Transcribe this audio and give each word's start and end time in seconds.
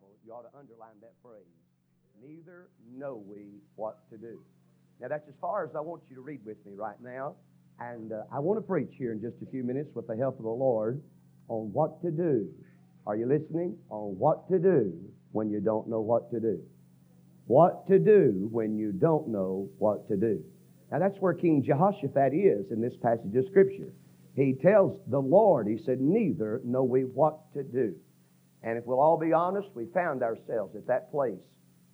Bible, 0.00 0.16
you 0.24 0.32
ought 0.32 0.42
to 0.42 0.58
underline 0.58 0.96
that 1.00 1.12
phrase. 1.22 1.44
Neither 2.22 2.68
know 2.96 3.22
we 3.26 3.60
what 3.76 3.98
to 4.10 4.18
do. 4.18 4.40
Now, 5.00 5.08
that's 5.08 5.28
as 5.28 5.34
far 5.40 5.64
as 5.64 5.70
I 5.76 5.80
want 5.80 6.02
you 6.08 6.16
to 6.16 6.22
read 6.22 6.40
with 6.44 6.64
me 6.66 6.72
right 6.76 7.00
now. 7.02 7.34
And 7.80 8.12
uh, 8.12 8.22
I 8.32 8.40
want 8.40 8.58
to 8.58 8.66
preach 8.66 8.90
here 8.96 9.12
in 9.12 9.20
just 9.20 9.36
a 9.42 9.50
few 9.50 9.62
minutes 9.62 9.90
with 9.94 10.08
the 10.08 10.16
help 10.16 10.38
of 10.38 10.44
the 10.44 10.50
Lord 10.50 11.00
on 11.48 11.72
what 11.72 12.02
to 12.02 12.10
do. 12.10 12.48
Are 13.06 13.16
you 13.16 13.26
listening? 13.26 13.76
On 13.90 14.18
what 14.18 14.48
to 14.50 14.58
do 14.58 14.92
when 15.32 15.50
you 15.50 15.60
don't 15.60 15.88
know 15.88 16.00
what 16.00 16.30
to 16.32 16.40
do. 16.40 16.60
What 17.46 17.86
to 17.88 17.98
do 17.98 18.48
when 18.50 18.76
you 18.76 18.92
don't 18.92 19.28
know 19.28 19.68
what 19.78 20.08
to 20.08 20.16
do. 20.16 20.42
Now, 20.90 20.98
that's 20.98 21.18
where 21.20 21.34
King 21.34 21.62
Jehoshaphat 21.62 22.34
is 22.34 22.70
in 22.70 22.80
this 22.80 22.94
passage 23.00 23.34
of 23.36 23.46
Scripture. 23.46 23.92
He 24.34 24.54
tells 24.54 24.98
the 25.08 25.20
Lord, 25.20 25.66
he 25.66 25.78
said, 25.78 26.00
Neither 26.00 26.60
know 26.64 26.82
we 26.82 27.02
what 27.02 27.52
to 27.54 27.62
do. 27.62 27.94
And 28.62 28.76
if 28.76 28.84
we'll 28.86 29.00
all 29.00 29.18
be 29.18 29.32
honest, 29.32 29.68
we 29.74 29.86
found 29.94 30.22
ourselves 30.22 30.74
at 30.74 30.86
that 30.86 31.10
place, 31.10 31.38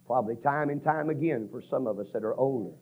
probably 0.07 0.37
time 0.37 0.71
and 0.71 0.83
time 0.83 1.11
again 1.11 1.49
for 1.51 1.63
some 1.71 1.87
of 1.87 1.99
us 1.99 2.07
that 2.13 2.25
are 2.25 2.35
older. 2.35 2.75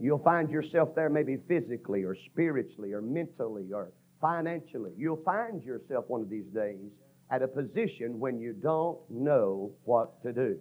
You'll 0.00 0.22
find 0.22 0.50
yourself 0.50 0.94
there 0.94 1.10
maybe 1.10 1.38
physically 1.48 2.04
or 2.04 2.16
spiritually 2.30 2.92
or 2.92 3.02
mentally 3.02 3.72
or 3.72 3.92
financially. 4.20 4.92
You'll 4.96 5.22
find 5.24 5.62
yourself 5.62 6.04
one 6.08 6.20
of 6.20 6.30
these 6.30 6.46
days 6.54 6.90
at 7.30 7.42
a 7.42 7.48
position 7.48 8.18
when 8.18 8.40
you 8.40 8.52
don't 8.52 8.98
know 9.10 9.72
what 9.84 10.22
to 10.22 10.32
do. 10.32 10.58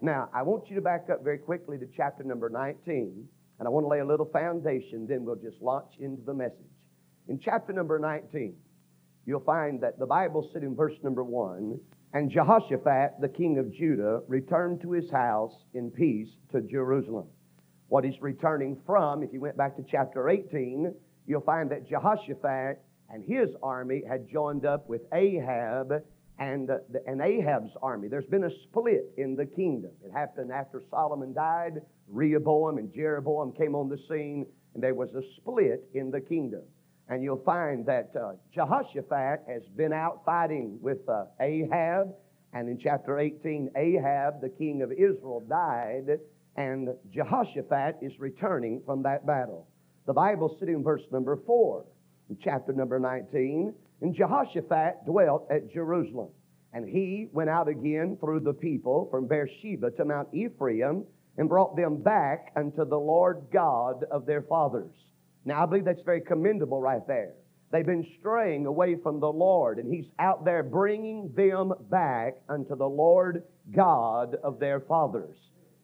Now, 0.00 0.28
I 0.34 0.42
want 0.42 0.68
you 0.68 0.74
to 0.76 0.82
back 0.82 1.08
up 1.10 1.22
very 1.22 1.38
quickly 1.38 1.78
to 1.78 1.86
chapter 1.96 2.24
number 2.24 2.50
19, 2.50 3.28
and 3.58 3.68
I 3.68 3.70
want 3.70 3.84
to 3.84 3.88
lay 3.88 4.00
a 4.00 4.04
little 4.04 4.26
foundation, 4.26 5.06
then 5.06 5.24
we'll 5.24 5.36
just 5.36 5.62
launch 5.62 5.92
into 6.00 6.22
the 6.24 6.34
message. 6.34 6.58
In 7.28 7.38
chapter 7.38 7.72
number 7.72 8.00
19, 8.00 8.54
you'll 9.26 9.40
find 9.40 9.80
that 9.80 10.00
the 10.00 10.06
Bible 10.06 10.50
said 10.52 10.64
in 10.64 10.74
verse 10.74 10.94
number 11.04 11.22
1 11.22 11.78
And 12.14 12.30
Jehoshaphat, 12.30 13.20
the 13.20 13.28
king 13.28 13.58
of 13.58 13.72
Judah, 13.72 14.20
returned 14.28 14.82
to 14.82 14.92
his 14.92 15.10
house 15.10 15.54
in 15.72 15.90
peace 15.90 16.28
to 16.52 16.60
Jerusalem. 16.60 17.26
What 17.88 18.04
he's 18.04 18.20
returning 18.20 18.80
from, 18.84 19.22
if 19.22 19.32
you 19.32 19.40
went 19.40 19.56
back 19.56 19.76
to 19.76 19.84
chapter 19.90 20.28
18, 20.28 20.94
you'll 21.26 21.40
find 21.40 21.70
that 21.70 21.88
Jehoshaphat 21.88 22.82
and 23.10 23.24
his 23.24 23.50
army 23.62 24.02
had 24.06 24.28
joined 24.30 24.66
up 24.66 24.88
with 24.88 25.02
Ahab 25.12 26.02
and, 26.38 26.68
the, 26.68 27.02
and 27.06 27.20
Ahab's 27.20 27.72
army. 27.82 28.08
There's 28.08 28.26
been 28.26 28.44
a 28.44 28.50
split 28.64 29.12
in 29.16 29.34
the 29.34 29.46
kingdom. 29.46 29.92
It 30.04 30.12
happened 30.12 30.50
after 30.52 30.82
Solomon 30.90 31.32
died. 31.32 31.80
Rehoboam 32.08 32.78
and 32.78 32.92
Jeroboam 32.92 33.52
came 33.52 33.74
on 33.74 33.88
the 33.88 33.98
scene, 34.08 34.46
and 34.74 34.82
there 34.82 34.94
was 34.94 35.10
a 35.14 35.22
split 35.36 35.84
in 35.94 36.10
the 36.10 36.20
kingdom. 36.20 36.62
And 37.08 37.22
you'll 37.22 37.42
find 37.44 37.84
that 37.86 38.10
uh, 38.16 38.32
Jehoshaphat 38.54 39.44
has 39.48 39.62
been 39.76 39.92
out 39.92 40.22
fighting 40.24 40.78
with 40.80 40.98
uh, 41.08 41.24
Ahab. 41.40 42.14
And 42.52 42.68
in 42.68 42.78
chapter 42.82 43.18
18, 43.18 43.70
Ahab, 43.76 44.40
the 44.40 44.48
king 44.48 44.82
of 44.82 44.92
Israel, 44.92 45.42
died, 45.48 46.18
and 46.56 46.88
Jehoshaphat 47.12 47.96
is 48.02 48.12
returning 48.18 48.82
from 48.84 49.02
that 49.04 49.26
battle. 49.26 49.66
The 50.06 50.12
Bible 50.12 50.56
said 50.58 50.68
in 50.68 50.82
verse 50.82 51.02
number 51.10 51.38
4, 51.46 51.84
in 52.28 52.36
chapter 52.42 52.72
number 52.72 52.98
19, 52.98 53.74
and 54.02 54.14
Jehoshaphat 54.14 55.06
dwelt 55.06 55.46
at 55.50 55.72
Jerusalem. 55.72 56.28
And 56.72 56.88
he 56.88 57.28
went 57.32 57.50
out 57.50 57.68
again 57.68 58.16
through 58.20 58.40
the 58.40 58.52
people 58.52 59.08
from 59.10 59.28
Beersheba 59.28 59.90
to 59.92 60.04
Mount 60.04 60.28
Ephraim 60.32 61.04
and 61.38 61.48
brought 61.48 61.76
them 61.76 62.02
back 62.02 62.52
unto 62.56 62.84
the 62.84 62.98
Lord 62.98 63.44
God 63.52 64.04
of 64.10 64.26
their 64.26 64.42
fathers. 64.42 64.92
Now, 65.44 65.62
I 65.62 65.66
believe 65.66 65.84
that's 65.84 66.02
very 66.02 66.20
commendable 66.20 66.80
right 66.80 67.06
there. 67.06 67.34
They've 67.72 67.86
been 67.86 68.06
straying 68.20 68.66
away 68.66 68.96
from 69.02 69.18
the 69.18 69.32
Lord, 69.32 69.78
and 69.78 69.92
He's 69.92 70.10
out 70.18 70.44
there 70.44 70.62
bringing 70.62 71.32
them 71.34 71.72
back 71.90 72.36
unto 72.48 72.76
the 72.76 72.88
Lord 72.88 73.44
God 73.74 74.36
of 74.44 74.60
their 74.60 74.80
fathers. 74.80 75.36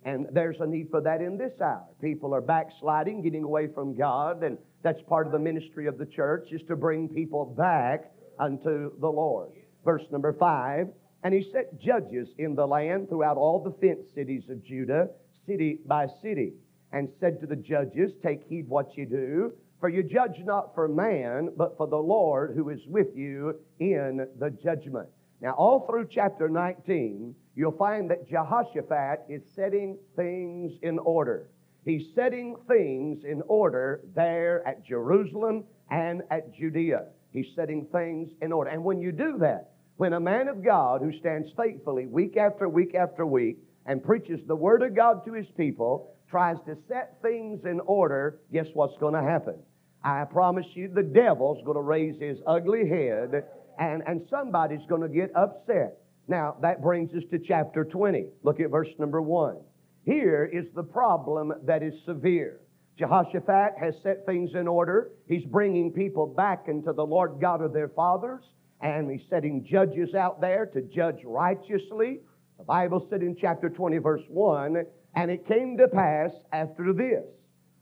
And 0.05 0.27
there's 0.33 0.61
a 0.61 0.67
need 0.67 0.91
for 0.91 1.01
that 1.01 1.21
in 1.21 1.39
this 1.39 1.61
hour. 1.61 1.87
People 2.01 2.35
are 2.35 2.41
backsliding, 2.41 3.23
getting 3.23 3.43
away 3.43 3.69
from 3.75 3.97
God, 3.97 4.43
and 4.43 4.59
that's 4.83 5.01
part 5.09 5.27
of 5.27 5.33
the 5.33 5.39
ministry 5.39 5.87
of 5.87 5.99
the 5.99 6.07
church, 6.07 6.49
is 6.53 6.61
to 6.69 6.77
bring 6.77 7.09
people 7.09 7.47
back 7.47 8.13
unto 8.39 8.93
the 9.01 9.09
Lord. 9.09 9.51
Verse 9.85 10.05
number 10.13 10.35
five, 10.35 10.89
and 11.25 11.35
he 11.35 11.51
set 11.53 11.81
judges 11.81 12.29
in 12.39 12.55
the 12.55 12.67
land 12.67 13.09
throughout 13.09 13.37
all 13.37 13.63
the 13.63 13.75
fenced 13.81 14.15
cities 14.15 14.45
of 14.51 14.65
Judah, 14.65 15.09
city 15.47 15.81
by 15.87 16.07
city 16.23 16.53
and 16.93 17.09
said 17.21 17.41
to 17.41 17.47
the 17.47 17.57
judges, 17.57 18.13
Take 18.23 18.45
heed 18.49 18.69
what 18.69 18.97
you 18.97 19.07
do, 19.07 19.53
for 19.81 19.89
you 19.89 20.03
judge 20.03 20.39
not 20.45 20.75
for 20.75 20.89
man, 20.89 21.51
but 21.57 21.77
for 21.77 21.87
the 21.87 21.97
Lord 21.97 22.55
who 22.57 22.71
is 22.71 22.81
with 22.87 23.09
you 23.15 23.61
in 23.79 24.27
the 24.39 24.51
judgment. 24.51 25.09
Now, 25.41 25.53
all 25.53 25.87
through 25.87 26.09
chapter 26.11 26.49
19, 26.49 27.35
you'll 27.55 27.73
find 27.73 28.11
that 28.11 28.29
Jehoshaphat 28.29 29.27
is 29.29 29.43
setting 29.55 29.99
things 30.17 30.73
in 30.83 30.99
order. 30.99 31.49
He's 31.85 32.13
setting 32.15 32.57
things 32.67 33.23
in 33.25 33.43
order 33.47 34.01
there 34.15 34.67
at 34.67 34.85
Jerusalem 34.85 35.65
and 35.91 36.23
at 36.31 36.53
Judea. 36.55 37.07
He's 37.33 37.47
setting 37.55 37.87
things 37.93 38.31
in 38.43 38.53
order. 38.53 38.71
And 38.71 38.83
when 38.83 39.01
you 39.01 39.13
do 39.13 39.39
that, 39.39 39.71
when 39.97 40.13
a 40.13 40.21
man 40.21 40.49
of 40.49 40.65
God 40.65 41.03
who 41.03 41.17
stands 41.19 41.49
faithfully 41.57 42.07
week 42.07 42.37
after 42.37 42.69
week 42.69 42.95
after 42.95 43.25
week 43.25 43.59
and 43.87 44.03
preaches 44.03 44.41
the 44.47 44.57
Word 44.57 44.83
of 44.83 44.95
God 44.95 45.25
to 45.25 45.33
his 45.33 45.47
people, 45.57 46.15
tries 46.31 46.57
to 46.67 46.77
set 46.89 47.21
things 47.23 47.61
in 47.65 47.81
order, 47.81 48.41
guess 48.53 48.67
what's 48.75 48.97
going 48.99 49.15
to 49.15 49.23
happen? 49.23 49.57
I 50.03 50.25
promise 50.25 50.67
you, 50.75 50.89
the 50.89 51.03
devil's 51.03 51.65
going 51.65 51.77
to 51.77 51.83
raise 51.83 52.21
his 52.21 52.39
ugly 52.47 52.89
head 52.89 53.45
and, 53.79 54.03
and 54.07 54.27
somebody's 54.31 54.87
going 54.89 55.03
to 55.03 55.09
get 55.09 55.35
upset. 55.35 55.99
Now, 56.27 56.57
that 56.63 56.83
brings 56.83 57.13
us 57.15 57.23
to 57.31 57.39
chapter 57.39 57.85
20. 57.85 58.27
Look 58.43 58.61
at 58.61 58.71
verse 58.71 58.89
number 58.99 59.23
1. 59.23 59.57
Here 60.05 60.49
is 60.53 60.67
the 60.75 60.83
problem 60.83 61.53
that 61.65 61.83
is 61.83 61.95
severe. 62.05 62.61
Jehoshaphat 62.99 63.75
has 63.81 63.95
set 64.03 64.27
things 64.27 64.51
in 64.55 64.67
order. 64.67 65.13
He's 65.27 65.45
bringing 65.45 65.93
people 65.93 66.27
back 66.27 66.65
into 66.67 66.93
the 66.93 67.05
Lord 67.05 67.41
God 67.41 67.63
of 67.63 67.73
their 67.73 67.89
fathers, 67.89 68.43
and 68.81 69.11
he's 69.11 69.21
setting 69.31 69.67
judges 69.71 70.15
out 70.15 70.41
there 70.41 70.67
to 70.67 70.83
judge 70.83 71.21
righteously. 71.25 72.21
The 72.59 72.65
Bible 72.65 73.07
said 73.09 73.23
in 73.23 73.37
chapter 73.41 73.71
20, 73.71 73.99
verse 73.99 74.23
1 74.29 74.85
and 75.19 75.33
it 75.33 75.49
came 75.49 75.77
to 75.77 75.89
pass 75.89 76.31
after 76.53 76.93
this 76.93 77.25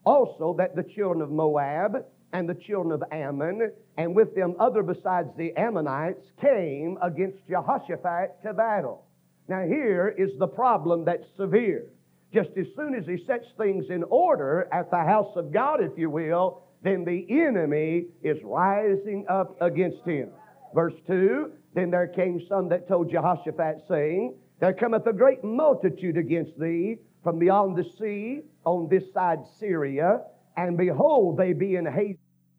also 0.07 0.55
that 0.57 0.75
the 0.75 0.85
children 0.95 1.21
of 1.21 1.31
Moab 1.31 2.07
and 2.33 2.49
the 2.49 2.55
children 2.55 2.93
of 2.93 3.03
Ammon, 3.13 3.73
and 3.99 4.15
with 4.15 4.35
them 4.35 4.55
other 4.59 4.83
besides 4.83 5.29
the 5.37 5.55
Ammonites, 5.57 6.25
came 6.41 6.97
against 7.03 7.39
Jehoshaphat 7.49 8.43
to 8.43 8.55
battle. 8.55 9.05
Now, 9.49 9.63
here 9.67 10.15
is 10.17 10.31
the 10.39 10.47
problem 10.47 11.05
that's 11.05 11.27
severe. 11.37 11.87
Just 12.33 12.51
as 12.57 12.67
soon 12.75 12.95
as 12.95 13.07
he 13.07 13.25
sets 13.27 13.47
things 13.59 13.87
in 13.91 14.03
order 14.05 14.69
at 14.73 14.91
the 14.91 14.97
house 14.97 15.33
of 15.37 15.53
God, 15.53 15.83
if 15.83 15.93
you 15.97 16.11
will, 16.11 16.63
then 16.83 17.05
the 17.05 17.27
enemy 17.31 18.07
is 18.23 18.37
rising 18.45 19.25
up 19.29 19.57
against 19.61 20.05
him. 20.05 20.31
Verse 20.75 20.95
2 21.07 21.53
Then 21.75 21.91
there 21.91 22.09
came 22.09 22.41
some 22.49 22.69
that 22.71 22.89
told 22.89 23.11
Jehoshaphat, 23.11 23.85
saying, 23.89 24.35
There 24.61 24.75
cometh 24.75 25.07
a 25.07 25.13
great 25.13 25.45
multitude 25.45 26.17
against 26.17 26.59
thee 26.59 26.99
from 27.27 27.41
beyond 27.41 27.77
the 27.77 27.83
sea 27.99 28.41
on 28.65 28.87
this 28.89 29.13
side 29.13 29.41
Syria, 29.59 30.21
and 30.57 30.77
behold, 30.77 31.37
they 31.37 31.55
be 31.55 31.75
in 31.75 31.85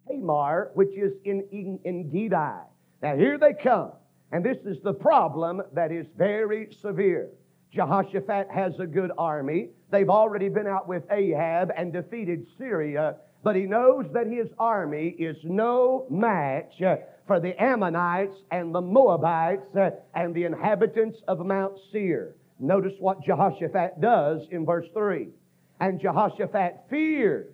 Hamar, 0.10 0.72
which 0.74 0.90
is 0.90 1.14
in, 1.24 1.48
in, 1.54 1.80
in 1.86 2.10
Gedi. 2.12 2.66
Now 3.02 3.16
here 3.16 3.38
they 3.38 3.54
come, 3.54 3.94
and 4.34 4.44
this 4.44 4.58
is 4.66 4.76
the 4.84 4.92
problem 4.92 5.62
that 5.72 5.94
is 5.94 6.06
very 6.18 6.76
severe. 6.82 7.30
Jehoshaphat 7.72 8.50
has 8.54 8.78
a 8.82 8.86
good 8.86 9.12
army. 9.18 9.70
They've 9.90 10.10
already 10.10 10.50
been 10.50 10.68
out 10.68 10.86
with 10.86 11.04
Ahab 11.10 11.72
and 11.78 11.94
defeated 11.94 12.46
Syria, 12.58 13.16
but 13.46 13.56
he 13.56 13.62
knows 13.62 14.08
that 14.12 14.28
his 14.28 14.50
army 14.60 15.16
is 15.18 15.38
no 15.46 16.06
match 16.10 16.82
uh, 16.82 16.98
for 17.26 17.40
the 17.40 17.56
Ammonites 17.64 18.36
and 18.52 18.76
the 18.76 18.82
Moabites 18.82 19.74
uh, 19.78 19.92
and 20.14 20.36
the 20.36 20.44
inhabitants 20.44 21.20
of 21.26 21.40
Mount 21.46 21.80
Seir. 21.94 22.36
Notice 22.60 22.94
what 23.00 23.24
Jehoshaphat 23.24 24.02
does 24.02 24.48
in 24.52 24.66
verse 24.66 24.88
3. 24.94 25.30
And 25.80 26.00
Jehoshaphat 26.00 26.86
feared 26.90 27.54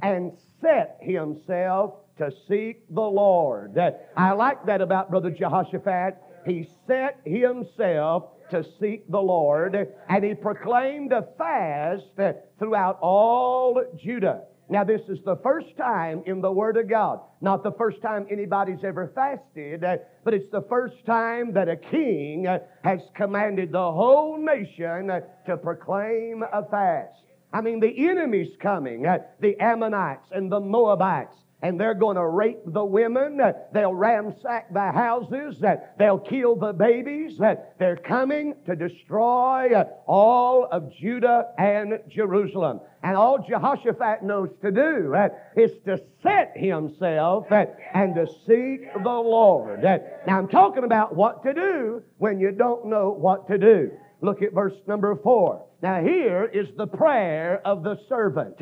and 0.00 0.32
set 0.60 0.98
himself 1.00 1.94
to 2.18 2.30
seek 2.48 2.82
the 2.88 3.00
Lord. 3.00 3.76
I 4.16 4.32
like 4.32 4.66
that 4.66 4.80
about 4.80 5.10
Brother 5.10 5.30
Jehoshaphat. 5.30 6.16
He 6.46 6.68
set 6.86 7.20
himself 7.24 8.24
to 8.50 8.64
seek 8.78 9.10
the 9.10 9.20
Lord 9.20 9.88
and 10.08 10.24
he 10.24 10.34
proclaimed 10.34 11.12
a 11.12 11.26
fast 11.38 12.04
throughout 12.58 12.98
all 13.00 13.82
Judah. 13.96 14.42
Now, 14.68 14.82
this 14.82 15.02
is 15.08 15.18
the 15.24 15.36
first 15.36 15.76
time 15.76 16.22
in 16.26 16.40
the 16.40 16.50
Word 16.50 16.78
of 16.78 16.88
God. 16.88 17.20
Not 17.42 17.62
the 17.62 17.72
first 17.72 18.00
time 18.00 18.26
anybody's 18.30 18.82
ever 18.82 19.12
fasted, 19.14 19.84
uh, 19.84 19.98
but 20.24 20.32
it's 20.32 20.50
the 20.50 20.64
first 20.68 21.04
time 21.04 21.52
that 21.52 21.68
a 21.68 21.76
king 21.76 22.46
uh, 22.46 22.60
has 22.82 23.00
commanded 23.14 23.72
the 23.72 23.92
whole 23.92 24.38
nation 24.38 25.10
uh, 25.10 25.20
to 25.46 25.58
proclaim 25.58 26.42
a 26.50 26.64
fast. 26.70 27.20
I 27.52 27.60
mean, 27.60 27.78
the 27.78 28.08
enemy's 28.08 28.56
coming, 28.60 29.02
the 29.40 29.60
Ammonites 29.60 30.26
and 30.32 30.50
the 30.50 30.60
Moabites 30.60 31.36
and 31.64 31.80
they're 31.80 31.94
going 31.94 32.16
to 32.16 32.26
rape 32.26 32.58
the 32.66 32.84
women. 32.84 33.40
They'll 33.72 33.94
ransack 33.94 34.70
the 34.70 34.92
houses. 34.92 35.56
They'll 35.98 36.18
kill 36.18 36.56
the 36.56 36.74
babies. 36.74 37.40
They're 37.78 37.96
coming 37.96 38.54
to 38.66 38.76
destroy 38.76 39.72
all 40.06 40.68
of 40.70 40.92
Judah 41.00 41.46
and 41.56 42.00
Jerusalem. 42.10 42.80
And 43.02 43.16
all 43.16 43.38
Jehoshaphat 43.38 44.22
knows 44.22 44.50
to 44.60 44.70
do 44.70 45.14
uh, 45.14 45.28
is 45.56 45.70
to 45.86 46.02
set 46.22 46.52
himself 46.54 47.46
uh, 47.50 47.64
and 47.94 48.14
to 48.14 48.26
seek 48.46 48.92
the 48.92 49.08
Lord. 49.08 49.84
Uh, 49.84 49.98
now 50.26 50.38
I'm 50.38 50.48
talking 50.48 50.84
about 50.84 51.16
what 51.16 51.42
to 51.44 51.54
do 51.54 52.02
when 52.18 52.40
you 52.40 52.50
don't 52.50 52.86
know 52.86 53.10
what 53.10 53.48
to 53.48 53.56
do. 53.56 53.90
Look 54.20 54.42
at 54.42 54.52
verse 54.52 54.74
number 54.86 55.16
four. 55.16 55.66
Now 55.82 56.02
here 56.02 56.44
is 56.44 56.68
the 56.76 56.86
prayer 56.86 57.60
of 57.64 57.82
the 57.82 57.98
servant. 58.08 58.56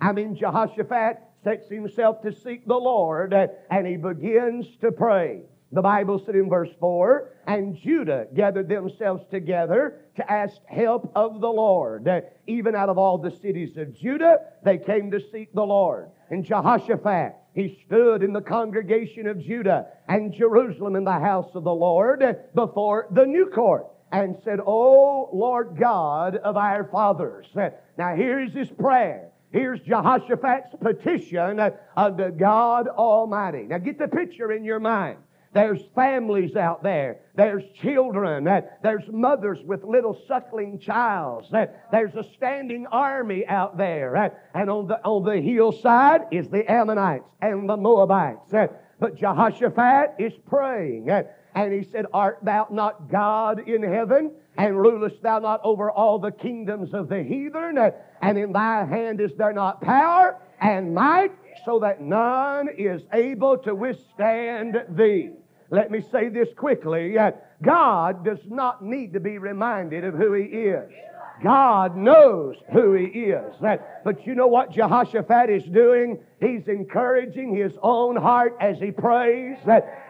I 0.00 0.12
mean, 0.12 0.36
Jehoshaphat 0.36 1.25
sets 1.46 1.68
himself 1.68 2.20
to 2.22 2.32
seek 2.32 2.66
the 2.66 2.74
Lord 2.74 3.32
and 3.70 3.86
he 3.86 3.96
begins 3.96 4.66
to 4.80 4.90
pray. 4.90 5.42
The 5.70 5.82
Bible 5.82 6.20
said 6.24 6.34
in 6.34 6.48
verse 6.48 6.70
4 6.80 7.30
And 7.46 7.76
Judah 7.76 8.26
gathered 8.34 8.68
themselves 8.68 9.22
together 9.30 10.00
to 10.16 10.28
ask 10.28 10.56
help 10.66 11.12
of 11.14 11.40
the 11.40 11.48
Lord. 11.48 12.08
Even 12.48 12.74
out 12.74 12.88
of 12.88 12.98
all 12.98 13.18
the 13.18 13.30
cities 13.30 13.76
of 13.76 13.96
Judah, 13.96 14.38
they 14.64 14.76
came 14.76 15.12
to 15.12 15.20
seek 15.20 15.52
the 15.54 15.62
Lord. 15.62 16.10
And 16.30 16.44
Jehoshaphat, 16.44 17.36
he 17.54 17.80
stood 17.86 18.24
in 18.24 18.32
the 18.32 18.40
congregation 18.40 19.28
of 19.28 19.40
Judah 19.40 19.86
and 20.08 20.32
Jerusalem 20.32 20.96
in 20.96 21.04
the 21.04 21.12
house 21.12 21.54
of 21.54 21.62
the 21.62 21.72
Lord 21.72 22.24
before 22.56 23.06
the 23.12 23.24
new 23.24 23.50
court 23.54 23.86
and 24.10 24.36
said, 24.42 24.58
O 24.66 25.30
Lord 25.32 25.76
God 25.78 26.36
of 26.36 26.56
our 26.56 26.88
fathers. 26.90 27.46
Now 27.96 28.16
here's 28.16 28.52
his 28.52 28.68
prayer. 28.68 29.30
Here's 29.56 29.80
Jehoshaphat's 29.80 30.74
petition 30.82 31.58
uh, 31.58 31.70
unto 31.96 32.30
God 32.30 32.88
Almighty. 32.88 33.62
Now 33.62 33.78
get 33.78 33.98
the 33.98 34.06
picture 34.06 34.52
in 34.52 34.64
your 34.64 34.80
mind. 34.80 35.16
There's 35.54 35.80
families 35.94 36.56
out 36.56 36.82
there. 36.82 37.20
There's 37.34 37.62
children. 37.80 38.46
Uh, 38.46 38.60
there's 38.82 39.08
mothers 39.10 39.58
with 39.64 39.82
little 39.82 40.20
suckling 40.28 40.78
childs. 40.78 41.50
Uh, 41.54 41.68
there's 41.90 42.14
a 42.16 42.24
standing 42.34 42.86
army 42.88 43.46
out 43.46 43.78
there. 43.78 44.38
And 44.54 44.68
on 44.68 44.88
the, 44.88 45.02
on 45.02 45.24
the 45.24 45.40
hillside 45.40 46.24
is 46.32 46.50
the 46.50 46.70
Ammonites 46.70 47.24
and 47.40 47.66
the 47.66 47.78
Moabites. 47.78 48.52
But 49.00 49.16
Jehoshaphat 49.16 50.16
is 50.18 50.34
praying. 50.46 51.08
And 51.54 51.72
he 51.72 51.82
said, 51.90 52.04
Art 52.12 52.40
thou 52.42 52.66
not 52.70 53.10
God 53.10 53.66
in 53.66 53.82
heaven? 53.82 54.32
And 54.58 54.76
rulest 54.78 55.22
thou 55.22 55.38
not 55.38 55.60
over 55.64 55.90
all 55.90 56.18
the 56.18 56.32
kingdoms 56.32 56.94
of 56.94 57.08
the 57.08 57.22
heathen? 57.22 57.78
And 58.22 58.38
in 58.38 58.52
thy 58.52 58.84
hand 58.84 59.20
is 59.20 59.32
there 59.36 59.52
not 59.52 59.80
power 59.80 60.38
and 60.60 60.94
might, 60.94 61.32
so 61.64 61.78
that 61.80 62.00
none 62.00 62.68
is 62.76 63.02
able 63.12 63.58
to 63.58 63.74
withstand 63.74 64.76
thee? 64.90 65.30
Let 65.70 65.90
me 65.90 66.00
say 66.00 66.28
this 66.28 66.48
quickly. 66.56 67.16
God 67.62 68.24
does 68.24 68.38
not 68.46 68.84
need 68.84 69.12
to 69.14 69.20
be 69.20 69.38
reminded 69.38 70.04
of 70.04 70.14
who 70.14 70.32
He 70.32 70.44
is. 70.44 70.90
God 71.42 71.96
knows 71.96 72.56
who 72.72 72.94
He 72.94 73.06
is. 73.06 73.54
But 73.60 74.26
you 74.26 74.34
know 74.34 74.46
what 74.46 74.72
Jehoshaphat 74.72 75.50
is 75.50 75.64
doing? 75.64 76.18
He's 76.40 76.68
encouraging 76.68 77.56
his 77.56 77.72
own 77.82 78.14
heart 78.14 78.56
as 78.60 78.78
he 78.78 78.90
prays. 78.90 79.56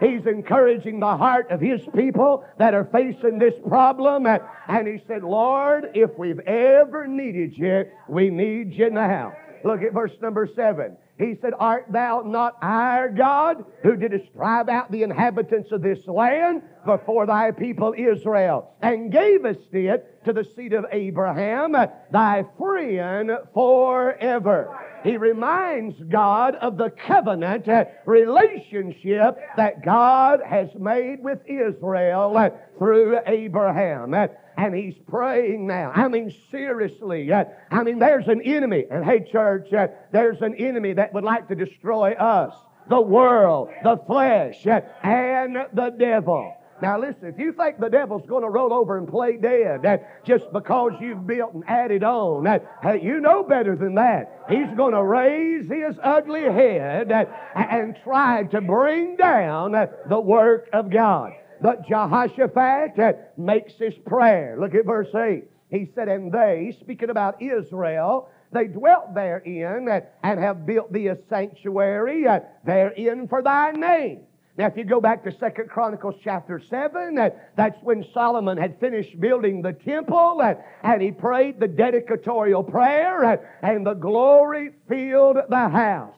He's 0.01 0.27
encouraging 0.27 0.99
the 0.99 1.17
heart 1.17 1.51
of 1.51 1.61
his 1.61 1.81
people 1.95 2.45
that 2.59 2.75
are 2.75 2.89
facing 2.93 3.39
this 3.39 3.55
problem. 3.69 4.27
And 4.27 4.89
he 4.89 5.01
said, 5.07 5.23
Lord, 5.23 5.91
if 5.95 6.11
we've 6.19 6.41
ever 6.41 7.07
needed 7.07 7.57
you, 7.57 7.85
we 8.09 8.29
need 8.31 8.73
you 8.73 8.91
now. 8.91 9.35
Look 9.65 9.83
at 9.83 9.93
verse 9.93 10.13
number 10.21 10.49
seven. 10.55 10.97
He 11.19 11.35
said, 11.41 11.53
Art 11.59 11.87
thou 11.91 12.23
not 12.27 12.57
our 12.61 13.09
God 13.09 13.65
who 13.83 13.97
didst 13.97 14.35
drive 14.35 14.69
out 14.69 14.91
the 14.91 15.03
inhabitants 15.03 15.73
of 15.73 15.81
this 15.81 16.07
land 16.07 16.63
before 16.85 17.27
thy 17.27 17.53
people 17.53 17.95
Israel 17.97 18.75
and 18.83 19.11
gavest 19.11 19.73
it 19.73 20.25
to 20.27 20.35
the 20.35 20.45
seed 20.57 20.75
of 20.75 20.85
Abraham, 20.93 21.73
thy 22.11 22.45
friend 22.59 23.31
forever? 23.55 24.86
He 25.05 25.17
reminds 25.17 26.01
God 26.05 26.57
of 26.57 26.77
the 26.77 26.91
covenant 26.91 27.69
relationship 28.05 29.39
that 29.57 29.85
God 29.85 30.41
has 30.47 30.69
made 30.79 31.23
with 31.23 31.41
Israel 31.47 32.51
through 32.79 33.19
Abraham 33.27 34.15
and 34.57 34.75
he's 34.75 34.95
praying 35.07 35.67
now. 35.67 35.93
I 35.95 36.09
mean, 36.09 36.35
seriously. 36.51 37.31
Uh, 37.31 37.45
I 37.71 37.83
mean, 37.83 37.99
there's 37.99 38.29
an 38.29 38.41
enemy. 38.43 38.87
And 38.91 39.05
hey, 39.05 39.27
church, 39.31 39.73
uh, 39.73 39.89
there's 40.13 40.41
an 40.41 40.55
enemy 40.55 40.95
that 40.95 41.13
would 41.13 41.25
like 41.25 41.49
to 41.49 41.55
destroy 41.55 42.13
us 42.13 42.55
the 42.89 43.01
world, 43.01 43.71
the 43.83 43.97
flesh, 44.07 44.67
uh, 44.67 44.81
and 45.03 45.57
the 45.73 45.91
devil. 45.91 46.56
Now 46.83 47.01
listen, 47.01 47.29
if 47.29 47.39
you 47.39 47.53
think 47.53 47.79
the 47.79 47.89
devil's 47.89 48.27
going 48.27 48.43
to 48.43 48.51
roll 48.51 48.73
over 48.73 48.99
and 48.99 49.09
play 49.09 49.37
dead 49.37 49.87
uh, 49.87 49.99
just 50.25 50.45
because 50.53 50.93
you've 51.01 51.27
built 51.27 51.55
and 51.55 51.65
added 51.67 52.05
on, 52.05 52.47
uh, 52.47 52.59
you 52.93 53.21
know 53.21 53.43
better 53.43 53.77
than 53.77 53.95
that. 53.95 54.45
He's 54.49 54.69
going 54.77 54.93
to 54.93 55.03
raise 55.03 55.69
his 55.69 55.97
ugly 56.03 56.43
head 56.43 57.11
uh, 57.11 57.25
and 57.55 57.97
try 58.05 58.45
to 58.45 58.61
bring 58.61 59.17
down 59.17 59.73
the 60.09 60.21
work 60.21 60.69
of 60.73 60.91
God. 60.91 61.33
But 61.61 61.89
Jehoshaphat 61.89 62.99
uh, 62.99 63.13
makes 63.37 63.73
his 63.75 63.95
prayer. 64.07 64.57
Look 64.61 64.75
at 64.75 64.85
verse 64.85 65.15
8. 65.15 65.45
He 65.71 65.91
said, 65.95 66.09
And 66.09 66.31
they, 66.31 66.77
speaking 66.81 67.11
about 67.11 67.41
Israel, 67.41 68.29
they 68.53 68.67
dwelt 68.67 69.15
therein 69.15 69.89
uh, 69.89 70.01
and 70.23 70.39
have 70.41 70.67
built 70.67 70.93
thee 70.93 71.09
a 71.09 71.17
sanctuary 71.29 72.27
uh, 72.27 72.41
therein 72.65 73.29
for 73.29 73.43
thy 73.43 73.73
name. 73.73 74.21
Now, 74.59 74.67
if 74.67 74.77
you 74.77 74.85
go 74.85 75.03
back 75.03 75.23
to 75.25 75.33
Second 75.33 75.69
Chronicles 75.69 76.15
chapter 76.25 76.59
7, 76.59 77.31
that's 77.57 77.83
when 77.83 78.07
Solomon 78.15 78.57
had 78.57 78.81
finished 78.81 79.21
building 79.21 79.61
the 79.61 79.75
temple 79.75 80.43
and 80.83 81.03
he 81.03 81.11
prayed 81.11 81.61
the 81.61 81.69
dedicatorial 81.69 82.69
prayer 82.71 83.39
and 83.63 83.87
the 83.87 83.93
glory 83.93 84.71
filled 84.89 85.37
the 85.49 85.69
house. 85.69 86.15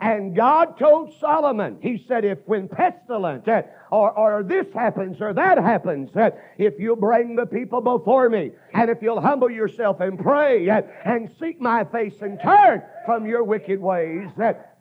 And 0.00 0.34
God 0.34 0.78
told 0.78 1.12
Solomon, 1.20 1.78
He 1.82 2.02
said, 2.08 2.24
if 2.24 2.38
when 2.46 2.68
pestilence 2.68 3.46
uh, 3.46 3.62
or, 3.90 4.10
or 4.12 4.42
this 4.42 4.66
happens 4.72 5.20
or 5.20 5.34
that 5.34 5.58
happens, 5.58 6.16
uh, 6.16 6.30
if 6.56 6.78
you 6.78 6.96
bring 6.96 7.36
the 7.36 7.44
people 7.44 7.82
before 7.82 8.30
me, 8.30 8.52
and 8.72 8.88
if 8.88 9.02
you'll 9.02 9.20
humble 9.20 9.50
yourself 9.50 10.00
and 10.00 10.18
pray 10.18 10.70
uh, 10.70 10.80
and 11.04 11.30
seek 11.38 11.60
my 11.60 11.84
face 11.84 12.14
and 12.22 12.40
turn 12.42 12.82
from 13.04 13.26
your 13.26 13.44
wicked 13.44 13.78
ways, 13.78 14.28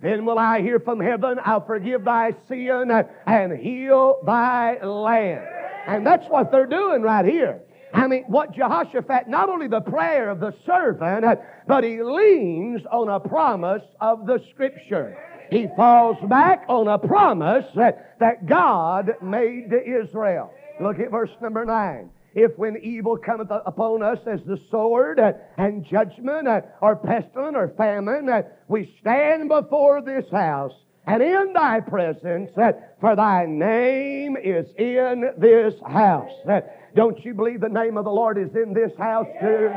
then 0.01 0.23
will 0.23 0.39
I 0.39 0.61
hear 0.61 0.79
from 0.79 1.01
heaven, 1.01 1.37
I'll 1.43 1.65
forgive 1.65 2.05
thy 2.05 2.33
sin 2.47 2.89
and 3.27 3.59
heal 3.59 4.19
thy 4.25 4.81
land. 4.81 5.45
And 5.85 6.05
that's 6.05 6.27
what 6.29 6.49
they're 6.51 6.65
doing 6.65 7.01
right 7.01 7.25
here. 7.25 7.61
I 7.93 8.07
mean, 8.07 8.23
what 8.27 8.53
Jehoshaphat, 8.53 9.27
not 9.27 9.49
only 9.49 9.67
the 9.67 9.81
prayer 9.81 10.29
of 10.29 10.39
the 10.39 10.53
servant, 10.65 11.25
but 11.67 11.83
he 11.83 12.01
leans 12.01 12.81
on 12.91 13.09
a 13.09 13.19
promise 13.19 13.83
of 13.99 14.25
the 14.25 14.43
Scripture. 14.51 15.17
He 15.49 15.67
falls 15.75 16.17
back 16.29 16.65
on 16.67 16.87
a 16.87 16.99
promise 16.99 17.65
that, 17.75 18.45
God 18.45 19.15
made 19.21 19.71
to 19.71 20.01
Israel. 20.01 20.53
Look 20.79 20.99
at 20.99 21.11
verse 21.11 21.31
number 21.41 21.65
9 21.65 22.11
if 22.35 22.57
when 22.57 22.77
evil 22.83 23.17
cometh 23.17 23.49
upon 23.49 24.03
us 24.03 24.19
as 24.27 24.39
the 24.45 24.59
sword 24.69 25.19
and 25.57 25.85
judgment 25.85 26.47
or 26.81 26.95
pestilence 26.95 27.55
or 27.55 27.69
famine, 27.75 28.29
we 28.67 28.95
stand 29.01 29.49
before 29.49 30.01
this 30.01 30.29
house 30.31 30.73
and 31.09 31.23
in 31.23 31.53
thy 31.53 31.79
presence, 31.79 32.55
uh, 32.55 32.71
for 33.01 33.15
thy 33.15 33.47
name 33.47 34.37
is 34.37 34.67
in 34.77 35.31
this 35.39 35.73
house. 35.83 36.31
Uh, 36.47 36.61
don't 36.95 37.25
you 37.25 37.33
believe 37.33 37.61
the 37.61 37.67
name 37.67 37.97
of 37.97 38.05
the 38.05 38.11
Lord 38.11 38.37
is 38.37 38.55
in 38.55 38.73
this 38.73 38.95
house 38.95 39.25
too? 39.41 39.71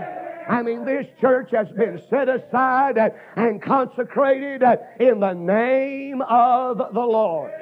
I 0.46 0.60
mean, 0.60 0.84
this 0.84 1.06
church 1.22 1.50
has 1.52 1.68
been 1.70 2.02
set 2.10 2.28
aside 2.28 2.98
and 3.34 3.62
consecrated 3.62 4.62
in 5.00 5.20
the 5.20 5.32
name 5.32 6.20
of 6.20 6.76
the 6.76 7.00
Lord. 7.00 7.52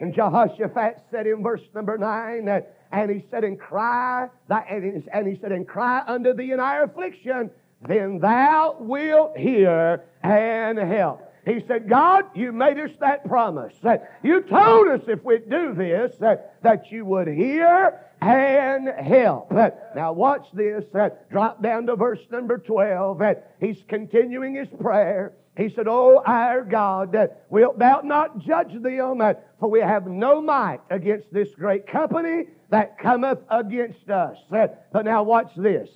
And 0.00 0.14
Jehoshaphat 0.14 1.02
said 1.10 1.26
in 1.26 1.42
verse 1.42 1.60
number 1.74 1.98
nine, 1.98 2.48
and 2.90 3.10
he 3.10 3.26
said, 3.30 3.44
and 3.44 3.60
cry, 3.60 4.30
and 4.48 5.26
he 5.28 5.38
said, 5.42 5.52
and 5.52 5.68
cry 5.68 6.02
unto 6.06 6.32
thee 6.32 6.52
in 6.52 6.60
our 6.60 6.84
affliction, 6.84 7.50
then 7.86 8.18
thou 8.18 8.76
wilt 8.80 9.36
hear 9.36 10.04
and 10.22 10.78
help. 10.78 11.29
He 11.50 11.64
said, 11.66 11.88
God, 11.88 12.26
you 12.34 12.52
made 12.52 12.78
us 12.78 12.90
that 13.00 13.26
promise. 13.26 13.74
Uh, 13.82 13.96
you 14.22 14.42
told 14.42 14.88
us 14.88 15.00
if 15.08 15.24
we 15.24 15.38
do 15.38 15.74
this, 15.74 16.12
uh, 16.22 16.36
that 16.62 16.92
you 16.92 17.04
would 17.04 17.26
hear 17.26 18.00
and 18.20 18.88
help. 18.88 19.52
Uh, 19.52 19.70
now 19.96 20.12
watch 20.12 20.46
this. 20.52 20.84
Drop 21.30 21.60
down 21.60 21.86
to 21.86 21.96
verse 21.96 22.20
number 22.30 22.58
12. 22.58 23.20
He's 23.58 23.82
continuing 23.88 24.54
his 24.54 24.68
prayer. 24.80 25.32
He 25.60 25.68
said, 25.68 25.86
O 25.88 26.22
our 26.24 26.64
God, 26.64 27.14
wilt 27.50 27.78
thou 27.78 28.00
not 28.02 28.38
judge 28.38 28.72
them? 28.82 29.20
For 29.60 29.68
we 29.68 29.80
have 29.80 30.06
no 30.06 30.40
might 30.40 30.80
against 30.88 31.30
this 31.32 31.54
great 31.54 31.86
company 31.86 32.46
that 32.70 32.98
cometh 32.98 33.40
against 33.50 34.08
us. 34.08 34.38
But 34.48 35.04
now 35.04 35.22
watch 35.22 35.50
this. 35.56 35.90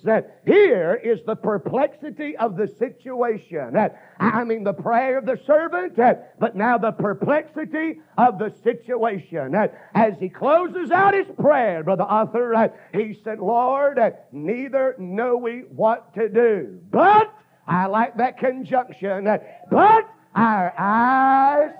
Here 0.45 1.01
is 1.03 1.23
the 1.25 1.35
perplexity 1.35 2.37
of 2.37 2.57
the 2.57 2.67
situation. 2.67 3.75
I 4.19 4.43
mean 4.43 4.63
the 4.63 4.73
prayer 4.73 5.17
of 5.17 5.25
the 5.25 5.39
servant, 5.47 5.95
but 5.95 6.55
now 6.55 6.77
the 6.77 6.91
perplexity 6.91 8.01
of 8.19 8.37
the 8.37 8.53
situation. 8.61 9.55
As 9.95 10.13
he 10.19 10.29
closes 10.29 10.91
out 10.91 11.15
his 11.15 11.27
prayer, 11.39 11.83
Brother 11.83 12.03
Arthur, 12.03 12.71
he 12.93 13.17
said, 13.23 13.39
Lord, 13.39 13.99
neither 14.31 14.95
know 14.99 15.37
we 15.37 15.61
what 15.61 16.13
to 16.13 16.29
do. 16.29 16.79
But, 16.91 17.33
I 17.67 17.87
like 17.87 18.15
that 18.17 18.37
conjunction, 18.37 19.27
but 19.69 20.09
our 20.35 20.73
eyes 20.77 21.71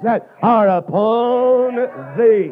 are 0.42 0.68
upon 0.70 1.76
thee. 2.18 2.52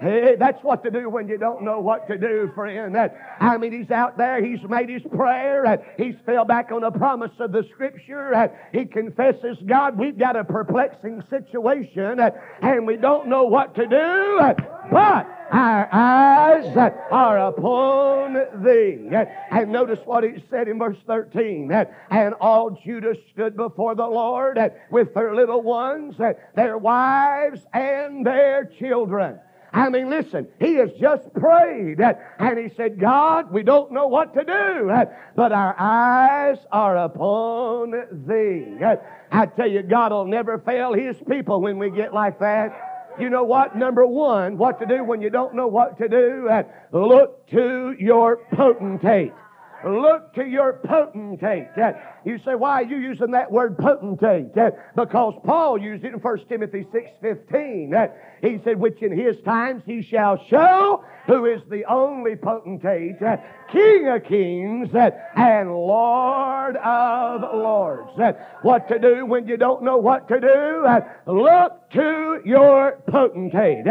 Hey, 0.00 0.36
that's 0.38 0.62
what 0.64 0.82
to 0.84 0.90
do 0.90 1.10
when 1.10 1.28
you 1.28 1.36
don't 1.36 1.62
know 1.62 1.80
what 1.80 2.08
to 2.08 2.16
do, 2.16 2.50
friend. 2.54 2.96
I 3.38 3.58
mean, 3.58 3.72
he's 3.72 3.90
out 3.90 4.16
there, 4.16 4.42
he's 4.42 4.62
made 4.66 4.88
his 4.88 5.02
prayer, 5.02 5.78
he's 5.98 6.14
fell 6.24 6.46
back 6.46 6.72
on 6.72 6.80
the 6.80 6.90
promise 6.90 7.32
of 7.38 7.52
the 7.52 7.64
Scripture, 7.70 8.50
he 8.72 8.86
confesses, 8.86 9.58
God, 9.66 9.98
we've 9.98 10.18
got 10.18 10.36
a 10.36 10.44
perplexing 10.44 11.22
situation, 11.28 12.18
and 12.62 12.86
we 12.86 12.96
don't 12.96 13.28
know 13.28 13.44
what 13.44 13.74
to 13.74 13.86
do, 13.86 14.40
but 14.90 15.26
our 15.52 15.88
eyes 15.92 16.74
are 17.10 17.38
upon 17.48 18.64
thee. 18.64 19.06
And 19.50 19.70
notice 19.70 19.98
what 20.06 20.24
he 20.24 20.42
said 20.48 20.68
in 20.68 20.78
verse 20.78 20.96
13. 21.06 21.70
And 22.10 22.34
all 22.40 22.70
Judah 22.84 23.16
stood 23.32 23.54
before 23.54 23.94
the 23.94 24.06
Lord 24.06 24.58
with 24.90 25.12
their 25.12 25.34
little 25.34 25.60
ones, 25.60 26.14
their 26.54 26.78
wives, 26.78 27.60
and 27.74 28.24
their 28.24 28.64
children. 28.78 29.38
I 29.72 29.88
mean, 29.88 30.10
listen, 30.10 30.48
he 30.58 30.74
has 30.74 30.90
just 31.00 31.32
prayed 31.34 32.00
uh, 32.00 32.14
and 32.38 32.58
he 32.58 32.74
said, 32.74 32.98
God, 32.98 33.52
we 33.52 33.62
don't 33.62 33.92
know 33.92 34.08
what 34.08 34.34
to 34.34 34.44
do, 34.44 34.90
uh, 34.90 35.04
but 35.36 35.52
our 35.52 35.74
eyes 35.78 36.58
are 36.72 36.96
upon 36.96 37.92
thee. 38.26 38.84
Uh, 38.84 38.96
I 39.30 39.46
tell 39.46 39.70
you, 39.70 39.82
God 39.82 40.12
will 40.12 40.26
never 40.26 40.58
fail 40.58 40.92
his 40.92 41.16
people 41.28 41.60
when 41.60 41.78
we 41.78 41.90
get 41.90 42.12
like 42.12 42.40
that. 42.40 43.16
You 43.18 43.30
know 43.30 43.44
what? 43.44 43.76
Number 43.76 44.06
one, 44.06 44.56
what 44.56 44.80
to 44.80 44.86
do 44.86 45.04
when 45.04 45.20
you 45.20 45.30
don't 45.30 45.54
know 45.54 45.66
what 45.66 45.98
to 45.98 46.08
do? 46.08 46.48
Look 46.92 47.48
to 47.50 47.94
your 47.98 48.38
potentate. 48.52 49.32
Look 49.84 50.34
to 50.34 50.44
your 50.44 50.80
potentate. 50.84 51.68
You 52.24 52.38
say, 52.44 52.54
why 52.54 52.82
are 52.82 52.84
you 52.84 52.98
using 52.98 53.30
that 53.30 53.50
word 53.50 53.78
potentate? 53.78 54.54
Because 54.94 55.34
Paul 55.44 55.78
used 55.78 56.04
it 56.04 56.12
in 56.12 56.20
1 56.20 56.46
Timothy 56.48 56.86
6.15. 56.92 58.12
He 58.42 58.60
said, 58.64 58.78
which 58.78 59.00
in 59.02 59.16
his 59.16 59.36
times 59.44 59.82
he 59.86 60.02
shall 60.02 60.42
show 60.48 61.04
who 61.26 61.46
is 61.46 61.62
the 61.70 61.84
only 61.84 62.36
potentate, 62.36 63.18
King 63.70 64.08
of 64.08 64.24
kings, 64.24 64.88
and 65.36 65.70
Lord 65.70 66.76
of 66.76 67.42
lords. 67.54 68.36
What 68.62 68.88
to 68.88 68.98
do 68.98 69.24
when 69.26 69.46
you 69.46 69.56
don't 69.56 69.82
know 69.82 69.96
what 69.98 70.28
to 70.28 70.40
do? 70.40 70.86
Look 71.32 71.90
to 71.92 72.40
your 72.44 73.02
potentate. 73.08 73.84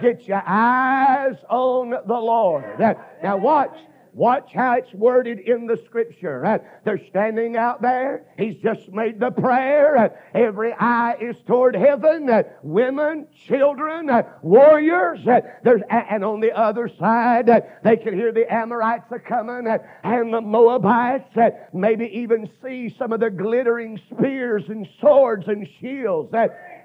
Get 0.00 0.26
your 0.26 0.42
eyes 0.46 1.36
on 1.50 1.90
the 1.90 2.14
Lord. 2.14 2.78
Now 3.22 3.36
watch. 3.36 3.76
Watch 4.14 4.52
how 4.54 4.74
it's 4.74 4.94
worded 4.94 5.40
in 5.40 5.66
the 5.66 5.76
scripture. 5.86 6.62
They're 6.84 7.04
standing 7.08 7.56
out 7.56 7.82
there. 7.82 8.26
He's 8.38 8.54
just 8.62 8.88
made 8.90 9.18
the 9.18 9.32
prayer. 9.32 10.16
Every 10.32 10.72
eye 10.72 11.16
is 11.20 11.34
toward 11.48 11.74
heaven. 11.74 12.30
Women, 12.62 13.26
children, 13.48 14.08
warriors. 14.40 15.18
And 15.26 16.24
on 16.24 16.38
the 16.38 16.52
other 16.56 16.88
side, 16.96 17.50
they 17.82 17.96
can 17.96 18.14
hear 18.14 18.30
the 18.30 18.52
Amorites 18.52 19.10
are 19.10 19.18
coming 19.18 19.66
and 20.04 20.32
the 20.32 20.40
Moabites. 20.40 21.36
Maybe 21.72 22.06
even 22.18 22.48
see 22.62 22.94
some 22.96 23.12
of 23.12 23.18
their 23.18 23.30
glittering 23.30 24.00
spears 24.12 24.62
and 24.68 24.86
swords 25.00 25.48
and 25.48 25.66
shields. 25.80 26.32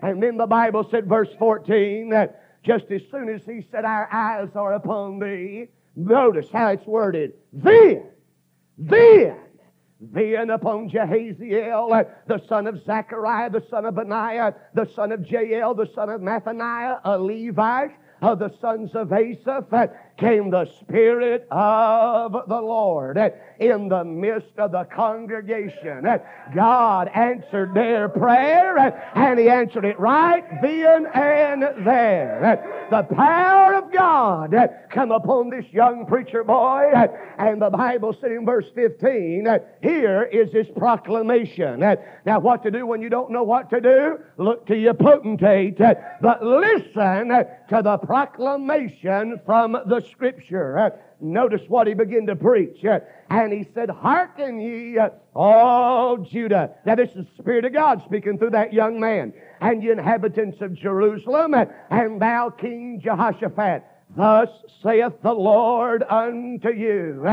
And 0.01 0.23
then 0.23 0.37
the 0.37 0.47
Bible 0.47 0.87
said, 0.89 1.07
verse 1.07 1.29
14, 1.37 2.09
that 2.09 2.43
just 2.63 2.85
as 2.91 3.01
soon 3.11 3.29
as 3.29 3.41
he 3.45 3.65
said, 3.71 3.85
Our 3.85 4.11
eyes 4.11 4.49
are 4.55 4.73
upon 4.73 5.19
thee, 5.19 5.67
Notice 5.99 6.49
how 6.49 6.69
it's 6.69 6.85
worded. 6.85 7.33
Then, 7.51 8.05
then, 8.77 9.35
then 9.99 10.49
upon 10.49 10.89
Jahaziel, 10.89 12.05
the 12.25 12.41
son 12.47 12.67
of 12.67 12.81
Zechariah, 12.85 13.49
the 13.49 13.65
son 13.69 13.85
of 13.85 13.95
Benaiah, 13.95 14.55
the 14.73 14.89
son 14.95 15.11
of 15.11 15.25
Jael, 15.29 15.75
the 15.75 15.89
son 15.93 16.09
of 16.09 16.21
Mattaniah, 16.21 17.01
a 17.03 17.19
Levite, 17.19 17.91
of 18.21 18.39
the 18.39 18.49
sons 18.61 18.91
of 18.95 19.11
Asaph 19.11 19.73
uh, 19.73 19.87
came 20.19 20.49
the 20.49 20.65
Spirit 20.81 21.47
of 21.49 22.31
the 22.47 22.61
Lord 22.61 23.17
in 23.59 23.89
the 23.89 24.03
midst 24.03 24.57
of 24.57 24.71
the 24.71 24.83
congregation. 24.83 26.05
God 26.53 27.09
answered 27.13 27.73
their 27.73 28.09
prayer 28.09 28.77
and 29.15 29.39
He 29.39 29.49
answered 29.49 29.85
it 29.85 29.99
right 29.99 30.43
then 30.61 31.07
and 31.13 31.63
there. 31.85 32.87
The 32.91 33.03
power 33.03 33.75
of 33.75 33.91
God 33.91 34.55
come 34.89 35.11
upon 35.11 35.49
this 35.49 35.65
young 35.71 36.05
preacher 36.05 36.43
boy 36.43 36.91
and 37.37 37.61
the 37.61 37.69
Bible 37.69 38.15
said 38.19 38.31
in 38.31 38.45
verse 38.45 38.65
15, 38.75 39.47
here 39.81 40.23
is 40.23 40.51
his 40.51 40.67
proclamation. 40.75 41.79
Now 42.25 42.39
what 42.39 42.63
to 42.63 42.71
do 42.71 42.85
when 42.85 43.01
you 43.01 43.09
don't 43.09 43.31
know 43.31 43.43
what 43.43 43.69
to 43.69 43.79
do? 43.79 44.19
Look 44.37 44.65
to 44.67 44.75
your 44.75 44.93
potentate, 44.95 45.77
but 45.77 46.43
listen 46.43 47.29
to 47.29 47.81
the 47.83 47.97
proclamation 47.99 49.39
from 49.45 49.73
the 49.73 50.05
Scripture. 50.11 50.93
Notice 51.21 51.61
what 51.67 51.87
he 51.87 51.93
began 51.93 52.25
to 52.27 52.35
preach. 52.35 52.83
And 53.29 53.53
he 53.53 53.67
said, 53.73 53.89
Hearken 53.89 54.59
ye, 54.59 54.97
uh, 54.97 55.09
all 55.35 56.17
Judah. 56.17 56.71
Now, 56.85 56.95
this 56.95 57.09
is 57.09 57.25
the 57.25 57.43
Spirit 57.43 57.65
of 57.65 57.73
God 57.73 58.01
speaking 58.05 58.37
through 58.37 58.51
that 58.51 58.73
young 58.73 58.99
man. 58.99 59.33
And 59.61 59.83
ye 59.83 59.91
inhabitants 59.91 60.61
of 60.61 60.73
Jerusalem, 60.73 61.53
uh, 61.53 61.65
and 61.89 62.21
thou, 62.21 62.49
King 62.49 63.01
Jehoshaphat. 63.03 63.83
Thus 64.15 64.49
saith 64.81 65.21
the 65.21 65.33
Lord 65.33 66.03
unto 66.03 66.69
you. 66.69 67.23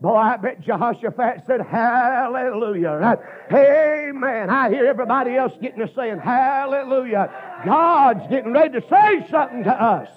Boy, 0.00 0.16
I 0.16 0.36
bet 0.36 0.60
Jehoshaphat 0.60 1.46
said, 1.46 1.60
Hallelujah. 1.60 3.18
Amen. 3.52 4.50
I 4.50 4.68
hear 4.68 4.86
everybody 4.86 5.36
else 5.36 5.52
getting 5.62 5.86
to 5.86 5.94
saying, 5.94 6.18
Hallelujah. 6.18 7.30
God's 7.64 8.26
getting 8.28 8.52
ready 8.52 8.80
to 8.80 8.86
say 8.88 9.26
something 9.30 9.64
to 9.64 9.70
us. 9.70 10.08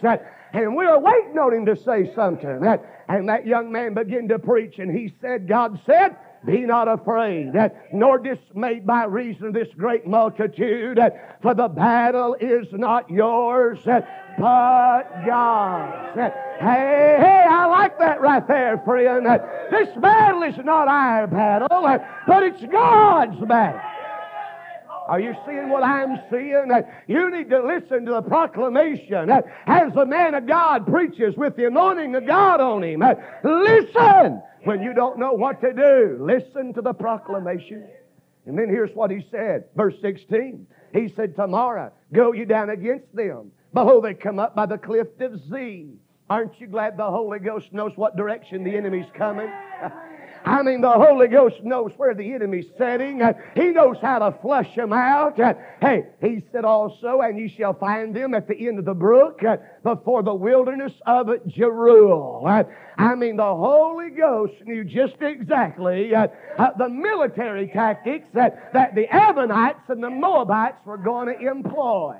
And 0.57 0.75
we 0.75 0.85
are 0.85 0.99
waiting 0.99 1.37
on 1.37 1.53
him 1.53 1.67
to 1.67 1.75
say 1.75 2.11
something. 2.15 2.65
And 3.07 3.29
that 3.29 3.45
young 3.45 3.71
man 3.71 3.93
began 3.93 4.27
to 4.29 4.39
preach, 4.39 4.79
and 4.79 4.89
he 4.89 5.13
said, 5.21 5.47
God 5.47 5.79
said, 5.85 6.15
be 6.47 6.61
not 6.61 6.87
afraid, 6.87 7.53
nor 7.93 8.17
dismayed 8.17 8.87
by 8.87 9.03
reason 9.03 9.47
of 9.47 9.53
this 9.53 9.67
great 9.77 10.07
multitude, 10.07 10.99
for 11.43 11.53
the 11.53 11.67
battle 11.67 12.35
is 12.39 12.65
not 12.71 13.07
yours, 13.07 13.77
but 13.85 15.03
God's. 15.27 16.15
Hey, 16.59 17.17
hey, 17.19 17.45
I 17.47 17.65
like 17.67 17.99
that 17.99 18.19
right 18.19 18.47
there, 18.47 18.81
friend. 18.83 19.27
This 19.69 19.89
battle 19.97 20.41
is 20.41 20.57
not 20.65 20.87
our 20.87 21.27
battle, 21.27 21.67
but 22.27 22.41
it's 22.41 22.63
God's 22.65 23.39
battle. 23.45 23.79
Are 25.07 25.19
you 25.19 25.33
seeing 25.45 25.69
what 25.69 25.83
I'm 25.83 26.19
seeing? 26.29 26.69
You 27.07 27.31
need 27.31 27.49
to 27.49 27.65
listen 27.65 28.05
to 28.05 28.11
the 28.11 28.21
proclamation 28.21 29.29
as 29.65 29.93
the 29.93 30.05
man 30.05 30.35
of 30.35 30.45
God 30.45 30.85
preaches 30.85 31.35
with 31.35 31.55
the 31.55 31.65
anointing 31.65 32.15
of 32.15 32.27
God 32.27 32.59
on 32.59 32.83
him. 32.83 33.01
Listen 33.43 34.41
when 34.63 34.81
you 34.81 34.93
don't 34.93 35.17
know 35.17 35.33
what 35.33 35.61
to 35.61 35.73
do. 35.73 36.17
Listen 36.19 36.73
to 36.73 36.81
the 36.81 36.93
proclamation. 36.93 37.87
And 38.45 38.57
then 38.57 38.69
here's 38.69 38.93
what 38.93 39.11
he 39.11 39.25
said, 39.31 39.65
verse 39.75 39.95
16. 40.01 40.67
He 40.93 41.13
said, 41.15 41.35
Tomorrow, 41.35 41.91
go 42.13 42.33
you 42.33 42.45
down 42.45 42.69
against 42.69 43.13
them. 43.15 43.51
Behold, 43.73 44.05
they 44.05 44.13
come 44.13 44.39
up 44.39 44.55
by 44.55 44.65
the 44.65 44.77
cliff 44.77 45.07
of 45.19 45.39
Ziz. 45.49 45.87
Aren't 46.29 46.59
you 46.59 46.67
glad 46.67 46.97
the 46.97 47.09
Holy 47.09 47.39
Ghost 47.39 47.71
knows 47.71 47.93
what 47.95 48.17
direction 48.17 48.63
the 48.63 48.75
enemy's 48.75 49.09
coming? 49.13 49.51
I 50.47 50.61
mean, 50.61 50.79
the 50.79 50.89
Holy 50.89 51.27
Ghost 51.27 51.61
knows 51.61 51.91
where 51.97 52.13
the 52.13 52.33
enemy's 52.33 52.67
setting. 52.77 53.21
He 53.53 53.67
knows 53.67 53.97
how 54.01 54.19
to 54.19 54.37
flush 54.41 54.73
them 54.75 54.93
out. 54.93 55.37
Hey, 55.81 56.05
he 56.21 56.41
said 56.53 56.63
also, 56.63 57.19
and 57.19 57.37
ye 57.37 57.49
shall 57.49 57.73
find 57.73 58.15
them 58.15 58.33
at 58.33 58.47
the 58.47 58.55
end 58.65 58.79
of 58.79 58.85
the 58.85 58.93
brook 58.93 59.41
before 59.83 60.23
the 60.23 60.33
wilderness 60.33 60.93
of 61.05 61.27
Jeruel. 61.47 62.65
I 62.97 63.15
mean, 63.15 63.35
the 63.35 63.43
Holy 63.43 64.09
Ghost 64.09 64.53
knew 64.63 64.85
just 64.85 65.21
exactly 65.21 66.15
uh, 66.15 66.27
the 66.77 66.87
military 66.87 67.67
tactics 67.67 68.29
that, 68.33 68.71
that 68.71 68.95
the 68.95 69.13
Ammonites 69.13 69.89
and 69.89 70.01
the 70.01 70.09
Moabites 70.09 70.79
were 70.85 70.97
going 70.97 71.27
to 71.27 71.45
employ. 71.45 72.15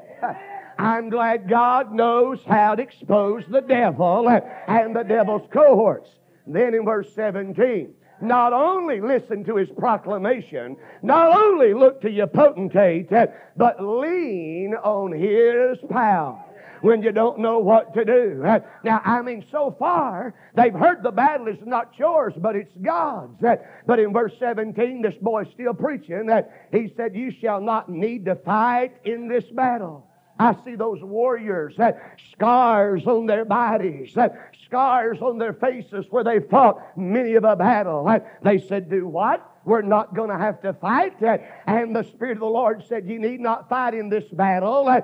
I'm 0.77 1.09
glad 1.09 1.49
God 1.49 1.93
knows 1.93 2.39
how 2.45 2.75
to 2.75 2.83
expose 2.83 3.45
the 3.49 3.61
devil 3.61 4.27
and 4.67 4.93
the 4.93 5.03
devil's 5.03 5.47
cohorts. 5.49 6.09
Then 6.45 6.73
in 6.73 6.83
verse 6.83 7.07
17, 7.15 7.93
not 8.21 8.53
only 8.53 9.01
listen 9.01 9.43
to 9.45 9.55
his 9.55 9.69
proclamation, 9.77 10.77
not 11.01 11.37
only 11.37 11.73
look 11.73 12.01
to 12.01 12.09
your 12.11 12.27
potentate, 12.27 13.09
but 13.55 13.83
lean 13.83 14.73
on 14.83 15.11
his 15.11 15.77
power. 15.89 16.43
when 16.81 17.01
you 17.01 17.11
don't 17.11 17.39
know 17.39 17.59
what 17.59 17.93
to 17.95 18.05
do. 18.05 18.35
Now, 18.83 19.01
I 19.03 19.21
mean, 19.21 19.45
so 19.51 19.75
far, 19.79 20.33
they've 20.55 20.73
heard 20.73 21.03
the 21.03 21.11
battle 21.11 21.47
is 21.47 21.57
not 21.65 21.91
yours, 21.97 22.33
but 22.37 22.55
it's 22.55 22.71
God's. 22.81 23.43
But 23.85 23.99
in 23.99 24.13
verse 24.13 24.33
17, 24.39 25.01
this 25.01 25.15
boy's 25.21 25.47
still 25.53 25.73
preaching 25.73 26.27
that 26.27 26.67
he 26.71 26.93
said, 26.95 27.15
You 27.15 27.31
shall 27.41 27.61
not 27.61 27.89
need 27.89 28.25
to 28.25 28.35
fight 28.35 28.93
in 29.03 29.27
this 29.27 29.45
battle. 29.45 30.06
I 30.39 30.55
see 30.63 30.75
those 30.75 31.01
warriors, 31.01 31.75
that 31.77 32.19
scars 32.31 33.05
on 33.07 33.25
their 33.25 33.45
bodies, 33.45 34.13
that 34.15 34.51
scars 34.65 35.19
on 35.21 35.37
their 35.37 35.53
faces 35.53 36.05
where 36.09 36.23
they 36.23 36.39
fought 36.39 36.97
many 36.97 37.33
of 37.33 37.43
a 37.43 37.55
battle. 37.55 38.07
They 38.43 38.59
said, 38.59 38.89
Do 38.89 39.07
what? 39.07 39.59
We're 39.65 39.81
not 39.81 40.15
going 40.15 40.29
to 40.29 40.37
have 40.37 40.61
to 40.61 40.73
fight. 40.73 41.21
And 41.65 41.95
the 41.95 42.03
Spirit 42.03 42.33
of 42.33 42.39
the 42.39 42.45
Lord 42.45 42.83
said, 42.87 43.07
You 43.07 43.19
need 43.19 43.39
not 43.39 43.67
fight 43.69 43.93
in 43.93 44.09
this 44.09 44.25
battle. 44.31 45.01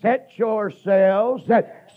Set 0.00 0.30
yourselves, 0.36 1.44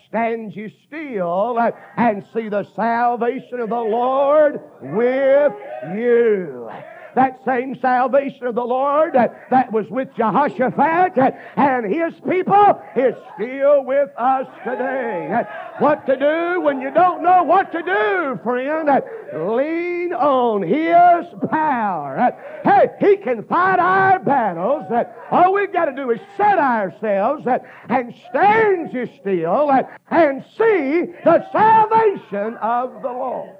stand 0.08 0.56
you 0.56 0.70
still, 0.86 1.58
and 1.96 2.26
see 2.34 2.50
the 2.50 2.64
salvation 2.76 3.62
of 3.62 3.70
the 3.70 3.76
Lord 3.76 4.60
with 4.82 5.54
you 5.96 6.70
that 7.16 7.40
same 7.46 7.78
salvation 7.80 8.48
of 8.48 8.56
the 8.56 8.64
Lord 8.64 9.14
that 9.14 9.72
was 9.72 9.88
with 9.90 10.14
Jehoshaphat 10.16 11.18
and 11.56 11.94
his 11.94 12.14
people 12.28 12.82
is 12.96 13.16
still 13.36 13.84
with 13.84 14.10
us 14.18 14.48
today. 14.64 15.44
What 15.80 16.06
to 16.08 16.16
do 16.18 16.62
when 16.62 16.82
you 16.82 16.92
don't 16.92 17.24
know 17.24 17.44
what 17.44 17.72
to 17.72 17.82
do, 17.82 18.40
friend? 18.44 18.90
Lean 19.34 20.14
on 20.14 20.62
his 20.62 21.26
power. 21.50 22.36
Hey, 22.64 22.90
he 23.00 23.18
can 23.18 23.44
fight 23.44 23.80
our 23.80 24.20
battles. 24.20 24.86
All 25.32 25.54
we've 25.54 25.74
got 25.74 25.86
to 25.86 25.96
do 25.96 26.12
is 26.12 26.20
set 26.38 26.60
ourselves 26.60 27.46
and 27.90 28.14
stand 28.30 28.94
you 28.94 29.10
still 29.20 29.72
and 30.10 30.44
see 30.58 31.14
the 31.24 31.46
salvation 31.52 32.58
of 32.58 33.02
the 33.02 33.10
Lord. 33.10 33.58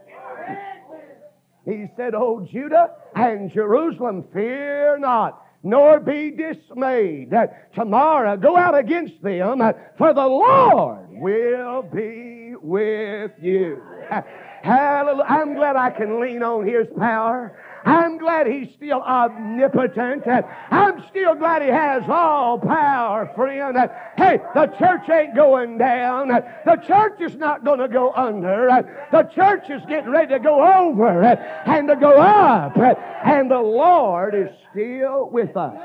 He 1.66 1.88
said, 1.96 2.14
O 2.14 2.46
Judah 2.52 2.92
and 3.16 3.52
Jerusalem, 3.52 4.26
fear 4.34 4.98
not, 4.98 5.46
nor 5.64 6.00
be 6.00 6.32
dismayed. 6.32 7.32
Tomorrow 7.74 8.38
go 8.38 8.58
out 8.58 8.78
against 8.78 9.22
them, 9.22 9.62
for 9.98 10.14
the 10.14 10.28
Lord 10.28 11.08
will 11.10 11.84
be 11.84 12.56
with 12.62 13.32
you. 13.42 13.82
Hallelujah. 14.64 15.26
I'm 15.28 15.56
glad 15.56 15.76
I 15.76 15.90
can 15.90 16.22
lean 16.22 16.44
on 16.44 16.66
His 16.66 16.88
power. 16.98 17.58
I'm 17.86 18.18
glad 18.18 18.48
He's 18.48 18.74
still 18.74 19.02
omnipotent. 19.02 20.24
I'm 20.72 21.04
still 21.10 21.36
glad 21.36 21.62
He 21.62 21.68
has 21.70 22.04
all 22.08 22.58
power, 22.58 23.32
friend. 23.36 23.78
Hey, 24.18 24.40
the 24.54 24.68
church 24.80 25.10
ain't 25.10 25.36
going 25.36 25.78
down. 25.78 26.28
The 26.28 26.76
church 26.88 27.22
is 27.22 27.36
not 27.36 27.64
going 27.64 27.80
to 27.80 27.88
go 27.88 28.12
under. 28.14 28.68
The 29.12 29.24
church 29.36 29.70
is 29.70 29.82
getting 29.88 30.12
ready 30.12 30.34
to 30.34 30.40
go 30.40 30.64
over 30.64 31.24
and 31.24 31.88
to 31.88 31.96
go 31.96 32.20
up. 32.20 32.78
And 33.26 33.50
the 33.50 33.60
Lord 33.60 34.36
is 34.36 34.50
still 34.72 35.30
with 35.30 35.56
us. 35.56 35.78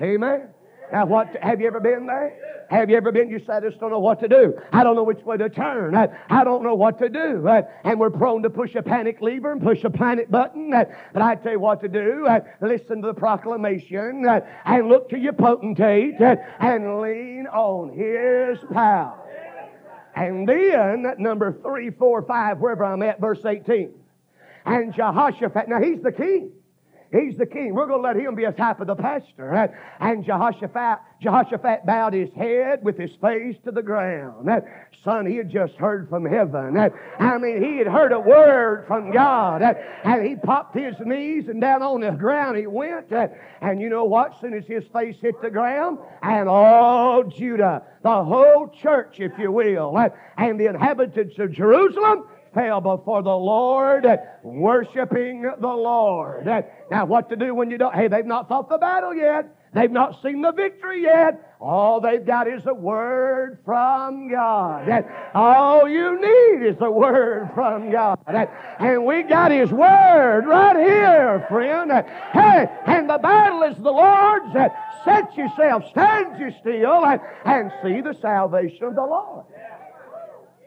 Amen. 0.00 0.53
Now, 0.92 1.06
what 1.06 1.34
have 1.42 1.60
you 1.60 1.66
ever 1.66 1.80
been 1.80 2.06
there? 2.06 2.36
Have 2.70 2.90
you 2.90 2.96
ever 2.96 3.12
been? 3.12 3.28
You 3.28 3.38
said, 3.40 3.64
I 3.64 3.68
just 3.68 3.80
don't 3.80 3.90
know 3.90 4.00
what 4.00 4.20
to 4.20 4.28
do. 4.28 4.54
I 4.72 4.84
don't 4.84 4.96
know 4.96 5.02
which 5.02 5.22
way 5.24 5.36
to 5.36 5.48
turn. 5.48 5.94
I, 5.94 6.08
I 6.28 6.44
don't 6.44 6.62
know 6.62 6.74
what 6.74 6.98
to 6.98 7.08
do. 7.08 7.46
Uh, 7.46 7.62
and 7.84 7.98
we're 8.00 8.10
prone 8.10 8.42
to 8.42 8.50
push 8.50 8.74
a 8.74 8.82
panic 8.82 9.20
lever 9.20 9.52
and 9.52 9.62
push 9.62 9.84
a 9.84 9.90
panic 9.90 10.30
button. 10.30 10.72
Uh, 10.72 10.84
but 11.12 11.22
I 11.22 11.34
tell 11.36 11.52
you 11.52 11.60
what 11.60 11.80
to 11.82 11.88
do. 11.88 12.26
Uh, 12.26 12.40
listen 12.60 13.02
to 13.02 13.08
the 13.08 13.14
proclamation 13.14 14.26
uh, 14.26 14.40
and 14.64 14.88
look 14.88 15.10
to 15.10 15.18
your 15.18 15.32
potentate 15.32 16.20
uh, 16.20 16.36
and 16.60 17.00
lean 17.00 17.46
on 17.46 17.90
his 17.90 18.58
power. 18.72 19.20
And 20.16 20.48
then, 20.48 21.14
number 21.18 21.58
three, 21.62 21.90
four, 21.90 22.22
five, 22.22 22.58
wherever 22.58 22.84
I'm 22.84 23.02
at, 23.02 23.20
verse 23.20 23.44
18. 23.44 23.92
And 24.64 24.94
Jehoshaphat, 24.94 25.68
now 25.68 25.82
he's 25.82 26.00
the 26.02 26.12
king. 26.12 26.52
He's 27.14 27.36
the 27.36 27.46
king. 27.46 27.74
We're 27.74 27.86
going 27.86 28.02
to 28.02 28.08
let 28.08 28.16
him 28.16 28.34
be 28.34 28.44
a 28.44 28.52
type 28.52 28.80
of 28.80 28.88
the 28.88 28.96
pastor. 28.96 29.72
And 30.00 30.24
Jehoshaphat, 30.24 30.98
Jehoshaphat 31.22 31.86
bowed 31.86 32.12
his 32.12 32.30
head 32.34 32.82
with 32.82 32.98
his 32.98 33.12
face 33.20 33.56
to 33.64 33.70
the 33.70 33.82
ground. 33.82 34.48
Son, 35.04 35.24
he 35.24 35.36
had 35.36 35.48
just 35.48 35.74
heard 35.74 36.08
from 36.08 36.24
heaven. 36.24 36.76
I 36.76 37.38
mean, 37.38 37.62
he 37.62 37.78
had 37.78 37.86
heard 37.86 38.12
a 38.12 38.18
word 38.18 38.86
from 38.88 39.12
God. 39.12 39.62
And 39.62 40.26
he 40.26 40.34
popped 40.34 40.74
his 40.76 40.94
knees 41.04 41.48
and 41.48 41.60
down 41.60 41.82
on 41.82 42.00
the 42.00 42.10
ground 42.10 42.56
he 42.56 42.66
went. 42.66 43.12
And 43.60 43.80
you 43.80 43.88
know 43.88 44.04
what? 44.04 44.34
As 44.34 44.40
soon 44.40 44.54
as 44.54 44.64
his 44.66 44.84
face 44.92 45.16
hit 45.20 45.40
the 45.40 45.50
ground, 45.50 45.98
and 46.22 46.48
all 46.48 47.22
Judah, 47.22 47.82
the 48.02 48.24
whole 48.24 48.68
church, 48.82 49.20
if 49.20 49.32
you 49.38 49.52
will, 49.52 49.96
and 50.36 50.58
the 50.58 50.66
inhabitants 50.66 51.38
of 51.38 51.52
Jerusalem, 51.52 52.24
fell 52.54 52.80
before 52.80 53.22
the 53.22 53.34
Lord, 53.34 54.06
worshiping 54.42 55.42
the 55.42 55.66
Lord. 55.66 56.46
Now, 56.90 57.04
what 57.04 57.28
to 57.30 57.36
do 57.36 57.54
when 57.54 57.70
you 57.70 57.78
don't? 57.78 57.94
Hey, 57.94 58.08
they've 58.08 58.24
not 58.24 58.48
fought 58.48 58.68
the 58.68 58.78
battle 58.78 59.14
yet. 59.14 59.46
They've 59.74 59.90
not 59.90 60.22
seen 60.22 60.40
the 60.40 60.52
victory 60.52 61.02
yet. 61.02 61.56
All 61.60 62.00
they've 62.00 62.24
got 62.24 62.46
is 62.46 62.64
a 62.64 62.74
word 62.74 63.58
from 63.64 64.30
God. 64.30 64.88
All 65.34 65.88
you 65.88 66.20
need 66.20 66.68
is 66.68 66.76
a 66.80 66.90
word 66.90 67.50
from 67.54 67.90
God. 67.90 68.18
And 68.78 69.04
we 69.04 69.22
got 69.24 69.50
His 69.50 69.72
word 69.72 70.44
right 70.46 70.76
here, 70.76 71.44
friend. 71.48 71.90
Hey, 71.90 72.68
and 72.86 73.10
the 73.10 73.18
battle 73.18 73.64
is 73.64 73.76
the 73.78 73.90
Lord's. 73.90 74.52
Set 75.04 75.36
yourself, 75.36 75.82
stand 75.90 76.38
you 76.38 76.52
still, 76.60 77.04
and 77.44 77.72
see 77.82 78.00
the 78.00 78.14
salvation 78.22 78.84
of 78.84 78.94
the 78.94 79.02
Lord. 79.02 79.44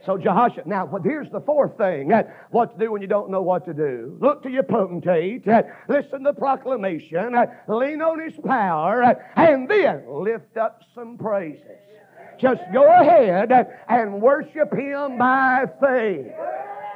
So 0.07 0.17
Jehoshaphat. 0.17 0.67
Now, 0.67 0.87
here's 1.03 1.29
the 1.31 1.41
fourth 1.41 1.77
thing. 1.77 2.13
what 2.51 2.71
to 2.71 2.79
do 2.85 2.93
when 2.93 3.01
you 3.01 3.09
don't 3.09 3.29
know 3.29 3.41
what 3.41 3.65
to 3.65 3.73
do. 3.73 4.17
Look 4.21 4.41
to 4.43 4.49
your 4.49 4.63
potentate. 4.63 5.45
listen 5.89 6.23
to 6.23 6.31
the 6.31 6.33
proclamation. 6.33 7.35
lean 7.67 8.01
on 8.01 8.21
his 8.21 8.39
power. 8.45 9.03
and 9.35 9.67
then 9.67 10.05
lift 10.07 10.55
up 10.55 10.81
some 10.95 11.17
praises. 11.17 11.61
Just 12.39 12.61
go 12.71 12.87
ahead 12.87 13.51
and 13.89 14.21
worship 14.21 14.73
him 14.73 15.17
by 15.17 15.65
faith. 15.81 16.31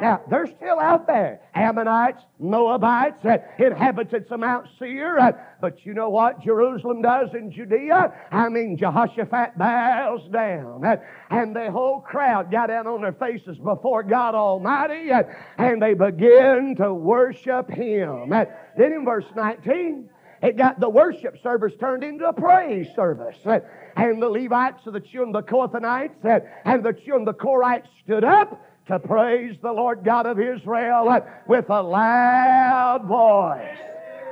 Now, 0.01 0.19
they're 0.31 0.47
still 0.47 0.79
out 0.79 1.05
there. 1.05 1.41
Ammonites, 1.53 2.23
Moabites, 2.39 3.23
uh, 3.23 3.37
inhabitants 3.59 4.31
of 4.31 4.39
Mount 4.39 4.67
Seir. 4.79 5.19
Uh, 5.19 5.33
but 5.61 5.85
you 5.85 5.93
know 5.93 6.09
what 6.09 6.41
Jerusalem 6.41 7.03
does 7.03 7.29
in 7.35 7.51
Judea? 7.51 8.11
I 8.31 8.49
mean, 8.49 8.77
Jehoshaphat 8.77 9.59
bows 9.59 10.27
down. 10.33 10.83
Uh, 10.83 10.95
and 11.29 11.55
the 11.55 11.69
whole 11.69 12.01
crowd 12.01 12.49
got 12.51 12.69
down 12.69 12.87
on 12.87 13.03
their 13.03 13.13
faces 13.13 13.59
before 13.59 14.01
God 14.01 14.33
Almighty. 14.33 15.11
Uh, 15.11 15.21
and 15.59 15.79
they 15.79 15.93
begin 15.93 16.75
to 16.79 16.91
worship 16.91 17.69
Him. 17.69 18.33
Uh, 18.33 18.45
then 18.75 18.93
in 18.93 19.05
verse 19.05 19.25
19, 19.35 20.09
it 20.41 20.57
got 20.57 20.79
the 20.79 20.89
worship 20.89 21.37
service 21.43 21.73
turned 21.79 22.03
into 22.03 22.25
a 22.25 22.33
praise 22.33 22.87
service. 22.95 23.37
Uh, 23.45 23.59
and 23.95 24.19
the 24.19 24.29
Levites, 24.29 24.87
of 24.87 24.93
the 24.93 24.99
children, 24.99 25.31
the 25.31 25.43
Kohathanites, 25.43 26.25
uh, 26.25 26.39
and 26.65 26.83
the 26.83 26.93
children, 26.93 27.25
the 27.25 27.35
Korhites 27.35 27.85
stood 28.03 28.23
up 28.23 28.59
to 28.87 28.99
praise 28.99 29.55
the 29.61 29.71
Lord 29.71 30.03
God 30.03 30.25
of 30.25 30.39
Israel 30.39 31.23
with 31.47 31.69
a 31.69 31.81
loud 31.81 33.05
voice. 33.05 33.77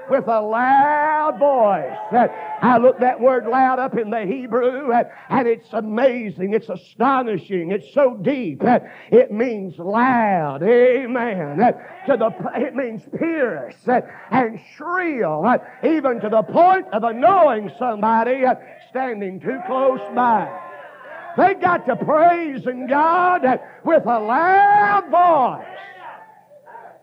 With 0.10 0.28
a 0.28 0.42
loud 0.42 1.38
voice. 1.38 2.32
I 2.62 2.80
look 2.80 3.00
that 3.00 3.22
word 3.22 3.46
loud 3.46 3.78
up 3.78 3.96
in 3.96 4.10
the 4.10 4.26
Hebrew, 4.26 4.92
and 4.92 5.48
it's 5.48 5.72
amazing. 5.72 6.54
It's 6.56 6.68
astonishing. 6.68 7.72
It's 7.72 7.94
so 7.94 8.16
deep. 8.16 8.64
It 8.64 9.32
means 9.32 9.78
loud. 9.78 10.64
Amen. 10.64 11.58
To 12.08 12.18
the, 12.18 12.32
it 12.56 12.74
means 12.74 13.04
pierce 13.20 13.76
and 14.32 14.60
shrill, 14.76 15.46
even 15.84 16.20
to 16.22 16.30
the 16.30 16.42
point 16.42 16.88
of 16.92 17.04
annoying 17.04 17.72
somebody 17.78 18.46
standing 18.90 19.40
too 19.40 19.60
close 19.68 20.02
by. 20.16 20.69
They 21.40 21.54
got 21.54 21.86
to 21.88 21.96
praising 21.96 22.88
God 22.88 23.44
with 23.86 24.06
a 24.06 24.20
loud 24.20 25.10
voice. 25.10 25.66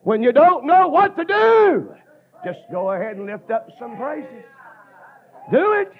When 0.03 0.23
you 0.23 0.31
don't 0.31 0.67
know 0.67 0.89
what 0.89 1.17
to 1.17 1.25
do, 1.25 1.95
just 2.45 2.59
go 2.71 2.93
ahead 2.93 3.17
and 3.17 3.25
lift 3.25 3.51
up 3.51 3.71
some 3.79 3.97
praises. 3.97 4.45
Do 5.51 5.73
it. 5.81 5.91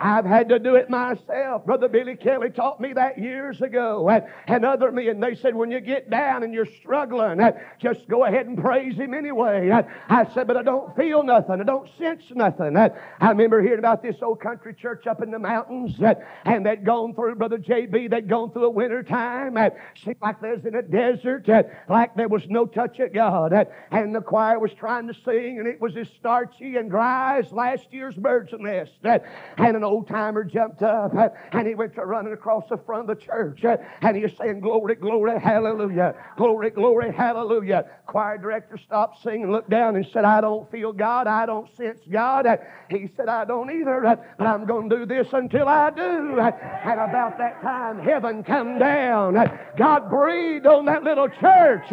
I've 0.00 0.24
had 0.24 0.48
to 0.48 0.58
do 0.58 0.74
it 0.76 0.90
myself. 0.90 1.64
Brother 1.64 1.88
Billy 1.88 2.16
Kelly 2.16 2.50
taught 2.50 2.80
me 2.80 2.92
that 2.94 3.18
years 3.18 3.60
ago. 3.60 4.08
And, 4.08 4.24
and 4.46 4.64
other 4.64 4.90
men, 4.90 5.20
they 5.20 5.34
said, 5.34 5.54
when 5.54 5.70
you 5.70 5.80
get 5.80 6.10
down 6.10 6.42
and 6.42 6.52
you're 6.52 6.68
struggling, 6.80 7.40
uh, 7.40 7.52
just 7.80 8.08
go 8.08 8.24
ahead 8.24 8.46
and 8.46 8.58
praise 8.58 8.96
Him 8.96 9.14
anyway. 9.14 9.70
I, 10.08 10.32
said, 10.34 10.46
but 10.46 10.56
I 10.56 10.62
don't 10.62 10.94
feel 10.96 11.22
nothing. 11.22 11.60
I 11.60 11.64
don't 11.64 11.88
sense 11.98 12.22
nothing. 12.34 12.76
I, 12.76 12.90
I 13.20 13.28
remember 13.30 13.62
hearing 13.62 13.78
about 13.78 14.02
this 14.02 14.16
old 14.22 14.40
country 14.40 14.74
church 14.74 15.06
up 15.06 15.22
in 15.22 15.30
the 15.30 15.38
mountains, 15.38 16.00
uh, 16.02 16.14
and 16.44 16.66
they'd 16.66 16.84
gone 16.84 17.14
through, 17.14 17.36
Brother 17.36 17.58
J.B., 17.58 18.08
they'd 18.08 18.28
gone 18.28 18.50
through 18.50 18.64
a 18.66 18.70
winter 18.70 19.02
time. 19.02 19.56
It 19.56 19.76
seemed 20.02 20.16
like 20.20 20.40
they 20.40 20.50
was 20.50 20.64
in 20.64 20.74
a 20.74 20.82
desert, 20.82 21.48
uh, 21.48 21.62
like 21.88 22.14
there 22.16 22.28
was 22.28 22.42
no 22.48 22.66
touch 22.66 22.98
of 23.00 23.12
God. 23.12 23.52
and 23.90 24.14
the 24.14 24.20
choir 24.20 24.58
was 24.58 24.72
trying 24.72 25.06
to 25.08 25.14
sing, 25.24 25.58
and 25.58 25.68
it 25.68 25.80
was 25.80 25.96
as 25.96 26.08
starchy 26.18 26.76
and 26.76 26.90
dry 26.90 27.38
as 27.38 27.52
last 27.52 27.86
year's 27.90 28.14
bird's 28.14 28.52
nest. 28.58 28.92
and 29.02 29.76
an 29.76 29.83
old 29.84 30.08
timer 30.08 30.44
jumped 30.44 30.82
up 30.82 31.14
uh, 31.14 31.28
and 31.52 31.66
he 31.66 31.74
went 31.74 31.94
to 31.94 32.04
running 32.04 32.32
across 32.32 32.64
the 32.68 32.76
front 32.78 33.08
of 33.08 33.18
the 33.18 33.24
church 33.24 33.64
uh, 33.64 33.76
and 34.00 34.16
he 34.16 34.22
was 34.22 34.32
saying, 34.38 34.60
Glory, 34.60 34.94
glory, 34.94 35.38
hallelujah. 35.40 36.14
Glory, 36.36 36.70
glory, 36.70 37.12
hallelujah. 37.12 37.86
Choir 38.06 38.38
director 38.38 38.78
stopped 38.78 39.22
singing, 39.22 39.50
looked 39.50 39.70
down 39.70 39.96
and 39.96 40.06
said, 40.12 40.24
I 40.24 40.40
don't 40.40 40.70
feel 40.70 40.92
God. 40.92 41.26
I 41.26 41.46
don't 41.46 41.74
sense 41.76 42.00
God. 42.10 42.46
Uh, 42.46 42.56
he 42.88 43.10
said, 43.16 43.28
I 43.28 43.44
don't 43.44 43.70
either, 43.70 44.18
but 44.38 44.46
I'm 44.46 44.66
going 44.66 44.90
to 44.90 44.98
do 44.98 45.06
this 45.06 45.28
until 45.32 45.68
I 45.68 45.90
do. 45.90 46.38
And 46.38 47.00
about 47.00 47.38
that 47.38 47.60
time, 47.62 47.98
heaven 47.98 48.42
come 48.42 48.78
down. 48.78 49.34
God 49.76 50.10
breathed 50.10 50.66
on 50.66 50.84
that 50.86 51.04
little 51.04 51.28
church. 51.28 51.88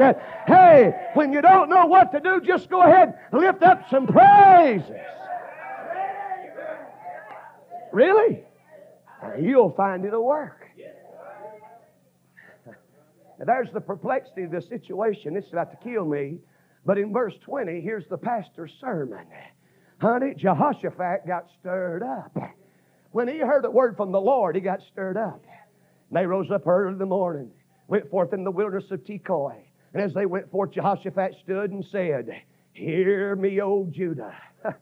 Hey, 0.48 0.94
when 1.14 1.32
you 1.34 1.42
don't 1.42 1.70
know 1.70 1.86
what 1.86 2.12
to 2.12 2.20
do, 2.20 2.42
just 2.42 2.70
go 2.70 2.82
ahead, 2.82 3.18
lift 3.32 3.64
up 3.64 3.90
some 3.90 4.08
praises. 4.08 4.90
Really? 7.92 8.44
You'll 9.40 9.72
find 9.72 10.06
it'll 10.06 10.26
work. 10.26 10.62
There's 13.44 13.70
the 13.74 13.82
perplexity 13.82 14.44
of 14.44 14.52
the 14.52 14.62
situation. 14.62 15.36
It's 15.36 15.52
about 15.52 15.72
to 15.72 15.90
kill 15.90 16.06
me. 16.06 16.38
But 16.86 16.98
in 16.98 17.12
verse 17.12 17.34
20, 17.44 17.82
here's 17.82 18.08
the 18.10 18.18
pastor's 18.18 18.72
sermon. 18.80 19.26
Honey, 20.00 20.34
Jehoshaphat 20.36 21.28
got 21.28 21.48
stirred 21.60 22.04
up. 22.04 22.36
When 23.12 23.28
he 23.28 23.40
heard 23.40 23.64
the 23.64 23.70
word 23.70 23.98
from 23.98 24.12
the 24.12 24.22
Lord, 24.22 24.56
he 24.56 24.62
got 24.62 24.80
stirred 24.92 25.18
up. 25.18 25.44
And 26.10 26.18
They 26.18 26.26
rose 26.26 26.50
up 26.52 26.66
early 26.66 26.94
in 26.94 27.00
the 27.00 27.06
morning, 27.06 27.52
went 27.88 28.10
forth 28.10 28.34
in 28.34 28.44
the 28.44 28.52
wilderness 28.52 28.90
of 28.92 29.04
Tekoa. 29.04 29.56
And 29.94 30.02
as 30.02 30.14
they 30.14 30.26
went 30.26 30.50
forth, 30.50 30.72
Jehoshaphat 30.72 31.36
stood 31.44 31.72
and 31.72 31.86
said, 31.92 32.30
Hear 32.74 33.36
me, 33.36 33.62
O 33.62 33.86
Judah. 33.92 34.34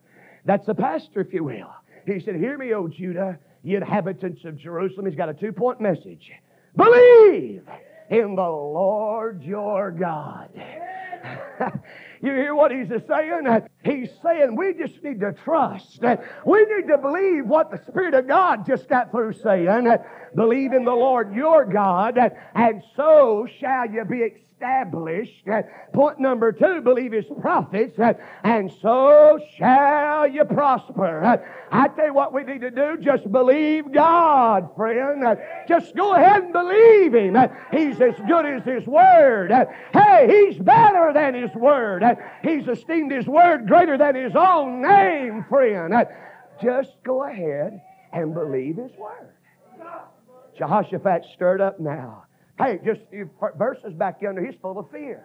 That's 0.44 0.66
the 0.66 0.74
pastor, 0.74 1.20
if 1.20 1.32
you 1.34 1.44
will. 1.44 1.70
He 2.06 2.20
said, 2.20 2.36
Hear 2.36 2.56
me, 2.58 2.72
O 2.74 2.88
Judah, 2.88 3.38
ye 3.62 3.76
inhabitants 3.76 4.44
of 4.44 4.56
Jerusalem. 4.56 5.06
He's 5.06 5.14
got 5.14 5.28
a 5.28 5.34
two 5.34 5.52
point 5.52 5.80
message. 5.80 6.30
Believe 6.76 7.62
in 8.10 8.34
the 8.34 8.42
Lord 8.42 9.42
your 9.42 9.90
God. 9.90 10.50
you 12.22 12.32
hear 12.32 12.54
what 12.54 12.70
he's 12.70 12.88
saying? 12.88 13.46
He's 13.84 14.10
saying 14.22 14.56
we 14.56 14.74
just 14.74 15.02
need 15.02 15.20
to 15.20 15.32
trust. 15.32 16.00
We 16.44 16.64
need 16.64 16.88
to 16.88 16.98
believe 16.98 17.46
what 17.46 17.70
the 17.70 17.80
Spirit 17.88 18.14
of 18.14 18.26
God 18.26 18.66
just 18.66 18.88
got 18.88 19.10
through 19.10 19.34
saying. 19.34 19.96
Believe 20.34 20.72
in 20.72 20.84
the 20.84 20.92
Lord 20.92 21.34
your 21.34 21.64
God, 21.64 22.18
and 22.54 22.82
so 22.96 23.46
shall 23.58 23.90
you 23.90 24.04
be 24.04 24.22
established. 24.60 25.48
Uh, 25.50 25.62
point 25.92 26.20
number 26.20 26.52
two, 26.52 26.80
believe 26.82 27.12
his 27.12 27.24
prophets, 27.40 27.98
uh, 27.98 28.12
and 28.44 28.70
so 28.82 29.38
shall 29.56 30.26
you 30.28 30.44
prosper. 30.44 31.24
Uh, 31.24 31.36
I 31.72 31.88
tell 31.88 32.06
you 32.06 32.14
what 32.14 32.32
we 32.32 32.44
need 32.44 32.60
to 32.60 32.70
do, 32.70 32.98
just 33.00 33.30
believe 33.30 33.92
God, 33.92 34.68
friend. 34.76 35.38
Just 35.66 35.96
go 35.96 36.14
ahead 36.14 36.44
and 36.44 36.52
believe 36.52 37.14
him. 37.14 37.36
He's 37.70 38.00
as 38.00 38.14
good 38.28 38.44
as 38.44 38.64
his 38.64 38.86
word. 38.86 39.52
Hey, 39.92 40.48
he's 40.50 40.58
better 40.60 41.12
than 41.14 41.34
his 41.34 41.54
word. 41.54 42.04
He's 42.42 42.66
esteemed 42.68 43.12
his 43.12 43.26
word 43.26 43.66
greater 43.66 43.96
than 43.96 44.14
his 44.14 44.34
own 44.36 44.82
name, 44.82 45.44
friend. 45.48 45.94
Just 46.62 46.92
go 47.02 47.24
ahead 47.24 47.80
and 48.12 48.34
believe 48.34 48.76
his 48.76 48.92
word. 48.98 49.32
Jehoshaphat 50.58 51.24
stirred 51.34 51.60
up 51.60 51.80
now. 51.80 52.24
Hey, 52.60 52.78
just 52.84 53.00
verses 53.56 53.94
back 53.94 54.20
yonder, 54.20 54.44
he's 54.44 54.58
full 54.60 54.78
of 54.78 54.90
fear. 54.90 55.24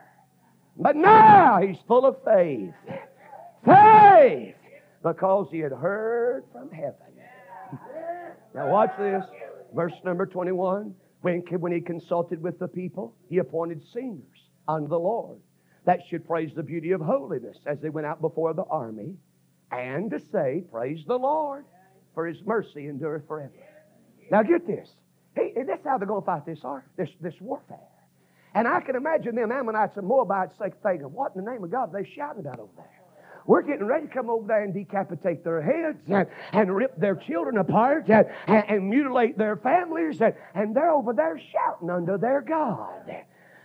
But 0.78 0.96
now 0.96 1.60
he's 1.62 1.78
full 1.88 2.06
of 2.06 2.18
faith. 2.24 2.74
Faith! 3.66 4.56
Because 5.04 5.48
he 5.52 5.60
had 5.60 5.72
heard 5.72 6.46
from 6.52 6.72
heaven. 6.72 6.96
Now 8.54 8.70
watch 8.70 8.92
this. 8.98 9.24
Verse 9.74 9.94
number 10.04 10.26
21. 10.26 10.96
When, 11.22 11.42
when 11.42 11.72
he 11.72 11.82
consulted 11.82 12.42
with 12.42 12.60
the 12.60 12.68
people, 12.68 13.16
he 13.30 13.40
appointed 13.40 13.82
singers 13.92 14.50
unto 14.68 14.88
the 14.88 15.00
Lord 15.00 15.40
that 15.86 16.00
should 16.10 16.28
praise 16.28 16.52
the 16.56 16.64
beauty 16.64 16.92
of 16.92 17.02
holiness 17.02 17.58
as 17.66 17.80
they 17.80 17.90
went 17.90 18.08
out 18.08 18.22
before 18.22 18.54
the 18.54 18.64
army 18.64 19.16
and 19.72 20.10
to 20.12 20.20
say, 20.32 20.64
Praise 20.72 21.04
the 21.08 21.18
Lord, 21.18 21.66
for 22.14 22.26
his 22.26 22.38
mercy 22.46 22.88
endureth 22.88 23.28
forever. 23.28 23.54
Now 24.32 24.44
get 24.44 24.66
this. 24.66 24.90
Hey, 25.36 25.54
that's 25.68 25.86
how 25.86 25.98
they're 25.98 26.08
going 26.08 26.22
to 26.22 26.26
fight 26.26 26.46
this, 26.46 26.60
this, 26.98 27.10
this 27.22 27.34
warfare. 27.40 27.78
And 28.54 28.68
I 28.68 28.80
can 28.80 28.96
imagine 28.96 29.36
them 29.36 29.52
Ammonites 29.52 29.98
and 29.98 30.08
Moabites 30.08 30.56
thinking, 30.58 31.08
what 31.08 31.34
in 31.36 31.44
the 31.44 31.52
name 31.52 31.64
of 31.64 31.72
God 31.72 31.94
are 31.94 32.02
they 32.02 32.10
shouting 32.10 32.40
about 32.40 32.60
over 32.60 32.72
there? 32.78 32.90
We're 33.46 33.62
getting 33.62 33.86
ready 33.86 34.08
to 34.08 34.14
come 34.14 34.30
over 34.30 34.48
there 34.48 34.64
and 34.64 34.74
decapitate 34.74 35.44
their 35.44 35.62
heads 35.62 36.00
and, 36.08 36.26
and 36.52 36.76
rip 36.76 36.98
their 36.98 37.16
children 37.16 37.58
apart 37.58 38.08
and, 38.08 38.26
and, 38.48 38.64
and 38.68 38.90
mutilate 38.90 39.38
their 39.38 39.58
families. 39.58 40.20
And, 40.22 40.34
and 40.56 40.76
they're 40.76 40.90
over 40.90 41.14
there 41.14 41.40
shouting 41.52 41.90
under 41.90 42.18
their 42.18 42.42
God. 42.42 43.12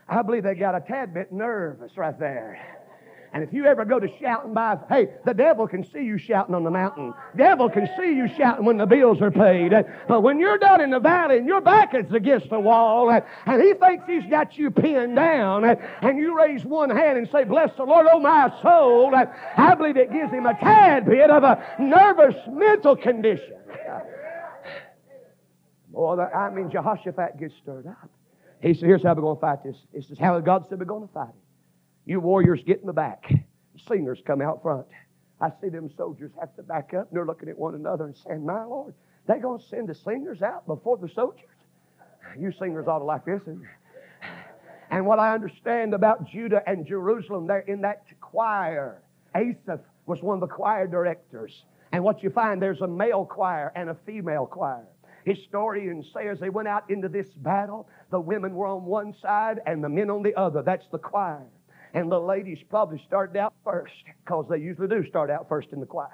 I 0.09 0.23
believe 0.23 0.43
they 0.43 0.55
got 0.55 0.75
a 0.75 0.81
tad 0.81 1.15
bit 1.15 1.33
nervous 1.33 1.97
right 1.97 2.19
there. 2.19 2.80
And 3.33 3.45
if 3.45 3.53
you 3.53 3.65
ever 3.67 3.85
go 3.85 4.01
to 4.01 4.09
shouting 4.21 4.55
by, 4.55 4.77
hey, 4.89 5.09
the 5.25 5.33
devil 5.33 5.69
can 5.69 5.85
see 5.85 6.03
you 6.03 6.19
shouting 6.19 6.55
on 6.55 6.65
the 6.65 6.71
mountain. 6.71 7.15
The 7.33 7.39
devil 7.39 7.71
can 7.71 7.89
see 7.97 8.17
you 8.17 8.29
shouting 8.37 8.65
when 8.65 8.77
the 8.77 8.87
bills 8.87 9.23
are 9.23 9.31
paid. 9.31 9.73
But 10.09 10.23
when 10.23 10.41
you're 10.41 10.59
down 10.59 10.81
in 10.81 10.91
the 10.91 10.99
valley 10.99 11.39
and 11.39 11.47
your 11.47 11.61
back 11.61 11.95
is 11.95 12.13
against 12.13 12.51
the 12.51 12.59
wall 12.59 13.09
and 13.11 13.63
he 13.63 13.75
thinks 13.75 14.05
he's 14.09 14.29
got 14.29 14.59
you 14.59 14.73
pinned 14.73 15.15
down 15.15 15.65
and 15.65 16.19
you 16.19 16.37
raise 16.37 16.65
one 16.65 16.91
hand 16.91 17.19
and 17.19 17.29
say, 17.31 17.45
bless 17.45 17.71
the 17.77 17.85
Lord, 17.85 18.07
oh 18.11 18.19
my 18.19 18.53
soul, 18.63 19.15
I 19.15 19.75
believe 19.77 19.97
it 19.97 20.13
gives 20.13 20.33
him 20.33 20.47
a 20.47 20.55
tad 20.55 21.07
bit 21.07 21.31
of 21.31 21.45
a 21.45 21.77
nervous 21.79 22.35
mental 22.49 22.97
condition. 22.97 23.55
Boy, 25.93 26.21
I 26.21 26.51
mean, 26.51 26.71
Jehoshaphat 26.71 27.39
gets 27.39 27.55
stirred 27.63 27.87
up. 27.87 28.11
He 28.61 28.75
said, 28.75 28.87
here's 28.87 29.03
how 29.03 29.15
we're 29.15 29.23
going 29.23 29.37
to 29.37 29.41
fight 29.41 29.63
this. 29.65 29.77
This 29.93 30.11
is 30.11 30.19
how 30.19 30.39
God 30.41 30.67
said 30.69 30.79
we're 30.79 30.85
going 30.85 31.07
to 31.07 31.15
fight 31.15 31.29
it. 31.29 31.35
You 32.05 32.21
warriors 32.21 32.61
get 32.67 32.81
in 32.81 32.87
the 32.87 32.93
back. 32.93 33.33
Singers 33.89 34.21
come 34.27 34.41
out 34.41 34.63
front. 34.63 34.87
I 35.41 35.51
see 35.61 35.69
them 35.69 35.91
soldiers 35.97 36.33
have 36.39 36.55
to 36.57 36.63
back 36.63 36.93
up, 36.93 37.09
and 37.09 37.17
they're 37.17 37.27
looking 37.27 37.49
at 37.49 37.59
one 37.59 37.75
another 37.75 38.05
and 38.05 38.17
saying, 38.17 38.45
My 38.45 38.65
Lord, 38.65 38.95
they're 39.27 39.41
going 39.41 39.61
to 39.61 39.67
send 39.67 39.89
the 39.89 39.95
singers 39.95 40.43
out 40.43 40.67
before 40.67 40.99
the 40.99 41.09
soldiers? 41.09 41.45
You 42.39 42.53
singers 42.59 42.87
ought 42.87 42.99
to 42.99 43.05
like 43.05 43.25
this. 43.25 43.41
And, 44.91 45.07
what 45.07 45.19
I 45.19 45.33
understand 45.35 45.95
about 45.95 46.29
Judah 46.29 46.63
and 46.67 46.87
Jerusalem, 46.87 47.47
they're 47.47 47.61
in 47.61 47.81
that 47.83 48.05
choir. 48.21 49.03
Asaph 49.35 49.81
was 50.07 50.21
one 50.21 50.35
of 50.35 50.41
the 50.41 50.55
choir 50.55 50.87
directors. 50.87 51.65
And 51.93 52.05
what 52.05 52.23
you 52.23 52.31
find, 52.31 52.61
there's 52.61 52.81
a 52.81 52.89
male 52.89 53.25
choir 53.25 53.73
and 53.75 53.89
a 53.89 53.97
female 54.07 54.47
choir. 54.47 54.87
Historians 55.25 56.07
say 56.15 56.29
as 56.29 56.41
they 56.41 56.51
went 56.51 56.69
out 56.69 56.91
into 56.91 57.09
this 57.09 57.29
battle, 57.37 57.89
the 58.11 58.21
women 58.21 58.55
were 58.55 58.67
on 58.67 58.85
one 58.85 59.15
side 59.21 59.61
and 59.67 59.83
the 59.83 59.89
men 59.89 60.11
on 60.11 60.23
the 60.23 60.35
other. 60.35 60.63
That's 60.63 60.87
the 60.91 60.99
choir. 60.99 61.47
And 61.95 62.11
the 62.11 62.21
ladies 62.21 62.59
probably 62.69 63.03
started 63.07 63.37
out 63.37 63.55
first 63.65 63.93
because 64.25 64.47
they 64.49 64.59
usually 64.59 64.89
do 64.89 65.09
start 65.09 65.31
out 65.31 65.49
first 65.49 65.69
in 65.73 65.81
the 65.81 65.87
choir. 65.87 66.09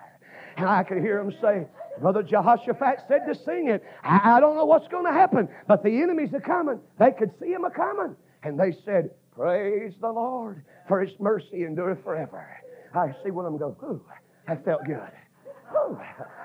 And 0.57 0.67
I 0.69 0.83
could 0.83 0.99
hear 0.99 1.23
them 1.23 1.35
say, 1.43 1.67
Brother 2.01 2.23
Jehoshaphat 2.23 3.01
said 3.09 3.27
to 3.27 3.35
sing 3.35 3.69
it. 3.69 3.85
I, 4.03 4.41
don't 4.41 4.57
know 4.57 4.65
what's 4.65 4.89
going 4.89 5.05
to 5.05 5.13
happen, 5.13 5.49
but 5.67 5.83
the 5.83 6.03
enemies 6.03 6.33
are 6.33 6.41
coming. 6.41 6.81
They 6.99 7.11
could 7.13 7.31
see 7.41 7.53
them 7.53 7.65
a 7.65 7.71
coming. 7.71 8.17
And 8.43 8.59
they 8.59 8.75
said, 8.85 9.11
Praise 9.35 9.93
the 10.01 10.09
Lord, 10.11 10.63
for 10.89 11.03
his 11.03 11.13
mercy 11.21 11.65
endureth 11.65 12.03
forever. 12.03 12.49
I 12.95 13.15
see 13.23 13.31
one 13.31 13.45
of 13.45 13.53
them 13.53 13.59
go, 13.59 13.77
Ooh, 13.87 14.03
that 14.49 14.65
felt 14.65 14.85
good. 14.87 15.11
Ooh, 15.75 15.99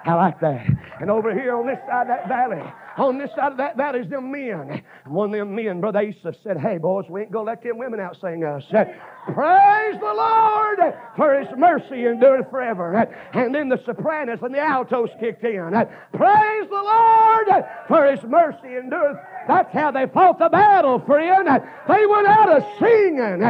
I 0.06 0.14
like 0.16 0.42
that. 0.42 0.68
And 1.00 1.10
over 1.10 1.34
here 1.34 1.56
on 1.56 1.68
this 1.68 1.80
side 1.88 2.02
of 2.02 2.08
that 2.08 2.28
valley, 2.28 2.62
on 2.98 3.18
this 3.18 3.30
side 3.36 3.52
of 3.52 3.58
that 3.58 3.78
valley 3.78 4.00
is 4.00 4.10
them 4.10 4.32
men. 4.32 4.84
One 5.06 5.34
of 5.34 5.40
them 5.40 5.56
men, 5.56 5.82
Brother 5.82 6.00
Asa, 6.00 6.36
said, 6.44 6.58
Hey, 6.58 6.78
boys, 6.78 7.06
we 7.10 7.22
ain't 7.22 7.32
going 7.32 7.46
to 7.46 7.52
let 7.52 7.64
them 7.64 7.78
women 7.78 8.00
out 8.00 8.18
sing 8.20 8.44
us. 8.44 8.64
Praise 8.70 10.00
the 10.00 10.14
Lord 10.14 10.80
for 11.16 11.40
His 11.40 11.48
mercy 11.58 12.06
endureth 12.08 12.50
forever. 12.50 12.96
And 13.34 13.54
then 13.54 13.70
the 13.70 13.82
sopranos 13.86 14.40
and 14.42 14.54
the 14.54 14.60
altos 14.60 15.10
kicked 15.20 15.44
in. 15.44 15.72
Praise 16.14 16.70
the 16.70 16.84
Lord 16.84 17.48
for 17.88 18.06
His 18.12 18.24
mercy 18.24 18.78
endureth. 18.78 19.18
That's 19.48 19.74
how 19.74 19.92
they 19.92 20.08
fought 20.08 20.40
the 20.40 20.50
battle, 20.50 21.00
friend. 21.00 21.48
They 21.88 22.06
went 22.06 22.28
out 22.28 22.50
of 22.50 22.64
singing, 22.80 23.44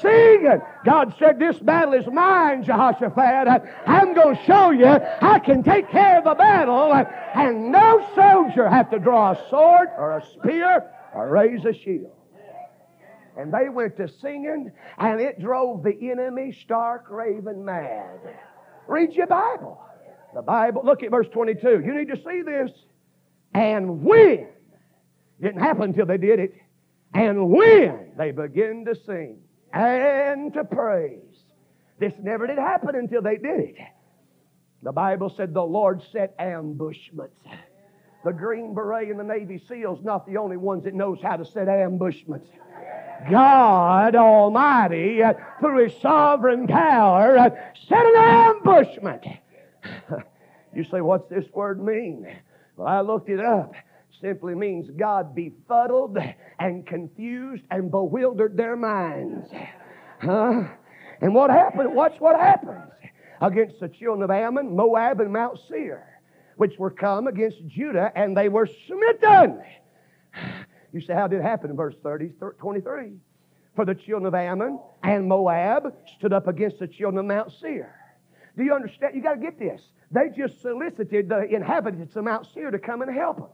singing. 0.00 0.60
God 0.86 1.16
said, 1.18 1.40
This 1.40 1.58
battle 1.58 1.94
is 1.94 2.06
mine, 2.06 2.62
Jehoshaphat. 2.62 3.68
I'm 3.86 4.14
going 4.14 4.36
to 4.36 4.44
show 4.44 4.70
you 4.70 4.86
I 4.86 5.40
can 5.40 5.64
take 5.64 5.90
care 5.90 6.18
of 6.18 6.24
the 6.24 6.36
battle, 6.36 6.94
and 7.34 7.72
no 7.72 8.08
soldier 8.14 8.68
have 8.68 8.90
to 8.90 9.00
draw 9.00 9.32
a 9.32 9.50
sword 9.50 9.88
or 9.98 10.18
a 10.18 10.26
spear 10.26 10.88
or 11.12 11.28
raise 11.28 11.64
a 11.64 11.74
shield. 11.74 12.12
And 13.36 13.52
they 13.52 13.68
went 13.68 13.96
to 13.96 14.06
singing, 14.06 14.70
and 14.96 15.20
it 15.20 15.40
drove 15.40 15.82
the 15.82 16.10
enemy 16.10 16.52
stark 16.52 17.06
raving 17.10 17.64
mad. 17.64 18.20
Read 18.86 19.12
your 19.12 19.26
Bible. 19.26 19.84
The 20.36 20.42
Bible, 20.42 20.82
look 20.84 21.02
at 21.02 21.10
verse 21.10 21.26
22. 21.32 21.82
You 21.84 21.94
need 21.94 22.08
to 22.08 22.16
see 22.16 22.42
this. 22.42 22.70
And 23.52 24.02
when, 24.04 24.46
didn't 25.42 25.60
happen 25.60 25.82
until 25.82 26.06
they 26.06 26.18
did 26.18 26.38
it, 26.38 26.54
and 27.12 27.50
when 27.50 28.12
they 28.16 28.30
begin 28.30 28.84
to 28.84 28.94
sing 28.94 29.40
and 29.76 30.54
to 30.54 30.64
praise, 30.64 31.20
this 31.98 32.14
never 32.22 32.46
did 32.46 32.58
happen 32.58 32.94
until 32.94 33.22
they 33.22 33.36
did 33.36 33.60
it. 33.60 33.76
The 34.82 34.92
Bible 34.92 35.30
said 35.30 35.52
the 35.52 35.62
Lord 35.62 36.02
set 36.12 36.34
ambushments. 36.38 37.42
The 38.24 38.32
Green 38.32 38.74
Beret 38.74 39.08
and 39.08 39.18
the 39.18 39.24
Navy 39.24 39.62
SEALs 39.68 40.02
not 40.02 40.26
the 40.26 40.36
only 40.36 40.56
ones 40.56 40.84
that 40.84 40.94
knows 40.94 41.18
how 41.22 41.36
to 41.36 41.44
set 41.44 41.68
ambushments. 41.68 42.48
God 43.30 44.14
Almighty, 44.14 45.22
through 45.60 45.84
His 45.84 46.00
sovereign 46.00 46.66
power, 46.66 47.36
set 47.88 48.04
an 48.04 48.16
ambushment. 48.16 49.24
you 50.74 50.84
say, 50.84 51.00
what's 51.00 51.28
this 51.28 51.46
word 51.52 51.82
mean? 51.82 52.26
Well, 52.76 52.88
I 52.88 53.00
looked 53.00 53.28
it 53.28 53.40
up. 53.40 53.72
Simply 54.20 54.54
means 54.54 54.88
God 54.96 55.34
befuddled 55.34 56.16
and 56.58 56.86
confused 56.86 57.64
and 57.70 57.90
bewildered 57.90 58.56
their 58.56 58.76
minds. 58.76 59.48
Huh? 60.20 60.64
And 61.20 61.34
what 61.34 61.50
happened? 61.50 61.94
Watch 61.94 62.14
what 62.18 62.38
happens 62.38 62.90
against 63.40 63.80
the 63.80 63.88
children 63.88 64.22
of 64.22 64.30
Ammon, 64.30 64.74
Moab, 64.74 65.20
and 65.20 65.32
Mount 65.32 65.58
Seir, 65.68 66.20
which 66.56 66.78
were 66.78 66.90
come 66.90 67.26
against 67.26 67.66
Judah, 67.66 68.10
and 68.14 68.36
they 68.36 68.48
were 68.48 68.68
smitten. 68.86 69.62
You 70.92 71.00
say, 71.02 71.12
how 71.14 71.26
did 71.26 71.40
it 71.40 71.42
happen 71.42 71.76
verse 71.76 71.94
30, 72.02 72.32
23? 72.58 73.12
For 73.74 73.84
the 73.84 73.94
children 73.94 74.26
of 74.26 74.34
Ammon 74.34 74.78
and 75.02 75.28
Moab 75.28 75.94
stood 76.16 76.32
up 76.32 76.48
against 76.48 76.78
the 76.78 76.88
children 76.88 77.18
of 77.18 77.26
Mount 77.26 77.52
Seir. 77.60 77.94
Do 78.56 78.64
you 78.64 78.72
understand? 78.72 79.14
You 79.14 79.22
got 79.22 79.34
to 79.34 79.40
get 79.40 79.58
this. 79.58 79.82
They 80.10 80.30
just 80.34 80.62
solicited 80.62 81.28
the 81.28 81.44
inhabitants 81.44 82.16
of 82.16 82.24
Mount 82.24 82.46
Seir 82.54 82.70
to 82.70 82.78
come 82.78 83.02
and 83.02 83.14
help 83.14 83.36
them. 83.36 83.48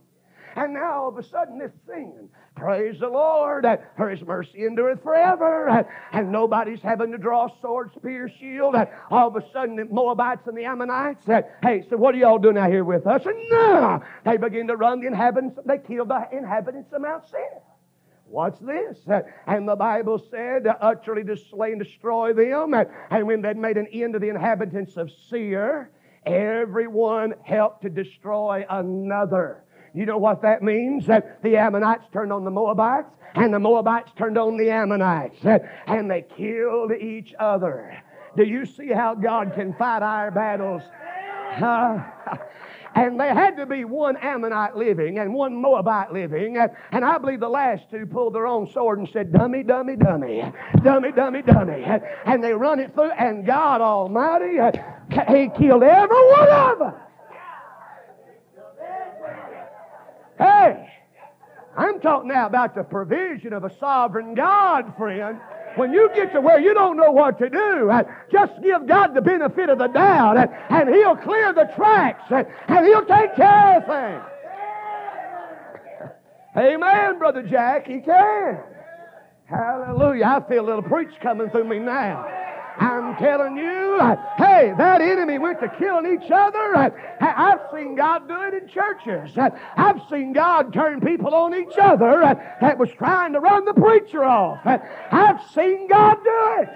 And 0.55 0.73
now 0.73 1.01
all 1.01 1.09
of 1.09 1.17
a 1.17 1.23
sudden 1.23 1.57
this 1.57 1.71
singing, 1.87 2.29
praise 2.55 2.99
the 2.99 3.07
Lord, 3.07 3.65
for 3.97 4.09
his 4.09 4.21
mercy 4.21 4.65
endureth 4.65 5.01
forever. 5.01 5.87
And 6.11 6.31
nobody's 6.31 6.81
having 6.81 7.11
to 7.11 7.17
draw 7.17 7.49
sword, 7.59 7.91
spear, 7.95 8.29
shield. 8.39 8.75
All 9.09 9.27
of 9.27 9.35
a 9.35 9.51
sudden 9.51 9.75
the 9.75 9.85
Moabites 9.85 10.45
and 10.47 10.55
the 10.55 10.65
Ammonites 10.65 11.25
said, 11.25 11.49
hey, 11.63 11.83
so 11.89 11.97
what 11.97 12.13
are 12.13 12.19
y'all 12.19 12.37
doing 12.37 12.57
out 12.57 12.69
here 12.69 12.83
with 12.83 13.07
us? 13.07 13.25
And 13.25 13.35
no, 13.49 14.03
they 14.25 14.37
begin 14.37 14.67
to 14.67 14.75
run 14.75 14.99
the 14.99 15.07
inhabitants, 15.07 15.57
they 15.65 15.79
killed 15.79 16.09
the 16.09 16.27
inhabitants 16.31 16.93
of 16.93 17.01
Mount 17.01 17.27
Seir. 17.27 17.61
What's 18.25 18.59
this? 18.59 18.97
And 19.47 19.67
the 19.67 19.75
Bible 19.75 20.23
said, 20.31 20.67
utterly 20.81 21.23
to 21.23 21.37
slay 21.37 21.71
and 21.71 21.83
destroy 21.83 22.33
them. 22.33 22.73
And 23.09 23.27
when 23.27 23.41
they'd 23.41 23.57
made 23.57 23.77
an 23.77 23.87
end 23.91 24.15
of 24.15 24.21
the 24.21 24.29
inhabitants 24.29 24.97
of 24.97 25.11
Seir, 25.29 25.91
everyone 26.25 27.35
helped 27.43 27.83
to 27.83 27.89
destroy 27.89 28.65
another. 28.69 29.62
You 29.93 30.05
know 30.05 30.17
what 30.17 30.41
that 30.41 30.63
means? 30.63 31.05
That 31.05 31.43
the 31.43 31.57
Ammonites 31.57 32.05
turned 32.11 32.33
on 32.33 32.43
the 32.43 32.51
Moabites, 32.51 33.09
and 33.35 33.53
the 33.53 33.59
Moabites 33.59 34.11
turned 34.17 34.37
on 34.37 34.57
the 34.57 34.69
Ammonites, 34.69 35.43
eh, 35.45 35.59
and 35.87 36.09
they 36.09 36.23
killed 36.35 36.91
each 36.91 37.33
other. 37.39 38.01
Do 38.35 38.43
you 38.43 38.65
see 38.65 38.87
how 38.87 39.13
God 39.13 39.53
can 39.53 39.73
fight 39.73 40.01
our 40.01 40.31
battles? 40.31 40.81
Uh, 41.61 42.03
and 42.95 43.19
there 43.19 43.35
had 43.35 43.57
to 43.57 43.67
be 43.67 43.85
one 43.85 44.17
Ammonite 44.17 44.75
living 44.75 45.19
and 45.19 45.31
one 45.31 45.55
Moabite 45.55 46.11
living. 46.11 46.57
Eh, 46.57 46.67
and 46.91 47.05
I 47.05 47.19
believe 47.19 47.39
the 47.39 47.49
last 47.49 47.89
two 47.91 48.07
pulled 48.07 48.33
their 48.33 48.47
own 48.47 48.71
sword 48.71 48.97
and 48.97 49.09
said, 49.13 49.31
Dummy, 49.31 49.61
dummy, 49.61 49.95
dummy, 49.95 50.51
dummy, 50.83 51.11
dummy, 51.11 51.41
dummy. 51.43 51.83
Eh, 51.83 51.99
and 52.25 52.43
they 52.43 52.53
run 52.53 52.79
it 52.79 52.95
through, 52.95 53.11
and 53.11 53.45
God 53.45 53.81
Almighty, 53.81 54.57
He 55.11 55.49
killed 55.55 55.83
every 55.83 56.27
one 56.29 56.49
of 56.49 56.79
them. 56.79 56.93
Hey, 60.37 60.89
I'm 61.77 61.99
talking 61.99 62.29
now 62.29 62.47
about 62.47 62.75
the 62.75 62.83
provision 62.83 63.53
of 63.53 63.63
a 63.63 63.77
sovereign 63.79 64.35
God, 64.35 64.95
friend. 64.97 65.39
When 65.75 65.91
you 65.91 66.09
get 66.13 66.33
to 66.33 66.41
where 66.41 66.59
you 66.59 66.73
don't 66.73 66.97
know 66.97 67.11
what 67.11 67.39
to 67.39 67.49
do, 67.49 67.89
uh, 67.89 68.03
just 68.31 68.53
give 68.61 68.87
God 68.87 69.15
the 69.15 69.21
benefit 69.21 69.69
of 69.69 69.79
the 69.79 69.87
doubt, 69.87 70.37
uh, 70.37 70.47
and 70.69 70.89
He'll 70.89 71.15
clear 71.15 71.51
the 71.51 71.71
tracks, 71.75 72.31
uh, 72.31 72.43
and 72.67 72.85
He'll 72.85 73.05
take 73.05 73.35
care 73.35 73.77
of 73.77 73.85
things. 73.87 74.23
Amen, 76.55 77.17
Brother 77.17 77.41
Jack. 77.41 77.87
He 77.87 77.99
can. 78.01 78.59
Hallelujah. 79.45 80.25
I 80.25 80.47
feel 80.47 80.63
a 80.63 80.67
little 80.67 80.83
preach 80.83 81.09
coming 81.21 81.49
through 81.49 81.63
me 81.65 81.79
now. 81.79 82.42
I'm 82.79 83.15
telling 83.17 83.55
you, 83.57 83.99
hey, 84.37 84.73
that 84.77 85.01
enemy 85.01 85.37
went 85.37 85.59
to 85.59 85.69
killing 85.77 86.05
each 86.11 86.31
other. 86.31 86.91
I've 87.21 87.59
seen 87.73 87.95
God 87.95 88.27
do 88.27 88.41
it 88.41 88.53
in 88.55 88.67
churches. 88.67 89.37
I've 89.77 90.01
seen 90.09 90.33
God 90.33 90.73
turn 90.73 90.99
people 90.99 91.35
on 91.35 91.53
each 91.53 91.77
other 91.79 92.19
that 92.61 92.77
was 92.77 92.89
trying 92.97 93.33
to 93.33 93.39
run 93.39 93.65
the 93.65 93.73
preacher 93.73 94.23
off. 94.23 94.59
I've 94.65 95.41
seen 95.53 95.87
God 95.87 96.17
do 96.23 96.55
it. 96.61 96.69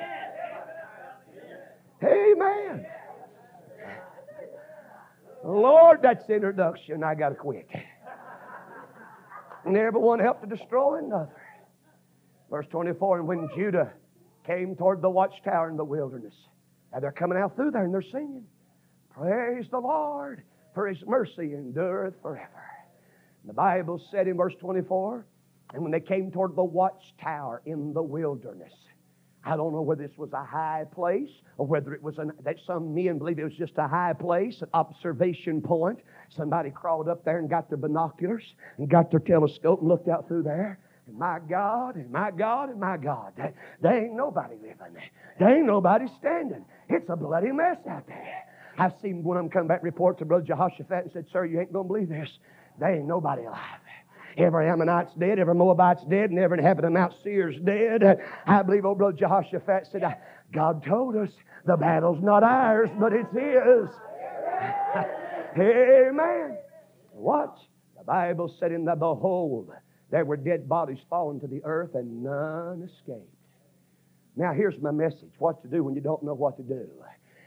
Amen. 2.04 2.86
Lord, 5.44 6.02
that's 6.04 6.28
the 6.28 6.36
introduction. 6.36 7.04
I 7.04 7.16
got 7.16 7.30
to 7.30 7.36
quit. 7.36 7.68
And 9.66 9.76
everyone 9.76 10.20
helped 10.20 10.48
to 10.48 10.48
destroy 10.48 11.00
another. 11.00 11.36
Verse 12.50 12.68
24, 12.70 13.20
and 13.20 13.28
when 13.28 13.50
Judah 13.56 13.92
came 14.48 14.76
toward 14.76 15.02
the 15.02 15.10
watchtower 15.10 15.70
in 15.70 15.78
the 15.78 15.84
wilderness. 15.84 16.34
And 16.94 17.04
they're 17.04 17.12
coming 17.12 17.38
out 17.38 17.56
through 17.56 17.72
there 17.72 17.84
and 17.84 17.94
they're 17.94 18.02
singing, 18.02 18.46
Praise 19.10 19.66
the 19.70 19.80
Lord, 19.80 20.44
for 20.74 20.88
his 20.88 21.04
mercy 21.06 21.54
endureth 21.54 22.16
forever. 22.22 22.64
And 23.42 23.50
the 23.50 23.54
Bible 23.54 24.02
said 24.10 24.28
in 24.28 24.38
verse 24.38 24.54
24, 24.60 25.26
and 25.74 25.84
when 25.84 25.92
they 25.92 26.00
came 26.00 26.32
toward 26.32 26.56
the 26.56 26.64
watchtower 26.64 27.62
in 27.66 27.94
the 27.94 28.02
wilderness, 28.02 28.74
I 29.44 29.56
don't 29.56 29.74
know 29.74 29.82
whether 29.82 30.06
this 30.06 30.18
was 30.18 30.34
a 30.34 30.44
high 30.44 30.86
place 30.94 31.30
or 31.58 31.66
whether 31.66 31.94
it 31.94 32.04
was 32.04 32.18
an, 32.18 32.32
that 32.44 32.58
some 32.66 32.94
men 32.94 33.18
believe 33.18 33.40
it 33.40 33.44
was 33.44 33.54
just 33.54 33.78
a 33.78 33.88
high 33.88 34.14
place, 34.14 34.62
an 34.62 34.70
observation 34.74 35.62
point. 35.62 36.00
Somebody 36.30 36.70
crawled 36.70 37.08
up 37.08 37.24
there 37.24 37.40
and 37.40 37.50
got 37.50 37.70
their 37.70 37.78
binoculars 37.78 38.44
and 38.78 38.90
got 38.90 39.10
their 39.10 39.20
telescope 39.20 39.80
and 39.80 39.88
looked 39.88 40.10
out 40.10 40.28
through 40.28 40.44
there. 40.44 40.80
And 41.08 41.18
my 41.18 41.40
God, 41.50 41.96
and 41.96 42.12
my 42.12 42.32
God, 42.32 42.70
and 42.70 42.80
my 42.80 42.98
God. 42.98 43.34
There, 43.82 44.04
ain't 44.04 44.16
nobody 44.16 44.56
living. 44.56 45.02
There 45.40 45.58
ain't 45.58 45.66
nobody 45.66 46.06
standing. 46.20 46.66
It's 46.90 47.10
a 47.10 47.16
bloody 47.16 47.52
mess 47.52 47.78
out 47.90 48.08
there. 48.08 48.44
I've 48.78 48.94
seen 49.02 49.24
one 49.24 49.38
of 49.38 49.44
them 49.44 49.50
come 49.50 49.68
back 49.68 49.84
report 49.84 50.20
to 50.20 50.26
Brother 50.26 50.46
Jehoshaphat 50.46 51.04
and 51.06 51.12
said, 51.12 51.26
Sir, 51.32 51.46
you 51.46 51.60
ain't 51.60 51.74
going 51.74 51.86
to 51.86 51.88
believe 51.88 52.10
this. 52.10 52.30
There 52.80 52.94
ain't 52.94 53.08
nobody 53.08 53.44
alive. 53.44 53.80
Every 54.38 54.70
Ammonite's 54.70 55.16
dead, 55.18 55.40
every 55.40 55.56
Moabite's 55.56 56.04
dead, 56.04 56.30
and 56.30 56.38
every 56.38 56.60
inhabitant 56.60 56.96
of 56.96 57.00
Mount 57.02 57.14
Seir's 57.24 57.56
dead. 57.64 58.20
I 58.46 58.62
believe 58.62 58.86
old 58.86 59.00
Brother 59.00 59.18
Jehoshaphat 59.18 59.88
said, 59.92 60.04
God 60.54 60.86
told 60.86 61.16
us 61.16 61.32
the 61.66 61.76
battle's 61.76 62.22
not 62.22 62.44
ours, 62.44 62.90
but 63.00 63.14
it's 63.14 63.34
His. 63.34 63.90
Amen. 65.60 66.58
Watch. 67.14 67.58
The 67.98 68.04
Bible 68.04 68.54
said 68.60 68.72
in 68.72 68.86
the 68.86 68.96
behold, 68.96 69.72
there 70.10 70.26
were 70.26 70.38
dead 70.38 70.70
bodies 70.70 71.00
falling 71.10 71.40
to 71.42 71.48
the 71.48 71.62
earth, 71.64 71.96
and 71.96 72.24
none 72.24 72.84
escaped. 72.84 73.34
Now, 74.36 74.54
here's 74.54 74.80
my 74.82 74.92
message 74.92 75.32
what 75.40 75.62
to 75.64 75.68
do 75.68 75.84
when 75.84 75.96
you 75.96 76.02
don't 76.02 76.24
know 76.24 76.34
what 76.34 76.58
to 76.58 76.64
do. 76.64 76.88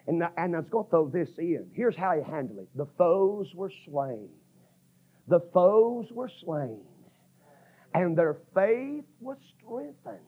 And, 0.07 0.23
and 0.37 0.57
I 0.57 0.59
was 0.59 0.69
going 0.71 0.85
to 0.85 0.91
throw 0.91 1.09
this 1.09 1.29
in. 1.39 1.71
Here's 1.73 1.97
how 1.97 2.15
you 2.15 2.25
handle 2.25 2.59
it 2.59 2.69
the 2.75 2.87
foes 2.99 3.47
were 3.55 3.73
slain. 3.87 4.29
The 5.29 5.41
foes 5.55 6.07
were 6.11 6.31
slain, 6.45 6.81
and 7.95 8.19
their 8.19 8.39
faith 8.55 9.05
was 9.21 9.37
strengthened. 9.59 10.19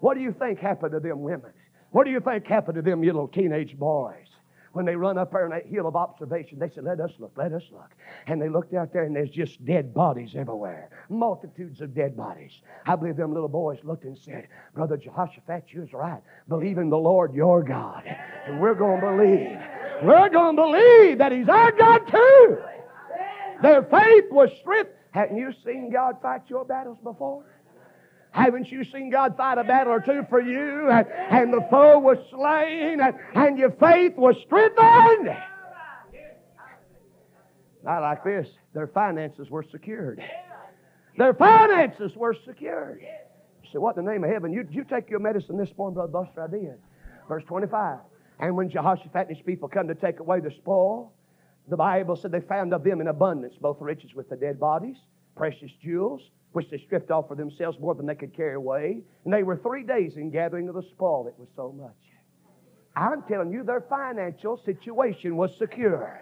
What 0.00 0.14
do 0.14 0.20
you 0.20 0.34
think 0.38 0.58
happened 0.58 0.92
to 0.92 1.00
them 1.00 1.22
women? 1.22 1.52
What 1.90 2.04
do 2.04 2.10
you 2.10 2.20
think 2.20 2.46
happened 2.46 2.76
to 2.76 2.82
them 2.82 3.02
little 3.02 3.28
teenage 3.28 3.76
boys? 3.78 4.29
When 4.72 4.84
they 4.86 4.94
run 4.94 5.18
up 5.18 5.32
there 5.32 5.44
on 5.44 5.50
that 5.50 5.66
hill 5.66 5.86
of 5.86 5.96
observation, 5.96 6.58
they 6.58 6.70
said, 6.70 6.84
Let 6.84 7.00
us 7.00 7.10
look, 7.18 7.32
let 7.36 7.52
us 7.52 7.62
look. 7.72 7.90
And 8.26 8.40
they 8.40 8.48
looked 8.48 8.72
out 8.74 8.92
there 8.92 9.04
and 9.04 9.14
there's 9.14 9.30
just 9.30 9.64
dead 9.64 9.92
bodies 9.92 10.34
everywhere. 10.36 10.90
Multitudes 11.08 11.80
of 11.80 11.94
dead 11.94 12.16
bodies. 12.16 12.52
I 12.86 12.94
believe 12.94 13.16
them 13.16 13.34
little 13.34 13.48
boys 13.48 13.78
looked 13.82 14.04
and 14.04 14.16
said, 14.16 14.46
Brother 14.74 14.96
Jehoshaphat, 14.96 15.64
you 15.68 15.80
was 15.80 15.92
right. 15.92 16.20
Believe 16.48 16.78
in 16.78 16.88
the 16.88 16.98
Lord 16.98 17.34
your 17.34 17.62
God. 17.62 18.04
And 18.46 18.60
we're 18.60 18.74
going 18.74 19.00
to 19.00 19.06
believe. 19.06 19.58
We're 20.02 20.30
going 20.30 20.56
to 20.56 20.62
believe 20.62 21.18
that 21.18 21.32
He's 21.32 21.48
our 21.48 21.72
God 21.72 22.06
too. 22.06 22.58
Their 23.62 23.82
faith 23.82 24.24
was 24.30 24.50
strength. 24.60 24.90
Hadn't 25.10 25.36
you 25.36 25.52
seen 25.64 25.90
God 25.90 26.16
fight 26.22 26.42
your 26.46 26.64
battles 26.64 26.98
before? 27.02 27.44
Haven't 28.32 28.70
you 28.70 28.84
seen 28.84 29.10
God 29.10 29.36
fight 29.36 29.58
a 29.58 29.64
battle 29.64 29.92
or 29.92 30.00
two 30.00 30.24
for 30.28 30.40
you? 30.40 30.88
And, 30.88 31.06
and 31.08 31.52
the 31.52 31.66
foe 31.70 31.98
was 31.98 32.18
slain, 32.30 33.00
and, 33.00 33.14
and 33.34 33.58
your 33.58 33.72
faith 33.72 34.16
was 34.16 34.36
strengthened. 34.46 35.36
Not 37.82 38.02
like 38.02 38.22
this. 38.22 38.48
Their 38.72 38.86
finances 38.86 39.50
were 39.50 39.64
secured. 39.70 40.22
Their 41.16 41.34
finances 41.34 42.14
were 42.14 42.36
secured. 42.46 43.00
You 43.00 43.70
say, 43.72 43.78
what 43.78 43.96
in 43.96 44.04
the 44.04 44.10
name 44.10 44.22
of 44.22 44.30
heaven? 44.30 44.52
You, 44.52 44.66
you 44.70 44.84
take 44.84 45.10
your 45.10 45.18
medicine 45.18 45.56
this 45.56 45.70
morning, 45.76 45.94
Brother 45.94 46.12
Buster? 46.12 46.44
I 46.44 46.46
did. 46.46 46.78
Verse 47.28 47.42
25. 47.44 47.98
And 48.38 48.56
when 48.56 48.70
Jehoshaphat 48.70 49.28
and 49.28 49.36
his 49.36 49.44
people 49.44 49.68
come 49.68 49.88
to 49.88 49.94
take 49.94 50.20
away 50.20 50.40
the 50.40 50.50
spoil, 50.50 51.12
the 51.68 51.76
Bible 51.76 52.16
said 52.16 52.32
they 52.32 52.40
found 52.40 52.72
of 52.72 52.84
them 52.84 53.00
in 53.00 53.08
abundance 53.08 53.54
both 53.60 53.78
riches 53.80 54.14
with 54.14 54.28
the 54.28 54.36
dead 54.36 54.58
bodies, 54.58 54.96
precious 55.36 55.70
jewels, 55.82 56.22
which 56.52 56.68
they 56.70 56.78
stripped 56.86 57.10
off 57.10 57.28
for 57.28 57.36
themselves 57.36 57.78
more 57.78 57.94
than 57.94 58.06
they 58.06 58.14
could 58.14 58.34
carry 58.36 58.54
away. 58.54 59.02
And 59.24 59.32
they 59.32 59.42
were 59.42 59.56
three 59.56 59.84
days 59.84 60.16
in 60.16 60.30
gathering 60.30 60.68
of 60.68 60.74
the 60.74 60.82
spoil. 60.90 61.26
It 61.28 61.34
was 61.38 61.48
so 61.56 61.72
much. 61.72 61.94
I'm 62.96 63.22
telling 63.28 63.52
you, 63.52 63.62
their 63.62 63.84
financial 63.88 64.60
situation 64.64 65.36
was 65.36 65.50
secure. 65.58 66.18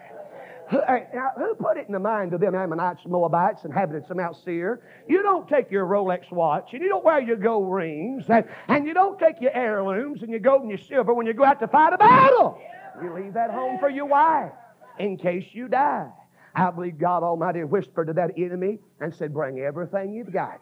Who, 0.69 0.77
now, 0.77 1.31
who 1.35 1.55
put 1.55 1.77
it 1.77 1.87
in 1.87 1.93
the 1.93 1.99
mind 1.99 2.33
of 2.33 2.41
them 2.41 2.53
Ammonites, 2.53 3.01
Moabites, 3.07 3.65
inhabitants 3.65 4.11
of 4.11 4.17
Mount 4.17 4.37
Seir? 4.45 4.81
You 5.07 5.23
don't 5.23 5.47
take 5.49 5.71
your 5.71 5.87
Rolex 5.87 6.31
watch, 6.31 6.69
and 6.73 6.81
you 6.83 6.89
don't 6.89 7.03
wear 7.03 7.19
your 7.19 7.37
gold 7.37 7.73
rings, 7.73 8.25
and, 8.29 8.45
and 8.67 8.85
you 8.85 8.93
don't 8.93 9.17
take 9.17 9.41
your 9.41 9.55
heirlooms 9.55 10.21
and 10.21 10.29
your 10.29 10.39
gold 10.39 10.61
and 10.61 10.69
your 10.69 10.79
silver 10.87 11.11
when 11.11 11.25
you 11.25 11.33
go 11.33 11.43
out 11.43 11.59
to 11.61 11.67
fight 11.67 11.93
a 11.93 11.97
battle. 11.97 12.61
You 13.01 13.11
leave 13.15 13.33
that 13.33 13.49
home 13.49 13.79
for 13.79 13.89
your 13.89 14.05
wife 14.05 14.51
in 14.99 15.17
case 15.17 15.45
you 15.53 15.69
die. 15.69 16.11
I 16.55 16.71
believe 16.71 16.97
God 16.97 17.23
Almighty 17.23 17.63
whispered 17.63 18.07
to 18.07 18.13
that 18.13 18.31
enemy 18.37 18.79
and 18.99 19.13
said, 19.13 19.33
Bring 19.33 19.59
everything 19.59 20.13
you've 20.13 20.33
got. 20.33 20.61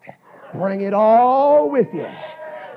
Bring 0.54 0.82
it 0.82 0.94
all 0.94 1.70
with 1.70 1.88
you. 1.94 2.08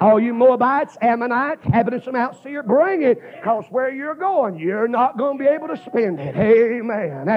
All 0.00 0.18
you 0.18 0.32
Moabites, 0.32 0.96
Ammonites, 1.02 1.62
inhabitants 1.66 2.06
of 2.06 2.14
Mount 2.14 2.34
Seir, 2.42 2.62
bring 2.62 3.02
it, 3.02 3.20
because 3.36 3.66
where 3.68 3.92
you're 3.92 4.14
going, 4.14 4.58
you're 4.58 4.88
not 4.88 5.18
going 5.18 5.36
to 5.36 5.44
be 5.44 5.48
able 5.48 5.68
to 5.68 5.76
spend 5.76 6.18
it. 6.18 6.34
Amen. 6.34 7.28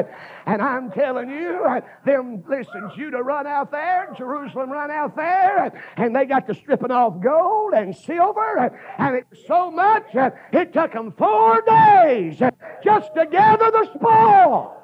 And, 0.46 0.62
I'm 0.62 0.90
telling 0.92 1.30
you, 1.30 1.68
them, 2.06 2.42
listen, 2.48 2.90
Judah 2.96 3.22
run 3.22 3.48
out 3.48 3.70
there, 3.70 4.16
Jerusalem 4.18 4.70
run 4.70 4.92
out 4.92 5.14
there, 5.18 5.74
and 5.98 6.16
they 6.16 6.24
got 6.24 6.48
to 6.48 6.56
stripping 6.56 6.92
off 6.92 7.22
gold 7.22 7.74
and 7.74 7.94
silver, 7.94 8.72
and 8.98 9.16
it 9.18 9.26
was 9.30 9.40
so 9.46 9.70
much, 9.70 10.06
it 10.54 10.72
took 10.72 10.94
them 10.94 11.12
four 11.18 11.62
days 11.64 12.40
just 12.82 13.14
to 13.16 13.26
gather 13.26 13.72
the 13.72 13.90
spoils. 13.94 14.83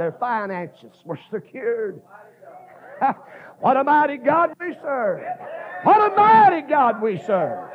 Their 0.00 0.12
finances 0.12 0.94
were 1.04 1.18
secured. 1.30 2.00
what 3.60 3.76
a 3.76 3.84
mighty 3.84 4.16
God 4.16 4.54
we 4.58 4.74
serve. 4.80 5.20
What 5.82 6.10
a 6.10 6.16
mighty 6.16 6.66
God 6.66 7.02
we 7.02 7.18
serve. 7.18 7.68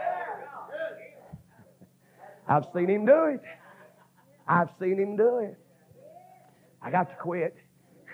I've 2.48 2.66
seen 2.74 2.90
him 2.90 3.06
do 3.06 3.26
it. 3.26 3.42
I've 4.48 4.70
seen 4.80 4.98
him 4.98 5.16
do 5.18 5.38
it. 5.38 5.56
I 6.82 6.90
got 6.90 7.12
to 7.12 7.16
quit. 7.18 7.56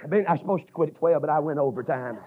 I 0.03 0.07
been, 0.07 0.27
I 0.27 0.33
was 0.33 0.41
supposed 0.41 0.67
to 0.67 0.73
quit 0.73 0.89
at 0.89 0.95
12, 0.95 1.21
but 1.21 1.29
I 1.29 1.39
went 1.39 1.59
overtime. 1.59 2.17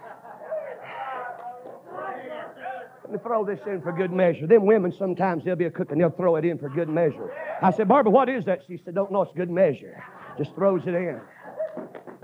Let 3.03 3.11
me 3.11 3.19
throw 3.21 3.45
this 3.45 3.59
in 3.67 3.83
for 3.83 3.91
good 3.91 4.11
measure. 4.11 4.47
Them 4.47 4.65
women, 4.65 4.91
sometimes 4.91 5.45
they'll 5.45 5.55
be 5.55 5.65
a 5.65 5.69
cook 5.71 5.91
and 5.91 6.01
they'll 6.01 6.09
throw 6.09 6.35
it 6.37 6.45
in 6.45 6.57
for 6.57 6.67
good 6.67 6.89
measure. 6.89 7.31
I 7.61 7.69
said, 7.69 7.87
Barbara, 7.87 8.11
what 8.11 8.27
is 8.27 8.45
that? 8.45 8.63
She 8.67 8.81
said, 8.83 8.95
don't 8.95 9.11
know, 9.11 9.21
it's 9.21 9.33
good 9.37 9.51
measure. 9.51 10.03
Just 10.39 10.55
throws 10.55 10.81
it 10.87 10.95
in. 10.95 11.21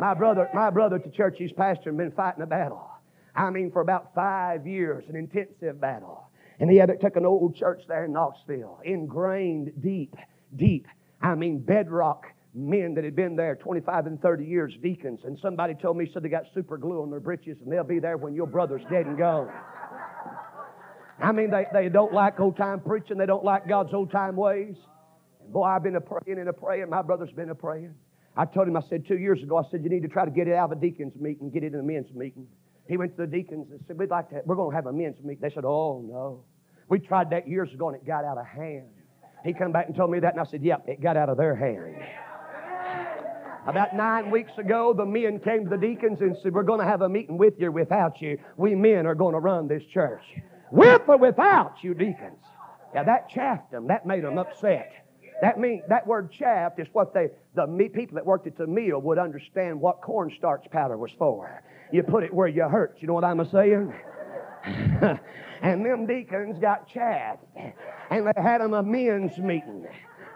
My 0.02 0.16
brother, 0.16 0.50
my 0.52 0.72
brother 0.72 0.98
to 0.98 1.12
church, 1.12 1.36
he's 1.38 1.52
pastor 1.52 1.90
and 1.90 1.98
been 1.98 2.12
fighting 2.14 2.42
a 2.42 2.48
battle. 2.48 2.90
I 3.36 3.52
mean, 3.52 3.70
for 3.72 3.84
about 3.84 4.16
five 4.16 4.66
years, 4.66 5.04
an 5.08 5.16
intensive 5.16 5.80
battle. 5.80 6.28
And 6.60 6.72
he 6.72 6.78
had 6.78 6.90
it 6.90 7.00
took 7.02 7.18
an 7.18 7.26
old 7.28 7.56
church 7.56 7.84
there 7.88 8.06
in 8.06 8.14
Knoxville, 8.14 8.80
ingrained 8.84 9.74
deep, 9.80 10.16
deep. 10.56 10.88
I 11.22 11.36
mean, 11.36 11.60
bedrock 11.60 12.26
men 12.56 12.96
that 12.96 13.04
had 13.04 13.16
been 13.16 13.36
there 13.36 13.56
25 13.58 14.08
and 14.08 14.20
30 14.20 14.44
years, 14.44 14.74
deacons. 14.82 15.20
And 15.24 15.38
somebody 15.40 15.76
told 15.76 15.98
me, 15.98 16.10
said 16.12 16.24
they 16.24 16.30
got 16.30 16.46
super 16.52 16.80
glue 16.80 17.04
on 17.04 17.12
their 17.12 17.20
breeches 17.20 17.60
and 17.62 17.72
they'll 17.72 17.84
be 17.84 18.00
there 18.00 18.18
when 18.18 18.34
your 18.34 18.48
brother's 18.48 18.82
dead 18.90 19.06
and 19.06 19.20
gone. 19.20 19.52
I 21.22 21.32
mean, 21.32 21.52
they, 21.52 21.68
they 21.72 21.90
don't 21.90 22.12
like 22.12 22.40
old 22.40 22.58
time 22.58 22.80
preaching, 22.80 23.20
they 23.20 23.28
don't 23.28 23.46
like 23.46 23.68
God's 23.68 23.94
old 23.94 24.10
time 24.10 24.36
ways. 24.36 24.74
And 25.44 25.54
boy, 25.54 25.62
I've 25.62 25.84
been 25.84 25.96
a 25.96 26.02
praying 26.02 26.40
and 26.40 26.50
a 26.50 26.54
praying. 26.54 26.90
My 26.90 27.04
brother's 27.04 27.32
been 27.34 27.52
a 27.52 27.56
praying. 27.56 27.94
I 28.36 28.46
told 28.46 28.68
him, 28.68 28.78
I 28.78 28.82
said 28.90 29.06
two 29.08 29.18
years 29.18 29.44
ago, 29.44 29.58
I 29.58 29.64
said, 29.70 29.84
you 29.84 29.90
need 29.90 30.04
to 30.04 30.08
try 30.08 30.26
to 30.26 30.32
get 30.32 30.48
it 30.48 30.54
out 30.54 30.72
of 30.72 30.78
a 30.78 30.82
deacon's 30.82 31.16
meeting, 31.20 31.50
get 31.50 31.64
it 31.64 31.74
in 31.74 31.80
a 31.80 31.84
men's 31.84 32.14
meeting. 32.14 32.48
He 32.88 32.98
went 32.98 33.16
to 33.18 33.26
the 33.26 33.28
deacons 33.28 33.68
and 33.72 33.80
said, 33.88 33.98
We'd 33.98 34.10
like 34.10 34.30
to, 34.30 34.42
we're 34.46 34.56
going 34.56 34.72
to 34.72 34.76
have 34.76 34.86
a 34.86 34.94
men's 34.94 35.22
meeting. 35.24 35.40
They 35.42 35.54
said, 35.54 35.66
Oh, 35.66 36.04
no. 36.06 36.44
We 36.90 37.00
tried 37.00 37.30
that 37.30 37.48
years 37.48 37.72
ago 37.74 37.90
and 37.90 37.96
it 37.96 38.06
got 38.06 38.26
out 38.26 38.38
of 38.38 38.46
hand. 38.46 38.90
He 39.46 39.54
come 39.54 39.72
back 39.72 39.88
and 39.88 39.96
told 39.96 40.12
me 40.12 40.20
that, 40.20 40.34
and 40.34 40.42
I 40.42 40.44
said, 40.44 40.64
Yep, 40.64 40.88
it 40.88 41.02
got 41.02 41.18
out 41.18 41.30
of 41.30 41.38
their 41.38 41.56
hand. 41.56 41.96
About 43.68 43.96
nine 43.96 44.32
weeks 44.32 44.52
ago, 44.58 44.94
the 44.94 45.06
men 45.06 45.40
came 45.40 45.66
to 45.66 45.70
the 45.70 45.78
deacons 45.78 46.20
and 46.22 46.36
said, 46.42 46.54
We're 46.54 46.64
going 46.64 46.80
to 46.80 46.86
have 46.86 47.02
a 47.02 47.10
meeting 47.10 47.38
with 47.38 47.54
you 47.60 47.72
without 47.72 48.22
you. 48.22 48.40
We 48.58 48.76
men 48.76 49.06
are 49.06 49.16
going 49.16 49.34
to 49.34 49.40
run 49.40 49.68
this 49.68 49.84
church. 49.94 50.24
With 50.72 51.02
or 51.08 51.18
without 51.18 51.76
you 51.82 51.94
deacons. 51.94 52.44
Yeah, 52.94 53.04
that 53.04 53.30
chaffed 53.30 53.72
them. 53.72 53.88
That 53.88 54.06
made 54.06 54.24
them 54.24 54.38
upset. 54.38 54.92
That 55.42 55.60
mean 55.60 55.82
that 55.90 56.06
word 56.06 56.32
chaff 56.32 56.74
is 56.78 56.88
what 56.94 57.14
they 57.14 57.30
the 57.56 57.90
people 57.94 58.16
that 58.16 58.26
worked 58.26 58.46
at 58.46 58.58
the 58.58 58.68
mill 58.68 59.02
would 59.02 59.18
understand 59.18 59.82
what 59.82 60.02
cornstarch 60.02 60.70
powder 60.72 60.98
was 60.98 61.12
for. 61.18 61.64
You 61.92 62.04
put 62.04 62.24
it 62.24 62.34
where 62.34 62.48
you 62.48 62.64
hurt. 62.64 62.98
You 63.00 63.08
know 63.08 63.14
what 63.14 63.24
I'm 63.24 63.44
saying? 63.50 63.94
and 65.62 65.86
them 65.86 66.06
deacons 66.06 66.60
got 66.60 66.88
chaffed. 66.88 67.44
And 68.10 68.28
they 68.28 68.42
had 68.42 68.62
them 68.62 68.74
a 68.74 68.84
men's 68.84 69.38
meeting. 69.40 69.88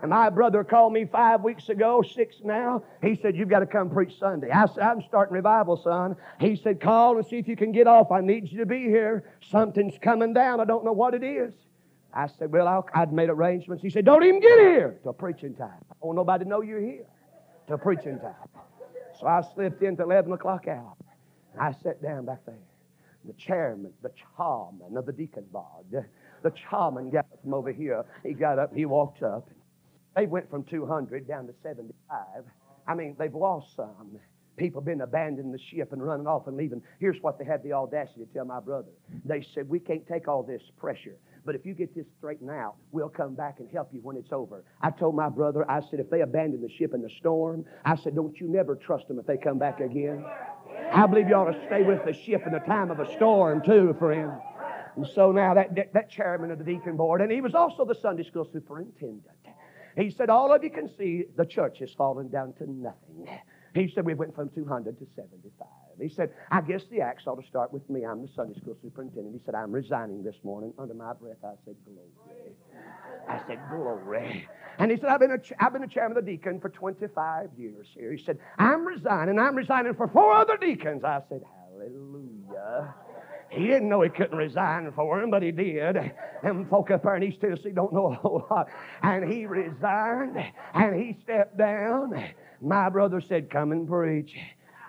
And 0.01 0.09
my 0.09 0.29
brother 0.29 0.63
called 0.63 0.93
me 0.93 1.05
five 1.05 1.41
weeks 1.41 1.69
ago, 1.69 2.01
six 2.01 2.35
now. 2.43 2.83
He 3.01 3.17
said, 3.21 3.35
You've 3.35 3.49
got 3.49 3.59
to 3.59 3.65
come 3.65 3.89
preach 3.89 4.17
Sunday. 4.19 4.49
I 4.51 4.65
said, 4.65 4.83
I'm 4.83 5.01
starting 5.07 5.33
revival, 5.33 5.77
son. 5.77 6.15
He 6.39 6.55
said, 6.55 6.81
Call 6.81 7.17
and 7.17 7.25
see 7.25 7.37
if 7.37 7.47
you 7.47 7.55
can 7.55 7.71
get 7.71 7.87
off. 7.87 8.11
I 8.11 8.21
need 8.21 8.51
you 8.51 8.59
to 8.59 8.65
be 8.65 8.83
here. 8.83 9.23
Something's 9.49 9.97
coming 10.01 10.33
down. 10.33 10.59
I 10.59 10.65
don't 10.65 10.83
know 10.83 10.93
what 10.93 11.13
it 11.13 11.23
is. 11.23 11.53
I 12.15 12.27
said, 12.27 12.51
Well, 12.51 12.67
i 12.67 12.99
would 12.99 13.11
made 13.11 13.29
arrangements. 13.29 13.83
He 13.83 13.89
said, 13.89 14.05
Don't 14.05 14.23
even 14.23 14.39
get 14.39 14.57
here 14.59 14.99
till 15.03 15.13
preaching 15.13 15.53
time. 15.53 15.83
I 15.91 16.05
want 16.05 16.15
nobody 16.15 16.45
to 16.45 16.49
know 16.49 16.61
you're 16.61 16.79
here 16.79 17.05
till 17.67 17.77
preaching 17.77 18.19
time. 18.19 18.33
So 19.19 19.27
I 19.27 19.41
slipped 19.53 19.81
in 19.81 19.89
into 19.89 20.03
11 20.03 20.31
o'clock 20.31 20.67
hour. 20.67 20.93
I 21.59 21.73
sat 21.83 22.01
down 22.01 22.25
back 22.25 22.45
there. 22.45 22.55
The 23.25 23.33
chairman, 23.33 23.91
the 24.01 24.11
chairman 24.37 24.97
of 24.97 25.05
the 25.05 25.11
deacon 25.11 25.45
board, 25.51 25.85
the, 25.91 26.05
the 26.43 26.51
chairman 26.51 27.09
got 27.09 27.25
up 27.31 27.41
from 27.41 27.53
over 27.53 27.71
here. 27.71 28.05
He 28.23 28.33
got 28.33 28.59
up, 28.59 28.73
he 28.73 28.85
walked 28.85 29.23
up. 29.23 29.49
They 30.15 30.27
went 30.27 30.49
from 30.49 30.63
200 30.63 31.27
down 31.27 31.47
to 31.47 31.53
75. 31.63 32.19
I 32.87 32.93
mean, 32.93 33.15
they've 33.17 33.33
lost 33.33 33.75
some. 33.75 34.19
People 34.57 34.79
been 34.81 35.01
abandoning 35.01 35.51
the 35.51 35.59
ship 35.59 35.91
and 35.91 36.05
running 36.05 36.27
off 36.27 36.47
and 36.47 36.55
leaving. 36.55 36.81
Here's 36.99 37.21
what 37.21 37.37
they 37.37 37.45
had 37.45 37.61
the 37.63 37.73
audacity 37.73 38.25
to 38.25 38.33
tell 38.33 38.45
my 38.45 38.59
brother. 38.59 38.91
They 39.25 39.45
said, 39.53 39.67
We 39.67 39.79
can't 39.79 40.07
take 40.07 40.27
all 40.29 40.43
this 40.43 40.61
pressure. 40.77 41.17
But 41.45 41.53
if 41.53 41.65
you 41.65 41.75
get 41.75 41.93
this 41.93 42.07
straightened 42.17 42.49
out, 42.49 42.75
we'll 42.91 43.09
come 43.09 43.35
back 43.35 43.59
and 43.59 43.69
help 43.71 43.93
you 43.93 43.99
when 44.01 44.17
it's 44.17 44.31
over. 44.31 44.63
I 44.81 44.89
told 44.89 45.15
my 45.15 45.29
brother, 45.29 45.69
I 45.69 45.81
said, 45.81 45.99
if 45.99 46.09
they 46.09 46.21
abandon 46.21 46.61
the 46.61 46.69
ship 46.69 46.93
in 46.95 47.01
the 47.01 47.09
storm, 47.19 47.65
I 47.85 47.95
said, 47.95 48.15
don't 48.15 48.35
you 48.39 48.47
never 48.47 48.75
trust 48.75 49.07
them 49.07 49.19
if 49.19 49.27
they 49.27 49.37
come 49.37 49.59
back 49.59 49.79
again. 49.79 50.25
I 50.91 51.05
believe 51.05 51.29
you 51.29 51.35
ought 51.35 51.51
to 51.51 51.65
stay 51.67 51.83
with 51.83 52.03
the 52.03 52.13
ship 52.13 52.43
in 52.47 52.53
the 52.53 52.59
time 52.59 52.89
of 52.89 52.99
a 52.99 53.13
storm, 53.15 53.61
too, 53.63 53.95
friend. 53.99 54.31
And 54.95 55.05
so 55.13 55.31
now 55.31 55.53
that, 55.53 55.75
that, 55.75 55.93
that 55.93 56.09
chairman 56.09 56.49
of 56.49 56.57
the 56.57 56.63
deacon 56.63 56.97
board, 56.97 57.21
and 57.21 57.31
he 57.31 57.41
was 57.41 57.53
also 57.53 57.85
the 57.85 57.95
Sunday 57.95 58.23
school 58.23 58.47
superintendent, 58.51 59.23
he 59.95 60.09
said, 60.09 60.29
All 60.29 60.53
of 60.53 60.63
you 60.63 60.71
can 60.71 60.89
see 60.97 61.25
the 61.37 61.45
church 61.45 61.79
has 61.79 61.91
fallen 61.93 62.29
down 62.29 62.53
to 62.53 62.69
nothing. 62.69 63.27
He 63.73 63.91
said, 63.93 64.05
We 64.05 64.13
went 64.13 64.35
from 64.35 64.49
200 64.49 64.97
to 64.99 65.05
75. 65.15 65.67
He 66.01 66.09
said, 66.09 66.31
I 66.51 66.61
guess 66.61 66.83
the 66.91 67.01
axe 67.01 67.23
ought 67.27 67.41
to 67.41 67.47
start 67.47 67.71
with 67.71 67.89
me. 67.89 68.05
I'm 68.05 68.21
the 68.21 68.29
Sunday 68.35 68.59
school 68.59 68.75
superintendent. 68.81 69.33
He 69.33 69.41
said, 69.45 69.55
I'm 69.55 69.71
resigning 69.71 70.23
this 70.23 70.35
morning. 70.43 70.73
Under 70.77 70.93
my 70.93 71.13
breath, 71.13 71.37
I 71.43 71.53
said, 71.65 71.75
Glory. 71.85 72.53
I 73.29 73.39
said, 73.47 73.59
Glory. 73.69 74.47
And 74.77 74.91
he 74.91 74.97
said, 74.97 75.09
I've 75.09 75.19
been, 75.19 75.31
a, 75.31 75.63
I've 75.63 75.73
been 75.73 75.83
a 75.83 75.87
chairman 75.87 76.17
of 76.17 76.25
the 76.25 76.31
deacon 76.31 76.59
for 76.59 76.69
25 76.69 77.49
years 77.57 77.87
here. 77.93 78.11
He 78.11 78.23
said, 78.23 78.39
I'm 78.57 78.85
resigning. 78.85 79.39
I'm 79.39 79.55
resigning 79.55 79.95
for 79.95 80.07
four 80.07 80.33
other 80.33 80.57
deacons. 80.57 81.03
I 81.03 81.21
said, 81.29 81.41
Hallelujah. 81.71 82.93
He 83.49 83.67
didn't 83.67 83.87
know 83.87 84.01
he 84.01 84.09
couldn't 84.09 84.37
resign 84.37 84.91
for 84.95 85.21
him, 85.21 85.31
but 85.31 85.41
he 85.41 85.51
did. 85.51 86.11
Them 86.43 86.67
folk 86.69 86.91
up 86.91 87.03
there 87.03 87.15
in 87.15 87.23
East 87.23 87.39
Tennessee 87.39 87.71
don't 87.71 87.93
know 87.93 88.11
a 88.11 88.15
whole 88.15 88.45
lot. 88.49 88.67
And 89.01 89.31
he 89.31 89.45
resigned, 89.45 90.37
and 90.73 90.95
he 90.95 91.17
stepped 91.23 91.57
down. 91.57 92.33
My 92.61 92.89
brother 92.89 93.21
said, 93.21 93.49
Come 93.49 93.71
and 93.71 93.87
preach. 93.87 94.35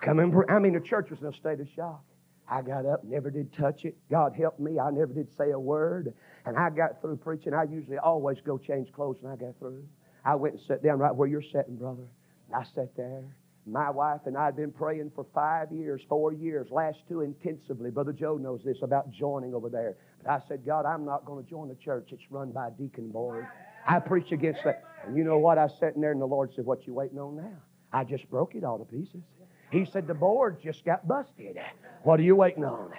Come 0.07 0.19
and 0.19 0.31
preach. 0.31 0.47
I 0.49 0.59
mean, 0.59 0.73
the 0.73 0.79
church 0.79 1.09
was 1.09 1.19
in 1.19 1.27
a 1.27 1.33
state 1.33 1.59
of 1.59 1.67
shock. 1.75 2.01
I 2.49 2.61
got 2.61 2.85
up, 2.85 3.03
never 3.03 3.29
did 3.29 3.51
touch 3.53 3.83
it. 3.83 3.97
God 4.09 4.33
helped 4.33 4.59
me. 4.59 4.79
I 4.79 4.89
never 4.89 5.11
did 5.13 5.27
say 5.37 5.51
a 5.51 5.59
word. 5.59 6.13
And 6.45 6.57
I 6.57 6.69
got 6.69 7.01
through 7.01 7.17
preaching. 7.17 7.53
I 7.53 7.63
usually 7.63 7.97
always 7.97 8.37
go 8.45 8.57
change 8.57 8.91
clothes 8.93 9.17
when 9.19 9.33
I 9.33 9.35
got 9.35 9.59
through. 9.59 9.83
I 10.23 10.35
went 10.35 10.55
and 10.55 10.63
sat 10.65 10.81
down 10.81 10.99
right 10.99 11.13
where 11.13 11.27
you're 11.27 11.41
sitting, 11.41 11.75
brother. 11.75 12.07
And 12.47 12.55
I 12.55 12.63
sat 12.73 12.95
there. 12.95 13.35
My 13.65 13.89
wife 13.89 14.21
and 14.25 14.37
I 14.37 14.45
had 14.45 14.55
been 14.55 14.71
praying 14.71 15.11
for 15.13 15.25
five 15.33 15.73
years, 15.73 16.01
four 16.07 16.31
years, 16.31 16.67
last 16.71 16.99
two 17.09 17.19
intensively. 17.19 17.91
Brother 17.91 18.13
Joe 18.13 18.37
knows 18.37 18.61
this 18.63 18.77
about 18.81 19.11
joining 19.11 19.53
over 19.53 19.67
there. 19.67 19.97
But 20.23 20.31
I 20.31 20.39
said, 20.47 20.65
God, 20.65 20.85
I'm 20.85 21.03
not 21.03 21.25
going 21.25 21.43
to 21.43 21.49
join 21.49 21.67
the 21.67 21.75
church. 21.75 22.09
It's 22.13 22.23
run 22.29 22.53
by 22.53 22.69
a 22.69 22.71
deacon 22.71 23.09
board. 23.09 23.45
I 23.85 23.99
preach 23.99 24.31
against 24.31 24.63
that. 24.63 24.85
And 25.05 25.17
you 25.17 25.25
know 25.25 25.37
what? 25.37 25.57
I 25.57 25.65
was 25.65 25.73
sitting 25.81 25.99
there 25.99 26.13
and 26.13 26.21
the 26.21 26.25
Lord 26.25 26.51
said, 26.55 26.65
What 26.65 26.87
you 26.87 26.93
waiting 26.93 27.19
on 27.19 27.35
now? 27.35 27.57
I 27.91 28.05
just 28.05 28.29
broke 28.29 28.55
it 28.55 28.63
all 28.63 28.77
to 28.77 28.85
pieces. 28.85 29.21
He 29.71 29.85
said, 29.85 30.07
The 30.07 30.13
board 30.13 30.57
just 30.61 30.85
got 30.85 31.07
busted. 31.07 31.57
What 32.03 32.19
are 32.19 32.23
you 32.23 32.35
waiting 32.35 32.63
on? 32.63 32.91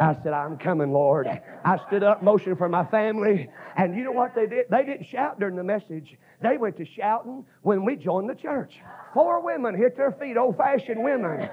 I 0.00 0.14
said, 0.22 0.32
I'm 0.32 0.58
coming, 0.58 0.92
Lord. 0.92 1.28
I 1.64 1.78
stood 1.86 2.02
up, 2.02 2.22
motioned 2.22 2.58
for 2.58 2.68
my 2.68 2.84
family. 2.86 3.48
And 3.76 3.94
you 3.94 4.02
know 4.04 4.12
what 4.12 4.34
they 4.34 4.46
did? 4.46 4.66
They 4.68 4.84
didn't 4.84 5.06
shout 5.06 5.38
during 5.38 5.54
the 5.56 5.62
message. 5.62 6.16
They 6.42 6.56
went 6.56 6.76
to 6.78 6.84
shouting 6.84 7.44
when 7.62 7.84
we 7.84 7.96
joined 7.96 8.28
the 8.28 8.34
church. 8.34 8.74
Four 9.12 9.44
women 9.44 9.76
hit 9.76 9.96
their 9.96 10.12
feet, 10.12 10.36
old 10.36 10.56
fashioned 10.56 11.02
women. 11.02 11.48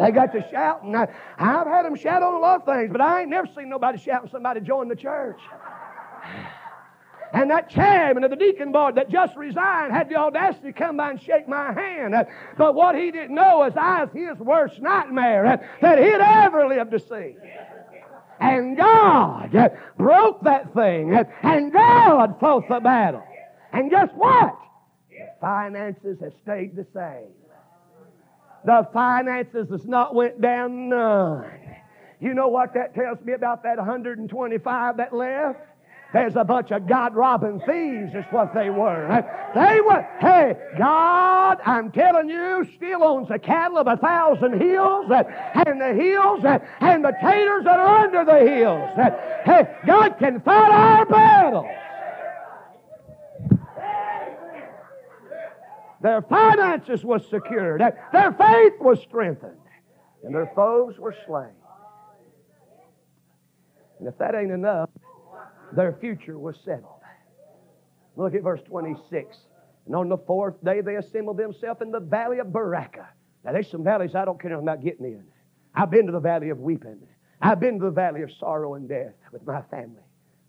They 0.00 0.12
got 0.12 0.32
to 0.32 0.46
shouting. 0.50 0.94
I've 0.94 1.66
had 1.66 1.84
them 1.84 1.96
shout 1.96 2.22
on 2.22 2.34
a 2.34 2.38
lot 2.38 2.60
of 2.60 2.66
things, 2.66 2.90
but 2.92 3.00
I 3.00 3.22
ain't 3.22 3.30
never 3.30 3.48
seen 3.56 3.68
nobody 3.68 3.98
shouting 3.98 4.30
somebody 4.30 4.60
join 4.60 4.88
the 4.88 4.96
church. 4.96 5.40
And 7.36 7.50
that 7.50 7.68
chairman 7.68 8.24
of 8.24 8.30
the 8.30 8.36
deacon 8.36 8.72
board 8.72 8.94
that 8.94 9.10
just 9.10 9.36
resigned 9.36 9.92
had 9.92 10.08
the 10.08 10.16
audacity 10.16 10.68
to 10.68 10.72
come 10.72 10.96
by 10.96 11.10
and 11.10 11.20
shake 11.20 11.46
my 11.46 11.70
hand. 11.70 12.14
But 12.56 12.74
what 12.74 12.96
he 12.96 13.10
didn't 13.10 13.34
know 13.34 13.62
is 13.64 13.74
I 13.76 14.04
was 14.04 14.14
his 14.14 14.38
worst 14.38 14.80
nightmare 14.80 15.44
uh, 15.44 15.56
that 15.82 15.98
he'd 15.98 16.14
ever 16.14 16.66
lived 16.66 16.92
to 16.92 16.98
see. 16.98 17.36
And 18.40 18.74
God 18.74 19.54
uh, 19.54 19.68
broke 19.98 20.44
that 20.44 20.72
thing, 20.72 21.14
uh, 21.14 21.24
and 21.42 21.70
God 21.74 22.40
fought 22.40 22.70
the 22.70 22.80
battle. 22.80 23.22
And 23.70 23.90
guess 23.90 24.08
what? 24.14 24.56
Finances 25.38 26.16
have 26.22 26.32
stayed 26.42 26.74
the 26.74 26.86
same. 26.94 27.34
The 28.64 28.88
finances 28.94 29.68
has 29.68 29.84
not 29.84 30.14
went 30.14 30.40
down 30.40 30.88
none. 30.88 31.50
You 32.18 32.32
know 32.32 32.48
what 32.48 32.72
that 32.72 32.94
tells 32.94 33.20
me 33.20 33.34
about 33.34 33.62
that 33.64 33.76
125 33.76 34.96
that 34.96 35.14
left? 35.14 35.60
There's 36.16 36.34
a 36.34 36.44
bunch 36.44 36.70
of 36.70 36.86
God 36.86 37.14
robbing 37.14 37.60
thieves, 37.60 38.14
is 38.14 38.24
what 38.30 38.54
they 38.54 38.70
were. 38.70 39.22
They 39.54 39.82
were, 39.82 40.00
hey, 40.18 40.56
God, 40.78 41.58
I'm 41.62 41.92
telling 41.92 42.30
you, 42.30 42.66
still 42.74 43.04
owns 43.04 43.28
the 43.28 43.38
cattle 43.38 43.76
of 43.76 43.86
a 43.86 43.98
thousand 43.98 44.58
hills, 44.58 45.10
and 45.10 45.78
the 45.78 45.92
hills, 45.92 46.40
and 46.80 47.04
the 47.04 47.12
taters 47.20 47.64
that 47.64 47.78
are 47.78 47.98
under 47.98 48.24
the 48.24 48.38
hills. 48.38 48.88
Hey, 49.44 49.66
God 49.86 50.16
can 50.18 50.40
fight 50.40 50.70
our 50.70 51.04
battles. 51.04 51.66
Their 56.00 56.22
finances 56.22 57.04
was 57.04 57.28
secured. 57.28 57.82
Their 58.14 58.32
faith 58.32 58.80
was 58.80 59.02
strengthened. 59.02 59.60
And 60.24 60.34
their 60.34 60.50
foes 60.56 60.98
were 60.98 61.14
slain. 61.26 61.52
And 63.98 64.08
if 64.08 64.16
that 64.16 64.34
ain't 64.34 64.50
enough, 64.50 64.88
their 65.76 65.92
future 66.00 66.38
was 66.38 66.56
settled. 66.64 67.00
Look 68.16 68.34
at 68.34 68.42
verse 68.42 68.60
26. 68.66 69.36
And 69.86 69.94
on 69.94 70.08
the 70.08 70.18
fourth 70.18 70.62
day 70.64 70.80
they 70.80 70.96
assembled 70.96 71.36
themselves 71.36 71.80
in 71.82 71.92
the 71.92 72.00
valley 72.00 72.38
of 72.38 72.48
Berachah. 72.48 73.06
Now 73.44 73.52
there's 73.52 73.70
some 73.70 73.84
valleys 73.84 74.14
I 74.14 74.24
don't 74.24 74.40
care 74.40 74.52
about 74.52 74.82
getting 74.82 75.04
in. 75.04 75.24
I've 75.74 75.90
been 75.90 76.06
to 76.06 76.12
the 76.12 76.20
valley 76.20 76.48
of 76.48 76.58
weeping. 76.58 76.98
I've 77.40 77.60
been 77.60 77.78
to 77.78 77.84
the 77.84 77.90
valley 77.90 78.22
of 78.22 78.30
sorrow 78.40 78.74
and 78.74 78.88
death 78.88 79.12
with 79.30 79.46
my 79.46 79.60
family. 79.70 80.02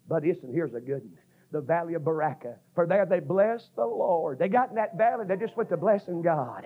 But 0.08 0.24
listen, 0.24 0.52
here's 0.54 0.74
a 0.74 0.80
good 0.80 1.04
one. 1.04 1.20
The 1.52 1.62
valley 1.62 1.94
of 1.94 2.02
Berachah. 2.02 2.56
For 2.74 2.88
there 2.88 3.06
they 3.06 3.20
blessed 3.20 3.76
the 3.76 3.86
Lord. 3.86 4.40
They 4.40 4.48
got 4.48 4.70
in 4.70 4.76
that 4.76 4.98
valley, 4.98 5.26
they 5.28 5.36
just 5.36 5.56
went 5.58 5.70
to 5.70 5.78
blessing 5.78 6.22
God. 6.22 6.66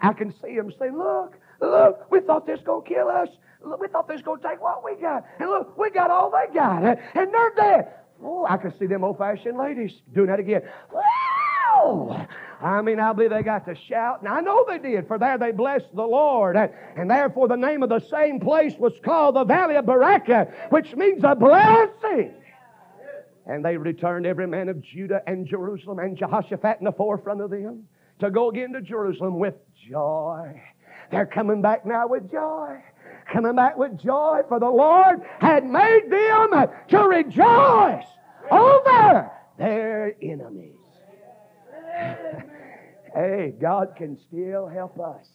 I 0.00 0.12
can 0.12 0.32
see 0.40 0.56
them 0.56 0.72
say, 0.78 0.90
Look, 0.90 1.36
look, 1.60 2.10
we 2.10 2.20
thought 2.20 2.46
this 2.46 2.60
to 2.60 2.82
kill 2.86 3.08
us. 3.08 3.28
Look, 3.64 3.80
we 3.80 3.88
thought 3.88 4.08
they 4.08 4.14
was 4.14 4.22
going 4.22 4.40
to 4.40 4.48
take 4.48 4.62
what 4.62 4.84
we 4.84 4.94
got. 4.96 5.24
And 5.40 5.50
look, 5.50 5.76
we 5.76 5.90
got 5.90 6.10
all 6.10 6.30
they 6.30 6.52
got. 6.54 6.82
And 6.84 7.34
they're 7.34 7.52
dead. 7.56 7.88
Oh, 8.22 8.46
I 8.48 8.56
can 8.56 8.76
see 8.78 8.86
them 8.86 9.04
old 9.04 9.18
fashioned 9.18 9.58
ladies 9.58 9.92
doing 10.14 10.28
that 10.28 10.40
again. 10.40 10.62
Wow! 10.92 12.26
I 12.60 12.82
mean, 12.82 12.98
I 12.98 13.12
believe 13.12 13.30
they 13.30 13.42
got 13.42 13.66
to 13.66 13.76
shout, 13.76 14.20
and 14.20 14.28
I 14.28 14.40
know 14.40 14.64
they 14.66 14.78
did, 14.78 15.06
for 15.06 15.18
there 15.18 15.38
they 15.38 15.52
blessed 15.52 15.94
the 15.94 16.02
Lord. 16.02 16.56
And 16.56 17.08
therefore, 17.08 17.46
the 17.46 17.56
name 17.56 17.84
of 17.84 17.88
the 17.88 18.00
same 18.00 18.40
place 18.40 18.74
was 18.78 18.92
called 19.04 19.36
the 19.36 19.44
Valley 19.44 19.76
of 19.76 19.84
Berachah, 19.84 20.70
which 20.70 20.96
means 20.96 21.22
a 21.22 21.36
blessing. 21.36 22.34
And 23.46 23.64
they 23.64 23.76
returned 23.76 24.26
every 24.26 24.48
man 24.48 24.68
of 24.68 24.82
Judah 24.82 25.22
and 25.26 25.46
Jerusalem 25.46 26.00
and 26.00 26.16
Jehoshaphat 26.16 26.78
in 26.80 26.84
the 26.84 26.92
forefront 26.92 27.40
of 27.40 27.50
them 27.50 27.84
to 28.18 28.30
go 28.30 28.50
again 28.50 28.72
to 28.72 28.82
Jerusalem 28.82 29.38
with 29.38 29.54
joy. 29.88 30.60
They're 31.10 31.26
coming 31.26 31.62
back 31.62 31.86
now 31.86 32.08
with 32.08 32.30
joy 32.30 32.82
coming 33.32 33.56
back 33.56 33.76
with 33.76 33.98
joy, 33.98 34.40
for 34.48 34.58
the 34.58 34.68
Lord 34.68 35.20
had 35.40 35.64
made 35.64 36.10
them 36.10 36.68
to 36.88 36.98
rejoice 36.98 38.06
over 38.50 39.30
their 39.58 40.14
enemies. 40.22 40.74
hey, 43.14 43.54
God 43.60 43.94
can 43.96 44.18
still 44.28 44.66
help 44.68 44.98
us. 45.00 45.26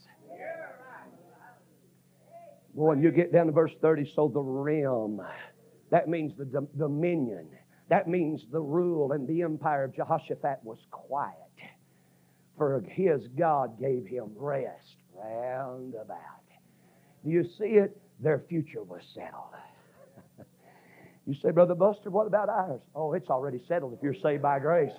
Boy, 2.75 2.89
when 2.89 3.03
you 3.03 3.11
get 3.11 3.31
down 3.31 3.45
to 3.47 3.51
verse 3.51 3.73
30, 3.81 4.11
so 4.15 4.31
the 4.33 4.41
realm, 4.41 5.21
that 5.91 6.07
means 6.07 6.33
the 6.37 6.67
dominion, 6.77 7.47
that 7.89 8.07
means 8.07 8.41
the 8.51 8.61
rule 8.61 9.11
and 9.11 9.27
the 9.27 9.43
empire 9.43 9.83
of 9.83 9.95
Jehoshaphat 9.95 10.59
was 10.63 10.79
quiet. 10.89 11.37
For 12.57 12.83
his 12.87 13.27
God 13.37 13.79
gave 13.79 14.07
him 14.07 14.31
rest 14.35 14.95
round 15.15 15.93
about. 15.93 16.42
Do 17.23 17.31
you 17.31 17.43
see 17.57 17.75
it? 17.75 17.99
Their 18.19 18.43
future 18.47 18.83
was 18.83 19.01
settled. 19.13 19.53
you 21.25 21.33
say, 21.33 21.51
Brother 21.51 21.75
Buster, 21.75 22.09
what 22.09 22.27
about 22.27 22.49
ours? 22.49 22.81
Oh, 22.95 23.13
it's 23.13 23.29
already 23.29 23.61
settled 23.67 23.93
if 23.93 23.99
you're 24.01 24.13
saved 24.13 24.41
by 24.41 24.59
grace. 24.59 24.91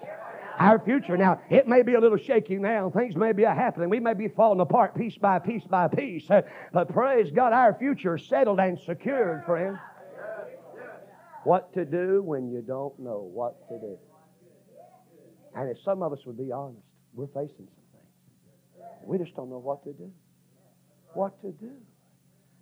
Our 0.58 0.78
future 0.78 1.16
now, 1.16 1.40
it 1.50 1.66
may 1.66 1.82
be 1.82 1.94
a 1.94 2.00
little 2.00 2.18
shaky 2.18 2.56
now. 2.56 2.90
Things 2.90 3.16
may 3.16 3.32
be 3.32 3.42
happening. 3.42 3.90
We 3.90 3.98
may 3.98 4.14
be 4.14 4.28
falling 4.28 4.60
apart 4.60 4.96
piece 4.96 5.16
by 5.16 5.38
piece 5.38 5.64
by 5.64 5.88
piece. 5.88 6.28
But 6.72 6.92
praise 6.92 7.30
God, 7.30 7.52
our 7.52 7.74
future 7.74 8.16
is 8.16 8.26
settled 8.26 8.60
and 8.60 8.78
secured, 8.78 9.44
friend. 9.44 9.78
What 11.44 11.74
to 11.74 11.84
do 11.84 12.22
when 12.22 12.50
you 12.50 12.62
don't 12.62 12.98
know 12.98 13.28
what 13.32 13.68
to 13.68 13.78
do. 13.78 13.98
And 15.54 15.70
if 15.70 15.82
some 15.84 16.02
of 16.02 16.12
us 16.12 16.20
would 16.24 16.38
be 16.38 16.52
honest, 16.52 16.80
we're 17.14 17.26
facing 17.28 17.68
some 17.68 17.84
things. 17.92 18.86
We 19.04 19.18
just 19.18 19.36
don't 19.36 19.50
know 19.50 19.58
what 19.58 19.84
to 19.84 19.92
do. 19.92 20.10
What 21.12 21.40
to 21.42 21.52
do. 21.52 21.72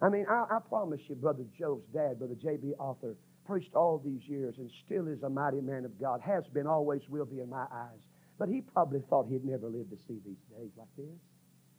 I 0.02 0.08
mean, 0.08 0.26
I, 0.28 0.44
I 0.50 0.58
promise 0.68 1.00
you, 1.08 1.14
Brother 1.14 1.44
Joe's 1.56 1.84
dad, 1.94 2.18
Brother 2.18 2.34
J.B. 2.34 2.74
Arthur, 2.80 3.14
preached 3.46 3.74
all 3.74 4.02
these 4.04 4.22
years 4.26 4.56
and 4.58 4.68
still 4.84 5.06
is 5.06 5.22
a 5.22 5.30
mighty 5.30 5.60
man 5.60 5.84
of 5.84 5.98
God, 6.00 6.20
has 6.20 6.44
been, 6.52 6.66
always 6.66 7.02
will 7.08 7.24
be 7.24 7.38
in 7.38 7.48
my 7.48 7.66
eyes. 7.72 8.00
But 8.38 8.48
he 8.48 8.60
probably 8.60 9.00
thought 9.08 9.28
he'd 9.28 9.44
never 9.44 9.68
live 9.68 9.88
to 9.90 9.96
see 10.08 10.18
these 10.26 10.42
days 10.50 10.70
like 10.76 10.88
this. 10.96 11.06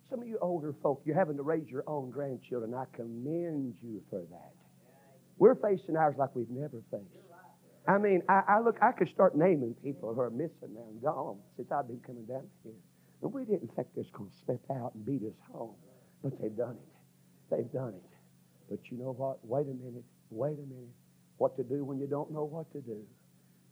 Some 0.09 0.21
of 0.21 0.27
you 0.27 0.37
older 0.41 0.73
folk, 0.81 1.01
you're 1.05 1.17
having 1.17 1.35
to 1.35 1.43
raise 1.43 1.67
your 1.67 1.83
own 1.85 2.11
grandchildren. 2.11 2.73
I 2.73 2.85
commend 2.95 3.75
you 3.81 4.01
for 4.09 4.21
that. 4.31 4.53
We're 5.37 5.55
facing 5.55 5.97
ours 5.97 6.15
like 6.17 6.33
we've 6.35 6.49
never 6.49 6.81
faced. 6.91 7.03
I 7.87 7.97
mean, 7.97 8.21
I, 8.29 8.41
I 8.47 8.59
look, 8.61 8.77
I 8.81 8.93
could 8.93 9.09
start 9.09 9.35
naming 9.35 9.75
people 9.83 10.13
who 10.13 10.21
are 10.21 10.29
missing 10.29 10.73
now 10.73 10.87
and 10.89 11.01
gone 11.01 11.39
since 11.57 11.69
I've 11.71 11.87
been 11.87 11.99
coming 11.99 12.25
down 12.25 12.47
here. 12.63 12.71
And 13.21 13.33
we 13.33 13.43
didn't 13.43 13.75
think 13.75 13.87
this 13.95 14.05
going 14.13 14.29
to 14.29 14.35
slip 14.45 14.61
out 14.71 14.93
and 14.95 15.05
beat 15.05 15.23
us 15.23 15.35
home, 15.51 15.75
but 16.23 16.39
they've 16.41 16.55
done 16.55 16.77
it. 16.77 17.55
They've 17.55 17.71
done 17.71 17.95
it. 17.95 18.12
But 18.73 18.89
you 18.89 18.97
know 18.97 19.13
what? 19.13 19.37
Wait 19.43 19.67
a 19.67 19.85
minute. 19.85 20.03
Wait 20.31 20.57
a 20.57 20.65
minute. 20.65 20.95
What 21.37 21.55
to 21.57 21.63
do 21.63 21.85
when 21.85 21.99
you 21.99 22.07
don't 22.07 22.31
know 22.31 22.43
what 22.43 22.71
to 22.71 22.81
do? 22.81 22.97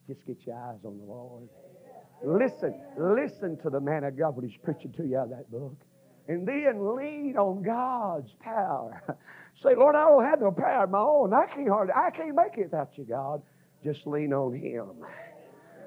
Just 0.08 0.24
get 0.28 0.38
your 0.46 0.56
eyes 0.56 0.78
on 0.86 1.00
the 1.00 1.06
Lord. 1.06 1.50
Listen, 2.24 2.80
listen 3.00 3.58
to 3.64 3.72
the 3.72 3.80
man 3.80 4.04
of 4.04 4.16
God 4.16 4.36
when 4.36 4.48
he's 4.48 4.60
preaching 4.64 4.94
to 4.98 5.04
you 5.04 5.18
out 5.18 5.24
of 5.24 5.30
that 5.32 5.50
book. 5.50 5.76
And 6.28 6.48
then 6.48 6.96
lean 6.96 7.36
on 7.36 7.64
God's 7.64 8.30
power. 8.42 9.02
Say, 9.64 9.74
Lord, 9.76 9.96
I 9.96 10.08
don't 10.08 10.24
have 10.24 10.40
no 10.40 10.52
power 10.52 10.84
of 10.84 10.92
my 10.92 11.00
own. 11.00 11.34
I 11.34 11.48
can't 11.48 11.68
hardly, 11.68 11.96
I 11.96 12.12
can't 12.12 12.36
make 12.36 12.60
it 12.60 12.66
without 12.66 12.92
you, 12.96 13.04
God. 13.06 13.42
Just 13.84 14.06
lean 14.06 14.34
on 14.34 14.54
Him. 14.54 14.86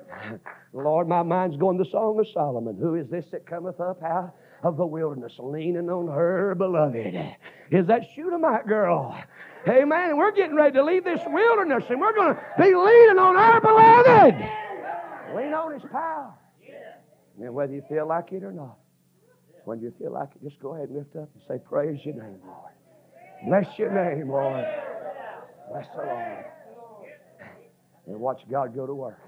Lord, 0.72 1.06
my 1.06 1.22
mind's 1.22 1.56
going 1.56 1.78
to 1.78 1.84
the 1.84 1.90
Song 1.90 2.18
of 2.18 2.26
Solomon. 2.34 2.76
Who 2.80 2.96
is 2.96 3.08
this 3.10 3.26
that 3.30 3.46
cometh 3.46 3.78
up 3.78 4.02
out 4.02 4.34
of 4.64 4.76
the 4.76 4.86
wilderness, 4.86 5.34
leaning 5.38 5.88
on 5.90 6.08
her 6.08 6.54
beloved? 6.54 7.14
Is 7.70 7.86
that 7.86 8.02
Shunammite 8.14 8.66
girl? 8.66 9.16
Amen. 9.68 10.10
And 10.10 10.18
we're 10.18 10.32
getting 10.32 10.56
ready 10.56 10.72
to 10.72 10.84
leave 10.84 11.04
this 11.04 11.20
wilderness, 11.26 11.84
and 11.88 12.00
we're 12.00 12.14
going 12.14 12.34
to 12.34 12.42
be 12.58 12.74
leaning 12.74 13.18
on 13.18 13.36
our 13.36 13.60
beloved. 13.60 14.34
Lean 15.36 15.52
on 15.52 15.72
His 15.72 15.82
power. 15.90 16.34
And 17.40 17.54
whether 17.54 17.72
you 17.72 17.82
feel 17.88 18.06
like 18.06 18.32
it 18.32 18.44
or 18.44 18.52
not, 18.52 18.78
when 19.64 19.80
you 19.80 19.92
feel 19.98 20.12
like 20.12 20.28
it, 20.36 20.48
just 20.48 20.60
go 20.60 20.74
ahead 20.74 20.88
and 20.88 20.98
lift 20.98 21.16
up 21.16 21.28
and 21.34 21.42
say, 21.48 21.58
Praise 21.64 21.98
your 22.04 22.14
name, 22.14 22.38
Lord. 22.46 22.72
Bless 23.46 23.78
your 23.78 23.90
name, 23.90 24.28
Lord. 24.28 24.64
Bless 25.70 25.86
the 25.96 26.02
Lord. 26.02 26.44
And 28.06 28.20
watch 28.20 28.42
God 28.50 28.74
go 28.74 28.86
to 28.86 28.94
work. 28.94 29.18